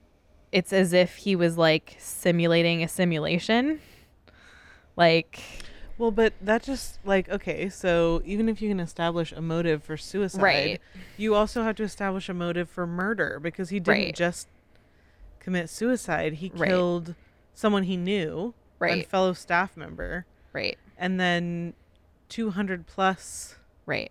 it's 0.53 0.73
as 0.73 0.93
if 0.93 1.17
he 1.17 1.35
was 1.35 1.57
like 1.57 1.97
simulating 1.99 2.83
a 2.85 2.89
simulation. 2.89 3.81
Like 4.97 5.41
Well, 5.97 6.11
but 6.11 6.33
that 6.41 6.63
just 6.63 6.99
like 7.05 7.29
okay, 7.29 7.69
so 7.69 8.21
even 8.25 8.49
if 8.49 8.61
you 8.61 8.69
can 8.69 8.81
establish 8.81 9.33
a 9.33 9.41
motive 9.41 9.83
for 9.83 9.97
suicide, 9.97 10.43
Right. 10.43 10.81
you 11.17 11.35
also 11.35 11.63
have 11.63 11.77
to 11.77 11.85
establish 11.85 12.29
a 12.29 12.35
motive 12.35 12.69
for 12.69 12.87
murder 12.87 13.39
because 13.41 13.69
he 13.71 13.79
didn't 13.79 13.99
Right. 13.99 14.15
just 14.15 14.49
commit 15.39 15.71
suicide. 15.71 16.35
He 16.35 16.51
Right. 16.55 16.69
killed 16.69 17.15
someone 17.55 17.85
he 17.85 17.97
knew, 17.97 18.55
right, 18.81 19.05
a 19.05 19.09
fellow 19.09 19.33
staff 19.35 19.77
member, 19.77 20.27
right, 20.53 20.77
and 20.99 21.21
then 21.21 21.75
200 22.29 22.87
plus 22.87 23.57
right. 23.87 24.11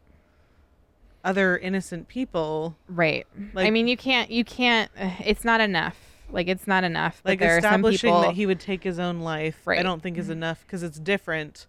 other 1.23 1.57
innocent 1.57 2.07
people. 2.07 2.77
Right. 2.88 3.27
I 3.57 3.69
mean, 3.69 3.89
you 3.89 3.97
can't. 3.97 4.31
You 4.31 4.45
can't. 4.45 4.89
Uh, 4.97 5.11
it's 5.26 5.43
not 5.43 5.60
enough. 5.60 5.97
Like 6.31 6.47
it's 6.47 6.65
not 6.65 6.85
enough. 6.85 7.22
Like 7.26 7.39
there 7.39 7.57
are 7.57 7.61
some 7.61 7.65
establishing 7.65 8.10
people. 8.10 8.22
that 8.22 8.34
he 8.35 8.45
would 8.45 8.60
take 8.61 8.84
his 8.84 8.99
own 8.99 9.19
life, 9.19 9.68
I 9.68 9.84
don't 9.84 10.01
think 10.01 10.18
is 10.18 10.26
mm-hmm. 10.26 10.31
enough 10.34 10.61
because 10.65 10.81
it's 10.81 10.97
different 10.97 11.68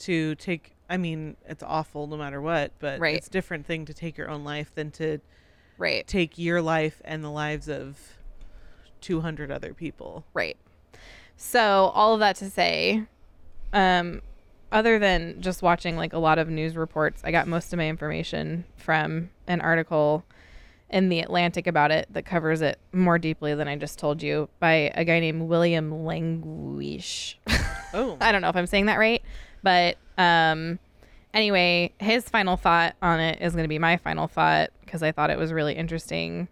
to 0.00 0.34
take. 0.36 0.74
I 0.88 0.96
mean, 0.96 1.36
it's 1.46 1.62
awful 1.62 2.06
no 2.08 2.16
matter 2.16 2.40
what, 2.40 2.72
but 2.80 2.98
Right. 2.98 3.14
it's 3.16 3.28
different 3.28 3.64
thing 3.66 3.84
to 3.86 3.94
take 3.94 4.18
your 4.18 4.28
own 4.28 4.42
life 4.44 4.74
than 4.74 4.90
to 4.92 5.18
right. 5.78 6.04
take 6.06 6.36
your 6.36 6.60
life 6.60 7.00
and 7.04 7.22
the 7.22 7.30
lives 7.30 7.68
of 7.68 7.96
200 9.00 9.50
other 9.52 9.72
people. 9.72 10.24
Right. 10.34 10.56
So 11.36 11.92
all 11.94 12.14
of 12.14 12.20
that 12.20 12.36
to 12.36 12.50
say, 12.50 13.04
um, 13.72 14.20
other 14.72 14.98
than 14.98 15.40
just 15.40 15.62
watching 15.62 15.96
like 15.96 16.12
a 16.12 16.18
lot 16.18 16.38
of 16.38 16.48
news 16.48 16.76
reports, 16.76 17.22
I 17.24 17.30
got 17.30 17.46
most 17.48 17.72
of 17.72 17.76
my 17.78 17.88
information 17.88 18.64
from 18.76 19.30
an 19.46 19.60
article 19.60 20.24
in 20.88 21.08
the 21.08 21.20
Atlantic 21.20 21.68
about 21.68 21.92
it 21.92 22.08
that 22.10 22.24
covers 22.26 22.62
it 22.62 22.78
more 22.92 23.16
deeply 23.18 23.54
than 23.54 23.68
I 23.68 23.76
just 23.76 23.98
told 23.98 24.22
you 24.24 24.48
by 24.58 24.90
a 24.96 25.04
guy 25.04 25.20
named 25.20 25.42
William 25.42 26.04
Languish. 26.04 27.38
Oh, 27.92 28.16
I 28.20 28.30
don't 28.30 28.40
know 28.40 28.48
if 28.48 28.54
I'm 28.54 28.68
saying 28.68 28.86
that 28.86 29.00
right, 29.00 29.20
but 29.62 29.96
um, 30.18 30.78
anyway, 31.34 31.92
his 31.98 32.28
final 32.28 32.56
thought 32.56 32.96
on 33.02 33.20
it 33.20 33.40
is 33.40 33.52
going 33.52 33.64
to 33.64 33.68
be 33.68 33.78
my 33.78 33.96
final 33.96 34.26
thought 34.26 34.70
because 34.84 35.02
I 35.02 35.12
thought 35.12 35.30
it 35.30 35.38
was 35.38 35.52
really 35.52 35.74
interesting. 35.74 36.48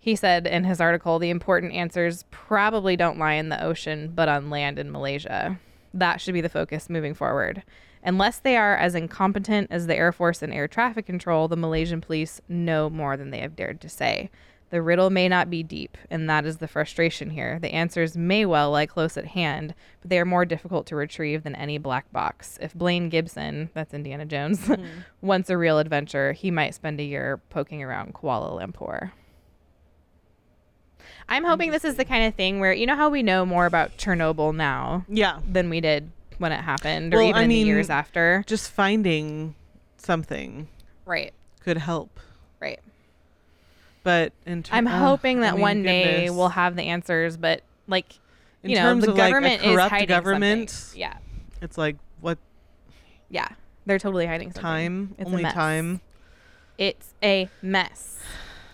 He 0.00 0.16
said 0.16 0.46
in 0.46 0.64
his 0.64 0.80
article, 0.80 1.18
the 1.18 1.30
important 1.30 1.72
answers 1.72 2.24
probably 2.30 2.96
don't 2.96 3.18
lie 3.18 3.34
in 3.34 3.48
the 3.48 3.62
ocean, 3.62 4.12
but 4.14 4.28
on 4.28 4.50
land 4.50 4.78
in 4.78 4.92
Malaysia. 4.92 5.58
That 5.92 6.20
should 6.20 6.34
be 6.34 6.40
the 6.40 6.48
focus 6.48 6.88
moving 6.88 7.14
forward. 7.14 7.62
Unless 8.04 8.38
they 8.38 8.56
are 8.56 8.76
as 8.76 8.94
incompetent 8.94 9.68
as 9.70 9.86
the 9.86 9.96
Air 9.96 10.12
Force 10.12 10.40
and 10.40 10.52
air 10.52 10.68
traffic 10.68 11.06
control, 11.06 11.48
the 11.48 11.56
Malaysian 11.56 12.00
police 12.00 12.40
know 12.48 12.88
more 12.88 13.16
than 13.16 13.30
they 13.30 13.40
have 13.40 13.56
dared 13.56 13.80
to 13.80 13.88
say. 13.88 14.30
The 14.70 14.82
riddle 14.82 15.08
may 15.08 15.28
not 15.28 15.48
be 15.48 15.62
deep, 15.62 15.96
and 16.10 16.28
that 16.28 16.44
is 16.44 16.58
the 16.58 16.68
frustration 16.68 17.30
here. 17.30 17.58
The 17.58 17.72
answers 17.72 18.16
may 18.16 18.44
well 18.44 18.72
lie 18.72 18.86
close 18.86 19.16
at 19.16 19.26
hand, 19.26 19.74
but 20.02 20.10
they 20.10 20.18
are 20.18 20.26
more 20.26 20.44
difficult 20.44 20.86
to 20.88 20.96
retrieve 20.96 21.42
than 21.42 21.54
any 21.54 21.78
black 21.78 22.10
box. 22.12 22.58
If 22.60 22.74
Blaine 22.74 23.08
Gibson, 23.08 23.70
that's 23.72 23.94
Indiana 23.94 24.26
Jones, 24.26 24.66
hmm. 24.66 24.84
wants 25.22 25.48
a 25.48 25.56
real 25.56 25.78
adventure, 25.78 26.32
he 26.32 26.50
might 26.50 26.74
spend 26.74 27.00
a 27.00 27.04
year 27.04 27.40
poking 27.48 27.82
around 27.82 28.14
Kuala 28.14 28.60
Lumpur. 28.60 29.12
I'm 31.30 31.44
hoping 31.44 31.70
this 31.70 31.84
is 31.84 31.96
the 31.96 32.04
kind 32.04 32.26
of 32.26 32.34
thing 32.34 32.60
where 32.60 32.72
you 32.72 32.86
know 32.86 32.96
how 32.96 33.08
we 33.08 33.22
know 33.22 33.44
more 33.44 33.66
about 33.66 33.96
Chernobyl 33.98 34.54
now 34.54 35.04
yeah. 35.08 35.40
than 35.50 35.68
we 35.70 35.80
did 35.80 36.10
when 36.38 36.52
it 36.52 36.60
happened, 36.60 37.14
or 37.14 37.18
Well, 37.18 37.26
even 37.28 37.42
I 37.42 37.46
mean- 37.46 37.64
the 37.64 37.68
years 37.68 37.90
after. 37.90 38.44
Just 38.46 38.70
finding 38.70 39.54
something 39.96 40.68
Right, 41.04 41.32
could 41.60 41.78
help. 41.78 42.20
right. 42.60 42.80
But 44.08 44.32
in 44.46 44.62
ter- 44.62 44.74
I'm 44.74 44.86
ugh, 44.86 44.98
hoping 45.02 45.40
I 45.40 45.40
that 45.42 45.52
mean, 45.56 45.60
one 45.60 45.82
day 45.82 46.04
goodness. 46.14 46.30
we'll 46.34 46.48
have 46.48 46.76
the 46.76 46.84
answers, 46.84 47.36
but 47.36 47.60
like, 47.88 48.18
In 48.62 48.70
you 48.70 48.76
know, 48.76 48.82
terms 48.84 49.04
the 49.04 49.10
of, 49.10 49.18
like, 49.18 49.28
a 49.28 49.30
government 49.32 49.62
is 49.62 49.74
corrupt 49.74 49.90
hiding 49.90 50.08
government, 50.08 50.70
something. 50.70 51.00
Yeah, 51.00 51.18
It's 51.60 51.76
like 51.76 51.96
what 52.22 52.38
yeah, 53.28 53.48
they're 53.84 53.98
totally 53.98 54.24
hiding 54.24 54.48
something. 54.48 54.62
time? 54.62 55.14
It's 55.18 55.26
a 55.26 55.30
Only 55.30 55.42
mess. 55.42 55.52
time. 55.52 56.00
It's 56.78 57.12
a 57.22 57.50
mess. 57.60 58.18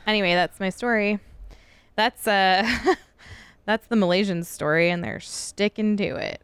Anyway, 0.06 0.34
that's 0.34 0.60
my 0.60 0.68
story. 0.70 1.18
That's 1.96 2.28
uh, 2.28 2.94
that's 3.64 3.88
the 3.88 3.96
Malaysian 3.96 4.44
story, 4.44 4.88
and 4.88 5.02
they're 5.02 5.18
sticking 5.18 5.96
to 5.96 6.14
it. 6.14 6.42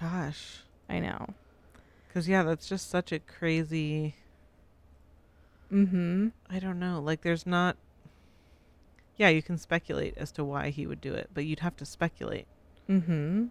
Gosh. 0.00 0.62
I 0.88 0.98
know. 0.98 1.28
Because 2.08 2.28
yeah, 2.28 2.42
that's 2.42 2.68
just 2.68 2.90
such 2.90 3.12
a 3.12 3.20
crazy. 3.20 4.16
Mm-hmm. 5.72 6.28
I 6.50 6.58
don't 6.58 6.80
know. 6.80 6.98
Like, 7.00 7.20
there's 7.20 7.46
not. 7.46 7.76
Yeah, 9.20 9.28
you 9.28 9.42
can 9.42 9.58
speculate 9.58 10.14
as 10.16 10.32
to 10.32 10.44
why 10.44 10.70
he 10.70 10.86
would 10.86 11.02
do 11.02 11.12
it, 11.12 11.28
but 11.34 11.44
you'd 11.44 11.60
have 11.60 11.76
to 11.76 11.84
speculate. 11.84 12.46
Mm-hmm. 12.88 13.48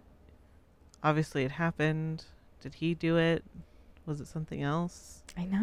Obviously, 1.04 1.44
it 1.44 1.52
happened. 1.52 2.24
Did 2.60 2.74
he 2.74 2.92
do 2.92 3.16
it? 3.16 3.44
Was 4.04 4.20
it 4.20 4.26
something 4.26 4.64
else? 4.64 5.22
I 5.38 5.44
know. 5.44 5.62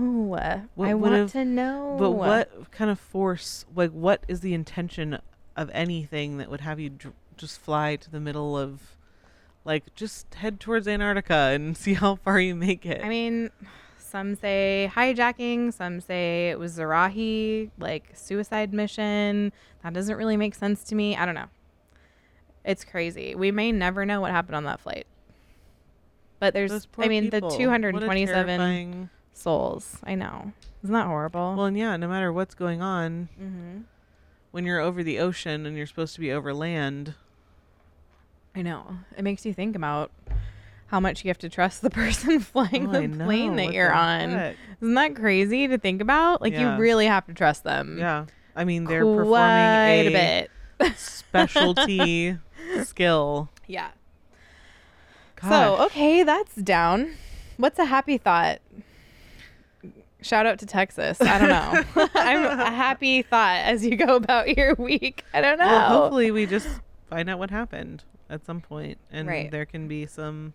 What 0.75 0.87
I 0.87 0.93
want 0.93 1.13
have- 1.13 1.31
to 1.33 1.43
know. 1.43 1.97
But 1.99 2.11
what 2.11 2.71
kind 2.71 2.89
of 2.89 3.01
force? 3.01 3.65
Like, 3.75 3.91
what 3.91 4.23
is 4.29 4.39
the 4.39 4.53
intention 4.53 5.19
of 5.57 5.69
anything 5.73 6.37
that 6.37 6.49
would 6.49 6.61
have 6.61 6.79
you 6.79 6.89
dr- 6.89 7.13
just 7.35 7.59
fly 7.59 7.97
to 7.97 8.09
the 8.09 8.21
middle 8.21 8.57
of, 8.57 8.95
like, 9.65 9.93
just 9.93 10.35
head 10.35 10.61
towards 10.61 10.87
Antarctica 10.87 11.51
and 11.53 11.75
see 11.83 11.95
how 11.95 12.15
far 12.15 12.39
you 12.39 12.55
make 12.55 12.85
it? 12.85 13.03
I 13.03 13.09
mean, 13.09 13.49
some 14.07 14.35
say 14.35 14.89
hijacking, 14.93 15.73
some 15.73 15.99
say 15.99 16.49
it 16.49 16.59
was 16.59 16.77
Zahari, 16.77 17.69
like 17.77 18.11
suicide 18.13 18.73
mission. 18.73 19.51
That 19.83 19.93
doesn't 19.93 20.15
really 20.15 20.37
make 20.37 20.55
sense 20.55 20.83
to 20.85 20.95
me. 20.95 21.15
I 21.15 21.25
don't 21.25 21.35
know. 21.35 21.49
It's 22.65 22.83
crazy. 22.83 23.35
We 23.35 23.51
may 23.51 23.71
never 23.71 24.05
know 24.05 24.21
what 24.21 24.31
happened 24.31 24.55
on 24.55 24.63
that 24.65 24.79
flight. 24.79 25.07
But 26.39 26.53
there's, 26.53 26.87
I 26.97 27.07
mean, 27.07 27.31
people. 27.31 27.49
the 27.49 27.57
227 27.57 28.45
terrifying- 28.45 29.09
souls. 29.33 29.97
I 30.03 30.15
know. 30.15 30.53
Isn't 30.83 30.93
that 30.93 31.07
horrible? 31.07 31.55
Well, 31.55 31.65
and 31.65 31.77
yeah, 31.77 31.97
no 31.97 32.07
matter 32.07 32.31
what's 32.31 32.55
going 32.55 32.81
on, 32.81 33.29
mm-hmm. 33.39 33.81
when 34.51 34.65
you're 34.65 34.79
over 34.79 35.03
the 35.03 35.19
ocean 35.19 35.65
and 35.65 35.75
you're 35.75 35.87
supposed 35.87 36.13
to 36.15 36.19
be 36.19 36.31
over 36.31 36.53
land, 36.53 37.15
I 38.55 38.61
know. 38.61 38.97
It 39.17 39.23
makes 39.23 39.45
you 39.45 39.53
think 39.53 39.75
about 39.75 40.11
how 40.87 40.99
much 40.99 41.23
you 41.23 41.29
have 41.29 41.37
to 41.39 41.49
trust 41.49 41.81
the 41.81 41.89
person 42.01 42.39
flying 42.39 42.87
Oh, 42.89 42.91
the 43.01 43.07
know. 43.07 43.25
plane 43.25 43.55
that 43.57 43.73
you're 43.73 43.91
on. 43.93 44.31
heck? 44.31 44.55
Isn't 44.81 44.93
that 44.95 45.15
crazy 45.15 45.67
to 45.67 45.77
think 45.77 46.01
about? 46.01 46.41
Like 46.41 46.53
Yeah. 46.53 46.75
you 46.75 46.81
really 46.81 47.05
have 47.07 47.25
to 47.27 47.33
trust 47.33 47.63
them. 47.63 47.97
Yeah. 47.99 48.25
I 48.55 48.63
mean, 48.65 48.85
they're 48.85 49.03
quite 49.03 49.17
performing 49.17 50.07
a 50.15 50.47
bit. 50.79 50.97
specialty 50.97 52.37
skill. 52.83 53.49
yeah. 53.67 53.89
Gosh. 55.35 55.49
So 55.51 55.85
okay, 55.85 56.23
that's 56.23 56.55
down. 56.55 57.13
What's 57.57 57.77
a 57.79 57.85
happy 57.85 58.17
thought? 58.17 58.59
Shout 60.21 60.47
out 60.47 60.57
to 60.59 60.65
Texas. 60.65 61.21
I 61.21 61.37
don't 61.37 61.49
know. 61.49 62.07
I'm 62.15 62.43
a 62.59 62.71
happy 62.71 63.21
thought 63.21 63.57
as 63.65 63.85
you 63.85 63.95
go 63.95 64.15
about 64.15 64.57
your 64.57 64.73
week. 64.75 65.23
I 65.33 65.41
don't 65.41 65.59
know. 65.59 65.67
Well, 65.67 65.89
hopefully 66.01 66.31
we 66.31 66.47
just 66.47 66.67
find 67.07 67.29
out 67.29 67.37
what 67.37 67.51
happened 67.51 68.03
at 68.29 68.43
some 68.45 68.59
point, 68.61 68.97
and 69.11 69.27
Right. 69.27 69.51
there 69.51 69.65
can 69.65 69.87
be 69.87 70.07
some 70.07 70.53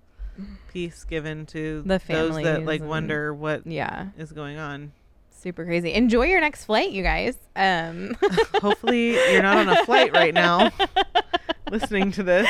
peace 0.72 1.04
given 1.04 1.46
to 1.46 1.82
The 1.86 2.00
those 2.08 2.42
that 2.42 2.64
like 2.64 2.80
and- 2.80 2.88
wonder 2.88 3.32
what 3.34 3.60
is 3.66 3.72
yeah, 3.72 4.08
is 4.18 4.32
going 4.32 4.58
on. 4.58 4.92
super 5.30 5.64
crazy. 5.64 5.92
Enjoy 5.94 6.24
your 6.26 6.40
next 6.40 6.64
flight, 6.66 6.90
you 6.92 7.02
guys. 7.02 7.36
Um, 7.56 8.16
Hopefully, 8.60 9.12
you're 9.32 9.42
not 9.42 9.56
on 9.58 9.68
a 9.68 9.84
flight 9.84 10.12
right 10.12 10.32
now, 10.34 10.70
listening 11.70 12.12
to 12.12 12.22
this. 12.22 12.48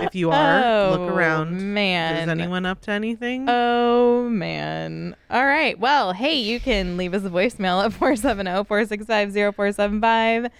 If 0.00 0.14
you 0.14 0.30
are, 0.30 0.90
look 0.92 1.00
Oh, 1.00 1.08
around. 1.08 1.74
Man, 1.74 2.22
Is 2.22 2.28
anyone 2.28 2.64
up 2.64 2.80
to 2.82 2.90
anything? 2.92 3.46
Oh 3.48 4.28
man. 4.28 5.16
All 5.30 5.44
right. 5.44 5.78
Well, 5.78 6.12
hey, 6.12 6.36
you 6.36 6.60
can 6.60 6.96
leave 6.96 7.12
us 7.14 7.24
a 7.24 7.30
voicemail 7.30 7.84
at 7.84 7.92
oh, 8.00 8.64
470-465-0475. 8.64 10.50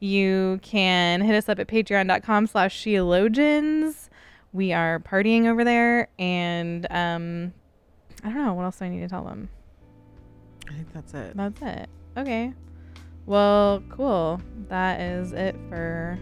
You 0.00 0.58
can 0.62 1.20
hit 1.22 1.34
us 1.34 1.48
up 1.48 1.58
at 1.58 1.66
patreon.com 1.68 2.46
slash 2.46 2.80
sheologians. 2.84 4.03
We 4.54 4.72
are 4.72 5.00
partying 5.00 5.46
over 5.46 5.64
there 5.64 6.08
and 6.18 6.86
um 6.88 7.52
I 8.22 8.28
don't 8.28 8.46
know 8.46 8.54
what 8.54 8.64
else 8.64 8.78
do 8.78 8.86
I 8.86 8.88
need 8.88 9.00
to 9.00 9.08
tell 9.08 9.24
them. 9.24 9.50
I 10.68 10.72
think 10.72 10.92
that's 10.94 11.12
it. 11.12 11.36
That's 11.36 11.60
it. 11.60 11.90
Okay. 12.16 12.54
Well, 13.26 13.82
cool. 13.90 14.40
That 14.68 15.00
is 15.00 15.32
it 15.32 15.56
for 15.68 16.18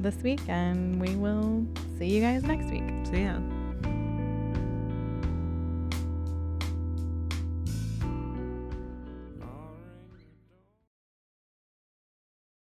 this 0.00 0.16
week 0.16 0.40
and 0.48 1.00
we 1.00 1.14
will 1.16 1.66
see 1.98 2.06
you 2.06 2.20
guys 2.20 2.42
next 2.42 2.66
week. 2.70 2.82
See 3.04 3.20
yeah. 3.20 3.40